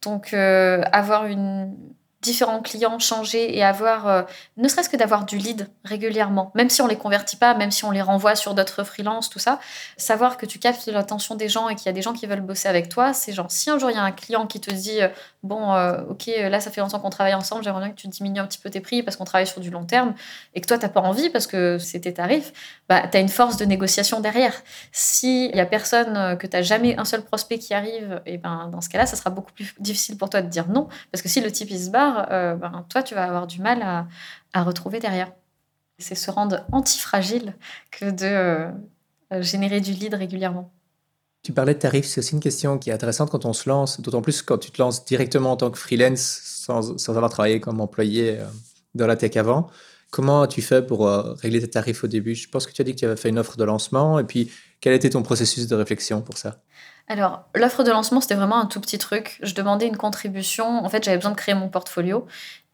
Donc, 0.01 0.33
avoir 0.33 1.25
une, 1.25 1.75
différents 2.23 2.61
clients 2.61 2.97
changer 2.99 3.55
et 3.55 3.63
avoir, 3.63 4.07
euh, 4.07 4.23
ne 4.57 4.67
serait-ce 4.67 4.89
que 4.89 4.97
d'avoir 4.97 5.25
du 5.25 5.37
lead 5.37 5.69
régulièrement, 5.83 6.51
même 6.55 6.69
si 6.69 6.81
on 6.81 6.87
les 6.87 6.95
convertit 6.95 7.35
pas, 7.35 7.53
même 7.53 7.69
si 7.69 7.85
on 7.85 7.91
les 7.91 8.01
renvoie 8.01 8.35
sur 8.35 8.55
d'autres 8.55 8.83
freelances, 8.83 9.29
tout 9.29 9.39
ça, 9.39 9.59
savoir 9.97 10.37
que 10.37 10.45
tu 10.45 10.57
captes 10.57 10.87
l'attention 10.87 11.35
des 11.35 11.49
gens 11.49 11.69
et 11.69 11.75
qu'il 11.75 11.85
y 11.85 11.89
a 11.89 11.93
des 11.93 12.01
gens 12.01 12.13
qui 12.13 12.25
veulent 12.25 12.41
bosser 12.41 12.69
avec 12.69 12.89
toi, 12.89 13.13
c'est 13.13 13.33
genre, 13.33 13.51
si 13.51 13.69
un 13.69 13.77
jour 13.77 13.91
il 13.91 13.95
y 13.95 13.99
a 13.99 14.03
un 14.03 14.11
client 14.11 14.47
qui 14.47 14.59
te 14.59 14.71
dit, 14.71 15.01
euh, 15.01 15.09
bon, 15.43 15.73
euh, 15.73 16.01
ok, 16.09 16.31
là 16.49 16.59
ça 16.59 16.71
fait 16.71 16.81
longtemps 16.81 16.99
qu'on 16.99 17.09
travaille 17.09 17.35
ensemble, 17.35 17.63
j'aimerais 17.63 17.81
bien 17.81 17.91
que 17.91 17.99
tu 17.99 18.07
diminues 18.07 18.39
un 18.39 18.47
petit 18.47 18.59
peu 18.59 18.69
tes 18.69 18.79
prix 18.79 19.03
parce 19.03 19.17
qu'on 19.17 19.25
travaille 19.25 19.47
sur 19.47 19.59
du 19.59 19.69
long 19.69 19.85
terme 19.85 20.15
et 20.55 20.61
que 20.61 20.67
toi 20.67 20.77
t'as 20.77 20.89
pas 20.89 21.01
envie 21.01 21.29
parce 21.29 21.45
que 21.45 21.77
c'est 21.77 21.99
tes 21.99 22.13
tarifs, 22.13 22.53
bah, 22.87 23.03
as 23.13 23.19
une 23.19 23.29
force 23.29 23.57
de 23.57 23.65
négociation 23.65 24.21
derrière. 24.21 24.53
S'il 24.93 25.55
y 25.55 25.59
a 25.59 25.65
personne, 25.65 26.37
que 26.37 26.47
tu 26.47 26.63
jamais 26.63 26.97
un 26.97 27.05
seul 27.05 27.23
prospect 27.23 27.59
qui 27.59 27.73
arrive, 27.73 28.21
et 28.25 28.37
ben 28.37 28.69
dans 28.71 28.79
ce 28.79 28.87
cas-là, 28.89 29.05
ça 29.05 29.17
sera 29.17 29.29
beaucoup 29.29 29.51
plus 29.51 29.73
difficile 29.79 30.17
pour 30.17 30.29
toi 30.29 30.41
de 30.41 30.47
dire 30.47 30.67
non 30.69 30.87
parce 31.11 31.21
que 31.21 31.29
si 31.29 31.41
le 31.41 31.51
type 31.51 31.69
il 31.71 31.79
se 31.79 31.89
barre, 31.89 32.12
euh, 32.31 32.55
ben, 32.55 32.85
toi, 32.89 33.03
tu 33.03 33.15
vas 33.15 33.25
avoir 33.25 33.47
du 33.47 33.61
mal 33.61 34.07
à, 34.53 34.63
retrouver 34.63 34.99
derrière. 34.99 35.31
C'est 35.99 36.15
se 36.15 36.31
rendre 36.31 36.65
antifragile 36.71 37.55
que 37.91 38.09
de 38.11 38.71
euh, 39.33 39.41
générer 39.41 39.81
du 39.81 39.91
lead 39.91 40.13
régulièrement. 40.13 40.71
Tu 41.43 41.51
parlais 41.51 41.73
de 41.73 41.79
tarifs, 41.79 42.05
c'est 42.05 42.19
aussi 42.19 42.33
une 42.33 42.39
question 42.39 42.77
qui 42.77 42.89
est 42.89 42.93
intéressante 42.93 43.29
quand 43.29 43.45
on 43.45 43.53
se 43.53 43.67
lance, 43.67 43.99
d'autant 43.99 44.21
plus 44.21 44.41
quand 44.41 44.57
tu 44.57 44.71
te 44.71 44.81
lances 44.81 45.03
directement 45.05 45.51
en 45.51 45.57
tant 45.57 45.71
que 45.71 45.77
freelance 45.77 46.21
sans, 46.21 47.09
avoir 47.09 47.29
travaillé 47.29 47.59
comme 47.59 47.81
employé 47.81 48.39
euh, 48.39 48.45
dans 48.95 49.07
la 49.07 49.15
tech 49.15 49.35
avant. 49.35 49.69
Comment 50.09 50.43
as-tu 50.43 50.61
fait 50.61 50.85
pour 50.85 51.07
régler 51.07 51.59
tes 51.59 51.71
tarifs 51.71 52.03
au 52.03 52.07
début? 52.07 52.35
Je 52.35 52.47
pense 52.47 52.67
que 52.67 52.71
tu 52.71 52.79
as 52.83 52.85
dit 52.85 52.93
que 52.93 52.99
tu 52.99 53.05
avais 53.05 53.15
fait 53.15 53.29
une 53.29 53.39
offre 53.39 53.57
de 53.57 53.63
lancement, 53.63 54.19
et 54.19 54.23
puis 54.23 54.51
quel 54.79 54.93
était 54.93 55.09
ton 55.09 55.23
processus 55.23 55.65
de 55.65 55.75
réflexion 55.75 56.21
pour 56.21 56.37
ça? 56.37 56.61
Alors, 57.07 57.43
l'offre 57.53 57.83
de 57.83 57.91
lancement, 57.91 58.21
c'était 58.21 58.35
vraiment 58.35 58.59
un 58.59 58.65
tout 58.65 58.79
petit 58.79 58.97
truc. 58.97 59.37
Je 59.43 59.53
demandais 59.53 59.87
une 59.87 59.97
contribution. 59.97 60.83
En 60.83 60.89
fait, 60.89 61.03
j'avais 61.03 61.17
besoin 61.17 61.31
de 61.31 61.37
créer 61.37 61.53
mon 61.53 61.67
portfolio. 61.67 62.25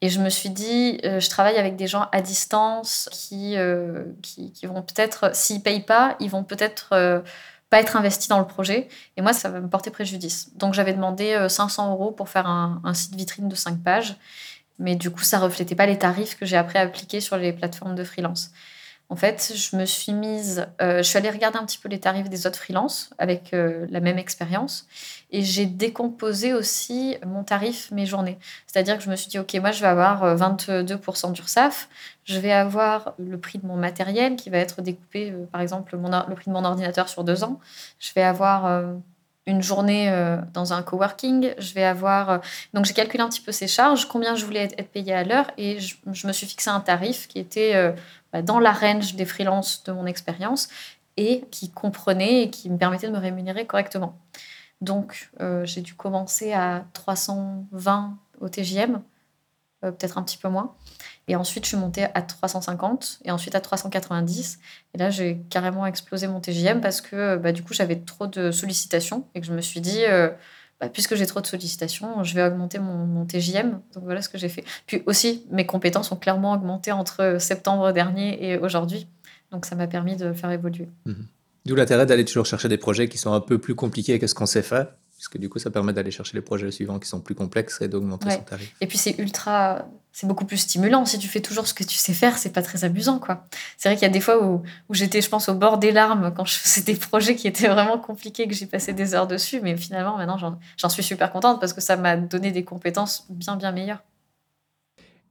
Et 0.02 0.08
je 0.08 0.20
me 0.20 0.30
suis 0.30 0.50
dit, 0.50 1.00
euh, 1.04 1.18
je 1.20 1.28
travaille 1.28 1.56
avec 1.56 1.76
des 1.76 1.88
gens 1.88 2.08
à 2.12 2.22
distance 2.22 3.08
qui, 3.12 3.56
euh, 3.56 4.04
qui, 4.22 4.52
vont 4.64 4.82
peut-être, 4.82 5.34
s'ils 5.34 5.62
payent 5.62 5.82
pas, 5.82 6.16
ils 6.20 6.30
vont 6.30 6.44
peut-être 6.44 6.90
euh, 6.92 7.20
pas 7.70 7.80
être 7.80 7.96
investis 7.96 8.28
dans 8.28 8.38
le 8.38 8.46
projet. 8.46 8.88
Et 9.16 9.22
moi, 9.22 9.32
ça 9.32 9.50
va 9.50 9.60
me 9.60 9.68
porter 9.68 9.90
préjudice. 9.90 10.56
Donc, 10.56 10.74
j'avais 10.74 10.94
demandé 10.94 11.46
500 11.48 11.90
euros 11.92 12.12
pour 12.12 12.28
faire 12.28 12.46
un, 12.46 12.80
un, 12.84 12.94
site 12.94 13.16
vitrine 13.16 13.48
de 13.48 13.56
5 13.56 13.82
pages. 13.82 14.16
Mais 14.78 14.94
du 14.94 15.10
coup, 15.10 15.22
ça 15.22 15.40
reflétait 15.40 15.74
pas 15.74 15.86
les 15.86 15.98
tarifs 15.98 16.38
que 16.38 16.46
j'ai 16.46 16.56
après 16.56 16.78
appliqués 16.78 17.20
sur 17.20 17.36
les 17.36 17.52
plateformes 17.52 17.96
de 17.96 18.04
freelance. 18.04 18.52
En 19.12 19.16
fait, 19.16 19.52
je 19.56 19.76
me 19.76 19.86
suis 19.86 20.12
mise, 20.12 20.68
euh, 20.80 20.98
je 20.98 21.02
suis 21.02 21.18
allée 21.18 21.30
regarder 21.30 21.58
un 21.58 21.66
petit 21.66 21.78
peu 21.78 21.88
les 21.88 21.98
tarifs 21.98 22.28
des 22.28 22.46
autres 22.46 22.60
freelances 22.60 23.10
avec 23.18 23.52
euh, 23.52 23.84
la 23.90 23.98
même 23.98 24.18
expérience 24.18 24.86
et 25.32 25.42
j'ai 25.42 25.66
décomposé 25.66 26.54
aussi 26.54 27.16
mon 27.26 27.42
tarif 27.42 27.90
mes 27.90 28.06
journées. 28.06 28.38
C'est-à-dire 28.68 28.96
que 28.96 29.02
je 29.02 29.10
me 29.10 29.16
suis 29.16 29.28
dit, 29.28 29.40
OK, 29.40 29.52
moi 29.54 29.72
je 29.72 29.80
vais 29.80 29.88
avoir 29.88 30.36
22% 30.36 30.70
euh, 30.70 31.32
d'URSAF, 31.32 31.88
je 32.24 32.38
vais 32.38 32.52
avoir 32.52 33.14
le 33.18 33.36
prix 33.36 33.58
de 33.58 33.66
mon 33.66 33.76
matériel 33.76 34.36
qui 34.36 34.48
va 34.48 34.58
être 34.58 34.80
découpé, 34.80 35.34
par 35.50 35.60
exemple, 35.60 35.96
le 35.96 36.34
prix 36.36 36.48
de 36.48 36.52
mon 36.52 36.64
ordinateur 36.64 37.08
sur 37.08 37.24
deux 37.24 37.42
ans, 37.42 37.58
je 37.98 38.12
vais 38.14 38.22
avoir 38.22 38.84
une 39.46 39.62
journée 39.62 40.12
dans 40.52 40.72
un 40.72 40.82
coworking, 40.82 41.54
je 41.58 41.74
vais 41.74 41.82
avoir... 41.82 42.40
donc 42.74 42.84
j'ai 42.84 42.92
calculé 42.92 43.22
un 43.22 43.28
petit 43.28 43.40
peu 43.40 43.52
ces 43.52 43.66
charges, 43.66 44.06
combien 44.06 44.36
je 44.36 44.44
voulais 44.44 44.64
être, 44.64 44.88
payée 44.90 45.14
à 45.14 45.24
l'heure 45.24 45.50
et 45.56 45.80
je, 45.80 46.26
me 46.26 46.32
suis 46.32 46.46
fixé 46.46 46.70
un 46.70 46.80
tarif 46.80 47.26
qui 47.26 47.38
était 47.38 47.94
bah, 48.32 48.42
dans 48.42 48.60
la 48.60 48.70
range 48.70 49.16
des 49.16 49.24
freelances 49.24 49.82
de 49.84 49.92
mon 49.92 50.06
expérience 50.06 50.68
et 51.16 51.42
qui 51.50 51.70
comprenait 51.70 52.44
et 52.44 52.50
qui 52.50 52.70
me 52.70 52.78
permettait 52.78 53.08
de 53.08 53.12
me 53.12 53.18
rémunérer 53.18 53.66
correctement. 53.66 54.18
Donc, 54.80 55.30
euh, 55.40 55.64
j'ai 55.66 55.82
dû 55.82 55.94
commencer 55.94 56.52
à 56.52 56.84
320 56.94 58.16
au 58.40 58.48
TGM, 58.48 59.02
euh, 59.84 59.90
peut-être 59.92 60.16
un 60.16 60.22
petit 60.22 60.38
peu 60.38 60.48
moins. 60.48 60.74
Et 61.30 61.36
ensuite, 61.36 61.62
je 61.64 61.68
suis 61.68 61.76
montée 61.76 62.06
à 62.12 62.22
350 62.22 63.20
et 63.24 63.30
ensuite 63.30 63.54
à 63.54 63.60
390. 63.60 64.58
Et 64.94 64.98
là, 64.98 65.10
j'ai 65.10 65.40
carrément 65.48 65.86
explosé 65.86 66.26
mon 66.26 66.40
TGM 66.40 66.80
parce 66.80 67.00
que 67.00 67.36
bah, 67.36 67.52
du 67.52 67.62
coup, 67.62 67.72
j'avais 67.72 67.94
trop 67.94 68.26
de 68.26 68.50
sollicitations 68.50 69.28
et 69.36 69.40
que 69.40 69.46
je 69.46 69.52
me 69.52 69.60
suis 69.60 69.80
dit, 69.80 70.04
euh, 70.08 70.30
bah, 70.80 70.88
puisque 70.88 71.14
j'ai 71.14 71.26
trop 71.26 71.40
de 71.40 71.46
sollicitations, 71.46 72.24
je 72.24 72.34
vais 72.34 72.42
augmenter 72.42 72.80
mon, 72.80 73.06
mon 73.06 73.26
TJM. 73.26 73.80
Donc 73.94 74.02
voilà 74.02 74.22
ce 74.22 74.28
que 74.28 74.38
j'ai 74.38 74.48
fait. 74.48 74.64
Puis 74.88 75.04
aussi, 75.06 75.46
mes 75.52 75.66
compétences 75.66 76.10
ont 76.10 76.16
clairement 76.16 76.52
augmenté 76.52 76.90
entre 76.90 77.36
septembre 77.38 77.92
dernier 77.92 78.50
et 78.50 78.58
aujourd'hui. 78.58 79.06
Donc 79.52 79.66
ça 79.66 79.76
m'a 79.76 79.86
permis 79.86 80.16
de 80.16 80.32
faire 80.32 80.50
évoluer. 80.50 80.88
Mhm. 81.06 81.28
D'où 81.64 81.76
l'intérêt 81.76 82.06
d'aller 82.06 82.24
toujours 82.24 82.46
chercher 82.46 82.68
des 82.68 82.78
projets 82.78 83.08
qui 83.08 83.18
sont 83.18 83.32
un 83.32 83.40
peu 83.40 83.58
plus 83.58 83.76
compliqués 83.76 84.18
que 84.18 84.26
ce 84.26 84.34
qu'on 84.34 84.46
sait 84.46 84.62
faire 84.62 84.88
puisque 85.20 85.36
du 85.36 85.50
coup, 85.50 85.58
ça 85.58 85.70
permet 85.70 85.92
d'aller 85.92 86.10
chercher 86.10 86.34
les 86.34 86.40
projets 86.40 86.70
suivants 86.70 86.98
qui 86.98 87.06
sont 87.06 87.20
plus 87.20 87.34
complexes 87.34 87.82
et 87.82 87.88
d'augmenter 87.88 88.30
son 88.30 88.40
tarif. 88.40 88.74
Et 88.80 88.86
puis, 88.86 88.96
c'est 88.96 89.18
ultra, 89.18 89.86
c'est 90.12 90.26
beaucoup 90.26 90.46
plus 90.46 90.56
stimulant. 90.56 91.04
Si 91.04 91.18
tu 91.18 91.28
fais 91.28 91.42
toujours 91.42 91.66
ce 91.66 91.74
que 91.74 91.84
tu 91.84 91.94
sais 91.96 92.14
faire, 92.14 92.38
c'est 92.38 92.54
pas 92.54 92.62
très 92.62 92.84
amusant, 92.84 93.18
quoi. 93.18 93.44
C'est 93.76 93.90
vrai 93.90 93.96
qu'il 93.96 94.06
y 94.06 94.10
a 94.10 94.12
des 94.14 94.20
fois 94.22 94.42
où, 94.42 94.62
où 94.88 94.94
j'étais, 94.94 95.20
je 95.20 95.28
pense, 95.28 95.50
au 95.50 95.54
bord 95.54 95.76
des 95.76 95.92
larmes 95.92 96.32
quand 96.34 96.46
je 96.46 96.54
faisais 96.54 96.80
des 96.80 96.94
projets 96.94 97.36
qui 97.36 97.48
étaient 97.48 97.68
vraiment 97.68 97.98
compliqués, 97.98 98.48
que 98.48 98.54
j'ai 98.54 98.64
passé 98.64 98.94
des 98.94 99.14
heures 99.14 99.26
dessus. 99.26 99.60
Mais 99.60 99.76
finalement, 99.76 100.16
maintenant, 100.16 100.56
j'en 100.78 100.88
suis 100.88 101.02
super 101.02 101.30
contente 101.30 101.60
parce 101.60 101.74
que 101.74 101.82
ça 101.82 101.98
m'a 101.98 102.16
donné 102.16 102.50
des 102.50 102.64
compétences 102.64 103.26
bien, 103.28 103.56
bien 103.56 103.72
meilleures. 103.72 104.02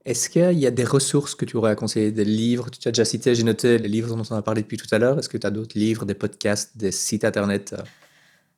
Est-ce 0.05 0.29
qu'il 0.29 0.59
y 0.59 0.67
a 0.67 0.71
des 0.71 0.83
ressources 0.83 1.33
que 1.33 1.45
tu 1.45 1.57
aurais 1.57 1.71
à 1.71 1.75
conseiller, 1.75 2.11
des 2.11 2.25
livres? 2.25 2.69
Tu 2.69 2.87
as 2.87 2.91
déjà 2.91 3.05
cité, 3.05 3.33
j'ai 3.33 3.41
noté 3.41 3.79
les 3.79 3.89
livres 3.89 4.15
dont 4.15 4.23
on 4.29 4.35
a 4.35 4.43
parlé 4.43 4.61
depuis 4.61 4.77
tout 4.77 4.93
à 4.93 4.99
l'heure. 4.99 5.17
Est-ce 5.17 5.29
que 5.29 5.37
tu 5.37 5.47
as 5.47 5.51
d'autres 5.51 5.79
livres, 5.79 6.05
des 6.05 6.13
podcasts, 6.13 6.77
des 6.77 6.91
sites 6.91 7.25
internet 7.25 7.73
euh, 7.73 7.81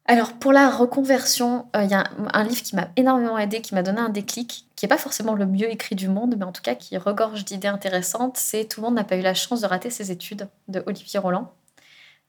alors 0.05 0.33
pour 0.33 0.51
la 0.51 0.69
reconversion, 0.69 1.67
euh, 1.75 1.83
il 1.83 1.89
y 1.89 1.93
a 1.93 2.03
un, 2.33 2.43
livre 2.43 2.63
qui 2.63 2.75
m'a 2.75 2.89
énormément 2.95 3.37
aidé, 3.37 3.61
qui 3.61 3.75
m'a 3.75 3.83
donné 3.83 3.99
un 3.99 4.09
déclic, 4.09 4.65
qui 4.75 4.85
n'est 4.85 4.89
pas 4.89 4.97
forcément 4.97 5.35
le 5.35 5.45
mieux 5.45 5.69
écrit 5.69 5.95
du 5.95 6.07
monde, 6.09 6.35
mais 6.37 6.45
en 6.45 6.51
tout 6.51 6.63
cas 6.63 6.75
qui 6.75 6.97
regorge 6.97 7.45
d'idées 7.45 7.67
intéressantes. 7.67 8.37
C'est 8.37 8.65
Tout 8.65 8.81
le 8.81 8.87
monde 8.87 8.95
n'a 8.95 9.03
pas 9.03 9.15
eu 9.15 9.21
la 9.21 9.33
chance 9.33 9.61
de 9.61 9.67
rater 9.67 9.89
ses 9.89 10.11
études 10.11 10.49
de 10.67 10.83
Olivier 10.87 11.19
Roland. 11.19 11.53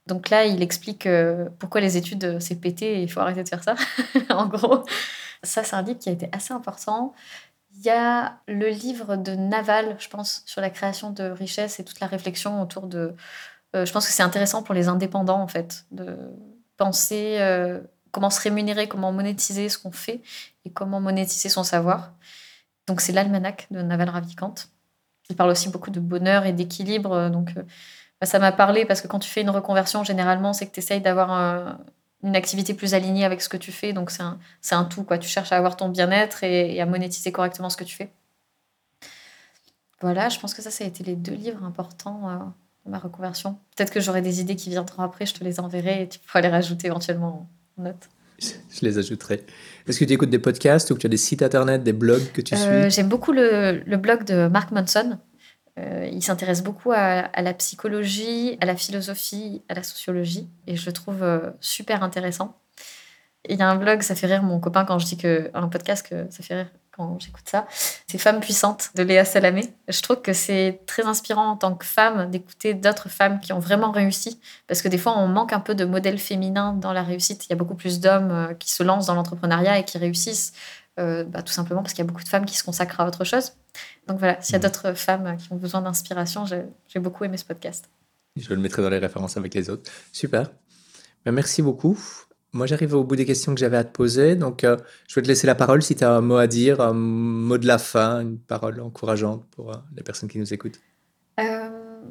Donc 0.07 0.31
là, 0.31 0.45
il 0.45 0.63
explique 0.63 1.07
euh, 1.07 1.49
pourquoi 1.59 1.81
les 1.81 1.97
études 1.97 2.25
euh, 2.25 2.41
c'est 2.41 2.57
pété 2.57 2.99
et 2.99 3.03
il 3.03 3.11
faut 3.11 3.21
arrêter 3.21 3.43
de 3.43 3.49
faire 3.49 3.65
ça. 3.65 3.75
en 4.31 4.47
gros, 4.47 4.85
ça 5.43 5.65
c'est 5.65 5.77
un 5.77 5.83
livre 5.83 5.99
qui 5.99 6.09
a 6.09 6.13
été 6.13 6.29
assez 6.33 6.53
important. 6.53 7.15
Il 7.75 7.83
y 7.83 7.91
a 7.91 8.39
le 8.49 8.69
livre 8.69 9.17
de 9.17 9.35
Naval, 9.35 9.97
je 9.99 10.09
pense, 10.09 10.43
sur 10.47 10.61
la 10.61 10.71
création 10.71 11.11
de 11.11 11.25
richesses 11.25 11.81
et 11.81 11.85
toute 11.85 12.01
la 12.01 12.07
réflexion 12.07 12.61
autour 12.61 12.87
de. 12.87 13.15
je 13.75 13.91
pense 13.93 14.07
que 14.07 14.13
c'est 14.13 14.23
intéressant 14.23 14.63
pour 14.63 14.75
les 14.75 14.89
indépendants 14.89 15.41
en 15.41 15.49
fait 15.49 15.87
de 15.91 16.19
euh, 17.13 17.81
comment 18.11 18.31
se 18.31 18.41
rémunérer, 18.41 18.89
comment 18.89 19.13
monétiser 19.13 19.69
ce 19.69 19.79
qu'on 19.79 19.93
fait 19.93 20.21
et 20.65 20.71
comment 20.71 21.01
monétiser 21.01 21.49
son 21.49 21.65
savoir. 21.65 22.13
Donc 22.87 23.01
c'est 23.01 23.13
l'almanach 23.13 23.67
de 23.71 23.83
Naval 23.83 24.09
Ravikant. 24.11 24.55
Il 25.31 25.37
parle 25.37 25.51
aussi 25.51 25.69
beaucoup 25.69 25.91
de 25.91 26.01
bonheur 26.01 26.47
et 26.47 26.53
d'équilibre. 26.53 27.31
Donc 27.31 27.53
euh, 27.57 27.63
bah, 28.21 28.27
ça 28.27 28.39
m'a 28.39 28.53
parlé 28.53 28.85
parce 28.85 29.01
que 29.01 29.09
quand 29.09 29.19
tu 29.19 29.31
fais 29.31 29.43
une 29.43 29.51
reconversion, 29.51 30.05
généralement, 30.05 30.53
c'est 30.53 30.67
que 30.67 30.73
tu 30.73 30.81
essayes 30.81 31.01
d'avoir 31.01 31.79
une 32.23 32.37
activité 32.37 32.75
plus 32.75 32.95
alignée 32.95 33.25
avec 33.25 33.43
ce 33.43 33.49
que 33.49 33.57
tu 33.57 33.73
fais. 33.73 33.93
Donc 33.93 34.11
c'est 34.11 34.23
un, 34.23 34.39
un, 34.71 34.85
tout. 34.85 35.05
Quoi. 35.05 35.19
Tu 35.19 35.29
cherches 35.29 35.53
à 35.53 35.57
avoir 35.57 35.77
ton 35.77 35.89
bien-être 35.89 36.45
et, 36.45 36.81
à 36.81 36.87
monétiser 36.87 37.33
correctement 37.33 37.71
ce 37.71 37.77
que 37.77 37.85
tu 37.85 37.97
fais. 37.97 38.13
Voilà, 40.01 40.29
je 40.29 40.39
pense 40.41 40.53
que 40.53 40.63
ça, 40.63 40.71
ça 40.71 40.83
a 40.85 40.87
été 40.87 41.05
les 41.05 41.15
deux 41.15 41.35
livres 41.35 41.63
importants 41.63 42.29
euh, 42.29 42.39
ma 42.87 42.99
reconversion. 42.99 43.59
Peut-être 43.77 43.93
que 43.93 44.01
j'aurai 44.01 44.23
des 44.23 44.41
idées 44.41 44.57
qui 44.57 44.71
viendront 44.71 45.03
après, 45.03 45.27
je 45.27 45.35
te 45.35 45.45
les 45.45 45.61
enverrai 45.61 46.03
et 46.03 46.09
tu 46.09 46.19
pourras 46.19 46.41
les 46.41 46.49
rajouter 46.49 46.89
éventuellement 46.89 47.49
en 47.79 47.83
note. 47.83 48.09
Je 48.41 48.81
les 48.83 48.99
ajouterai. 48.99 49.45
Est-ce 49.87 50.01
que 50.01 50.05
tu 50.05 50.13
écoutes 50.13 50.31
des 50.31 50.39
podcasts 50.39 50.91
ou 50.91 50.95
que 50.95 51.01
tu 51.01 51.07
as 51.07 51.11
des 51.11 51.17
sites 51.17 51.43
internet, 51.43 51.85
des 51.85 51.93
blogs 51.93 52.33
que 52.33 52.41
tu 52.41 52.55
euh, 52.55 52.83
suis? 52.83 52.91
J'aime 52.91 53.09
beaucoup 53.09 53.33
le, 53.33 53.83
le, 53.87 53.97
blog 53.97 54.25
de 54.25 54.49
Mark 54.49 54.73
Manson. 54.73 55.19
Euh, 55.79 56.09
il 56.13 56.23
s'intéresse 56.23 56.63
beaucoup 56.63 56.93
à, 56.93 57.31
la 57.41 57.55
psychologie, 57.55 58.59
à 58.61 58.67
la 58.67 58.77
philosophie, 58.77 59.63
à 59.69 59.75
la 59.75 59.83
sociologie 59.83 60.49
et 60.67 60.77
je 60.77 60.85
le 60.87 60.93
trouve 60.93 61.23
euh, 61.23 61.51
super 61.61 62.03
intéressant. 62.03 62.59
Il 63.49 63.59
y 63.59 63.63
a 63.63 63.69
un 63.69 63.77
blog, 63.77 64.03
ça 64.03 64.15
fait 64.15 64.27
rire 64.27 64.43
mon 64.43 64.61
copain 64.61 64.85
quand 64.85 64.99
je 64.99 65.07
dis 65.07 65.17
que 65.17 65.51
un 65.55 65.69
podcast 65.69 66.07
que 66.07 66.27
ça 66.31 66.43
fait 66.43 66.55
rire 66.55 66.71
quand 66.97 67.19
j'écoute 67.19 67.45
ça. 67.47 67.67
C'est 68.07 68.19
Femmes 68.19 68.41
puissantes 68.41 68.91
de 68.95 69.03
Léa 69.03 69.25
Salamé. 69.25 69.73
Je 69.89 70.01
trouve 70.03 70.21
que 70.23 70.33
c'est 70.33 70.81
très 70.87 71.05
inspirant 71.05 71.51
en 71.51 71.57
tant 71.57 71.75
que 71.75 71.85
femme 71.85 72.31
d'écouter 72.31 72.75
d'autres 72.75 73.09
femmes 73.09 73.41
qui 73.41 73.53
ont 73.53 73.59
vraiment 73.59 73.91
réussi. 73.91 74.41
Parce 74.67 74.83
que 74.83 74.89
des 74.89 74.99
fois, 74.99 75.19
on 75.19 75.29
manque 75.29 75.53
un 75.53 75.61
peu 75.61 75.75
de 75.75 75.85
modèles 75.85 76.19
féminins 76.19 76.75
dans 76.75 76.93
la 76.93 77.03
réussite. 77.03 77.47
Il 77.47 77.51
y 77.51 77.53
a 77.53 77.57
beaucoup 77.57 77.75
plus 77.75 78.01
d'hommes 78.01 78.31
euh, 78.31 78.55
qui 78.55 78.71
se 78.71 78.83
lancent 78.83 79.07
dans 79.07 79.15
l'entrepreneuriat 79.15 79.79
et 79.79 79.85
qui 79.85 79.99
réussissent. 79.99 80.53
Euh, 81.01 81.25
bah, 81.25 81.41
tout 81.41 81.55
simplement 81.55 81.81
parce 81.81 81.95
qu'il 81.95 82.05
y 82.05 82.07
a 82.07 82.09
beaucoup 82.09 82.23
de 82.23 82.29
femmes 82.29 82.45
qui 82.45 82.57
se 82.57 82.63
consacrent 82.63 83.01
à 83.01 83.07
autre 83.07 83.25
chose. 83.25 83.53
Donc 84.07 84.19
voilà, 84.19 84.41
s'il 84.43 84.53
y 84.53 84.57
a 84.57 84.59
mmh. 84.59 84.63
d'autres 84.63 84.93
femmes 84.93 85.37
qui 85.39 85.51
ont 85.51 85.57
besoin 85.57 85.81
d'inspiration, 85.81 86.45
j'ai 86.45 87.01
beaucoup 87.01 87.25
aimé 87.25 87.39
ce 87.39 87.47
podcast. 87.47 87.89
Je 88.37 88.49
le 88.51 88.61
mettrai 88.61 88.83
dans 88.83 88.91
les 88.91 88.99
références 88.99 89.37
avec 89.37 89.55
les 89.55 89.71
autres. 89.71 89.91
Super. 90.13 90.51
Ben, 91.25 91.33
merci 91.33 91.63
beaucoup. 91.63 91.99
Moi, 92.55 92.67
j'arrive 92.67 92.95
au 92.95 93.05
bout 93.05 93.17
des 93.17 93.25
questions 93.25 93.55
que 93.55 93.61
j'avais 93.61 93.79
à 93.79 93.85
te 93.85 93.93
poser. 93.93 94.37
Donc, 94.37 94.63
euh, 94.65 94.77
je 95.09 95.15
vais 95.15 95.23
te 95.23 95.29
laisser 95.29 95.47
la 95.47 95.55
parole 95.55 95.83
si 95.83 95.95
tu 95.97 96.05
as 96.05 96.13
un 96.13 96.21
mot 96.21 96.37
à 96.37 96.47
dire, 96.47 96.81
un 96.83 96.93
mot 96.93 97.57
de 97.57 97.67
la 97.67 97.79
fin, 97.79 98.21
une 98.21 98.39
parole 98.39 98.81
encourageante 98.81 99.47
pour 99.51 99.73
euh, 99.73 99.77
les 99.97 100.03
personnes 100.03 100.29
qui 100.29 100.39
nous 100.39 100.53
écoutent. 100.53 100.81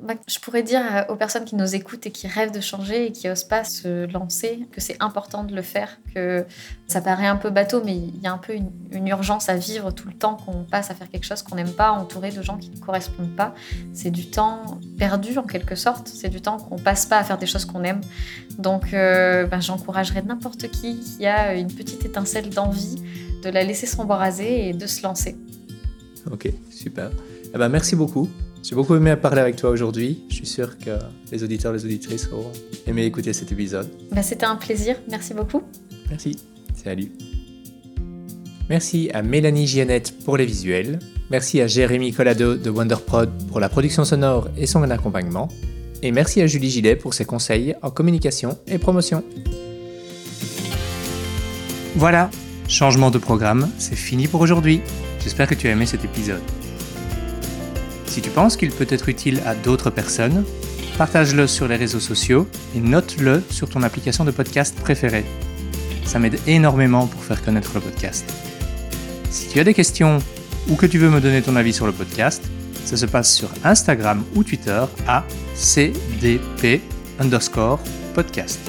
Euh, 0.02 0.06
bah, 0.06 0.14
je 0.28 0.40
pourrais 0.40 0.64
dire 0.64 1.06
aux 1.10 1.16
personnes 1.16 1.46
qui 1.46 1.56
nous 1.56 1.76
écoutent 1.76 2.06
et 2.06 2.12
qui 2.12 2.28
rêvent 2.28 2.52
de 2.52 2.60
changer 2.60 3.08
et 3.08 3.12
qui 3.12 3.28
n'osent 3.28 3.44
pas 3.44 3.64
se 3.64 4.12
lancer 4.12 4.68
que 4.72 4.82
c'est 4.82 4.98
important 5.00 5.44
de 5.44 5.56
le 5.56 5.62
faire, 5.62 6.00
que 6.14 6.46
ça 6.88 7.02
paraît 7.02 7.28
un 7.28 7.36
peu 7.36 7.50
bateau, 7.50 7.82
mais 7.84 7.96
il 7.96 8.22
y 8.22 8.28
a 8.28 8.34
un 8.34 8.38
peu 8.38 8.54
une, 8.54 9.08
urgence 9.08 9.50
à 9.50 9.56
vivre 9.56 9.92
tout 9.92 10.08
le 10.08 10.14
temps 10.14 10.36
qu'on 10.36 10.64
passe 10.64 10.92
à 10.92 10.96
faire 10.96 11.10
quelque 11.10 11.26
chose 11.26 11.42
qu'on 11.42 11.56
n'aime 11.56 11.72
pas, 11.72 11.92
entouré 11.92 12.32
de 12.32 12.42
gens 12.42 12.58
qui 12.58 12.70
ne 12.70 12.78
correspondent 12.78 13.36
pas. 13.36 13.54
C'est 13.94 14.12
du 14.12 14.30
temps 14.30 14.80
perdu 14.98 15.38
en 15.38 15.44
quelque 15.44 15.76
sorte, 15.76 16.08
c'est 16.08 16.30
du 16.30 16.42
temps 16.42 16.58
qu'on 16.58 16.78
passe 16.78 17.06
pas 17.06 17.18
à 17.18 17.24
faire 17.24 17.38
des 17.38 17.48
choses 17.48 17.66
qu'on 17.66 17.84
aime. 17.84 18.02
Donc 18.58 18.94
euh, 18.94 19.48
bah, 19.48 19.60
j'encouragerais 19.60 20.22
n'importe 20.22 20.70
qui 20.70 21.00
qui 21.00 21.26
a 21.26 21.56
une 21.56 21.74
petite 21.74 22.06
étincelle 22.06 22.50
d'envie 22.50 23.02
de 23.44 23.50
la 23.50 23.64
laisser 23.64 23.88
s'embraser 23.88 24.70
et 24.70 24.74
de 24.74 24.86
se 24.86 25.02
lancer. 25.04 25.36
Ok, 26.32 26.48
super. 26.70 27.10
Eh 27.54 27.58
ben, 27.58 27.70
merci 27.70 27.96
beaucoup. 27.96 28.30
J'ai 28.64 28.76
beaucoup 28.76 28.96
aimé 28.96 29.16
parler 29.16 29.42
avec 29.42 29.56
toi 29.56 29.72
aujourd'hui. 29.72 30.24
Je 30.30 30.36
suis 30.36 30.46
sûr 30.46 30.78
que 30.78 30.92
les 31.32 31.44
auditeurs 31.44 31.74
et 31.74 31.78
les 31.78 31.86
auditrices 31.86 32.30
auront 32.32 32.52
aimé 32.86 33.06
écouter 33.06 33.34
cet 33.34 33.52
épisode. 33.52 33.90
Ben, 34.12 34.22
C'était 34.22 34.46
un 34.46 34.56
plaisir. 34.56 34.98
Merci 35.10 35.34
beaucoup. 35.34 35.64
Merci. 36.10 36.38
Salut. 36.76 37.12
Merci 38.70 39.10
à 39.14 39.24
Mélanie 39.24 39.66
Giannette 39.68 40.14
pour 40.24 40.38
les 40.38 40.46
visuels. 40.46 41.00
Merci 41.32 41.60
à 41.60 41.68
Jérémy 41.68 42.14
Collado 42.14 42.56
de 42.56 42.70
WonderProd 42.70 43.30
pour 43.48 43.60
la 43.60 43.68
production 43.68 44.06
sonore 44.06 44.50
et 44.58 44.68
son 44.68 44.84
accompagnement. 44.84 45.48
Et 46.04 46.12
merci 46.12 46.42
à 46.42 46.48
Julie 46.48 46.70
Gillet 46.70 46.96
pour 46.96 47.14
ses 47.14 47.26
conseils 47.26 47.76
en 47.82 47.90
communication 47.90 48.58
et 48.68 48.78
promotion. 48.78 49.24
Voilà, 51.96 52.30
changement 52.68 53.12
de 53.12 53.18
programme, 53.18 53.70
c'est 53.78 53.96
fini 53.96 54.28
pour 54.28 54.42
aujourd'hui. 54.42 54.82
J'espère 55.24 55.48
que 55.48 55.56
tu 55.56 55.68
as 55.68 55.72
aimé 55.72 55.86
cet 55.86 56.06
épisode. 56.06 56.42
Si 58.12 58.22
tu 58.22 58.30
penses 58.30 58.58
qu'il 58.58 58.72
peut 58.72 58.88
être 58.90 59.08
utile 59.08 59.42
à 59.46 59.56
d'autres 59.56 59.90
personnes, 59.90 60.44
partage-le 60.98 61.48
sur 61.48 61.70
les 61.70 61.78
réseaux 61.78 62.02
sociaux 62.02 62.46
et 62.76 62.82
note-le 62.82 63.42
sur 63.50 63.70
ton 63.70 63.84
application 63.84 64.26
de 64.26 64.32
podcast 64.32 64.78
préférée. 64.78 65.24
Ça 66.04 66.20
m'aide 66.20 66.38
énormément 66.46 67.08
pour 67.08 67.24
faire 67.24 67.42
connaître 67.42 67.72
le 67.74 67.80
podcast. 67.80 68.26
Si 69.30 69.48
tu 69.48 69.62
as 69.62 69.64
des 69.64 69.74
questions 69.74 70.18
ou 70.68 70.76
que 70.76 70.88
tu 70.88 70.98
veux 70.98 71.10
me 71.10 71.22
donner 71.22 71.42
ton 71.42 71.56
avis 71.56 71.72
sur 71.72 71.86
le 71.86 71.94
podcast, 71.94 72.44
ça 72.84 72.98
se 72.98 73.06
passe 73.06 73.34
sur 73.34 73.48
Instagram 73.64 74.26
ou 74.36 74.44
Twitter 74.44 74.84
à 75.08 75.24
cdp 75.56 76.82
underscore 77.18 77.80
podcast. 78.14 78.60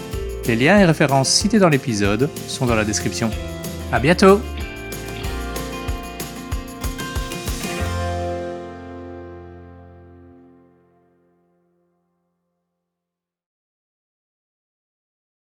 Les 0.46 0.54
liens 0.54 0.78
et 0.78 0.84
références 0.84 1.30
cités 1.30 1.58
dans 1.58 1.68
l'épisode 1.68 2.30
sont 2.46 2.66
dans 2.66 2.76
la 2.76 2.84
description. 2.84 3.28
À 3.90 3.98
bientôt! 3.98 4.40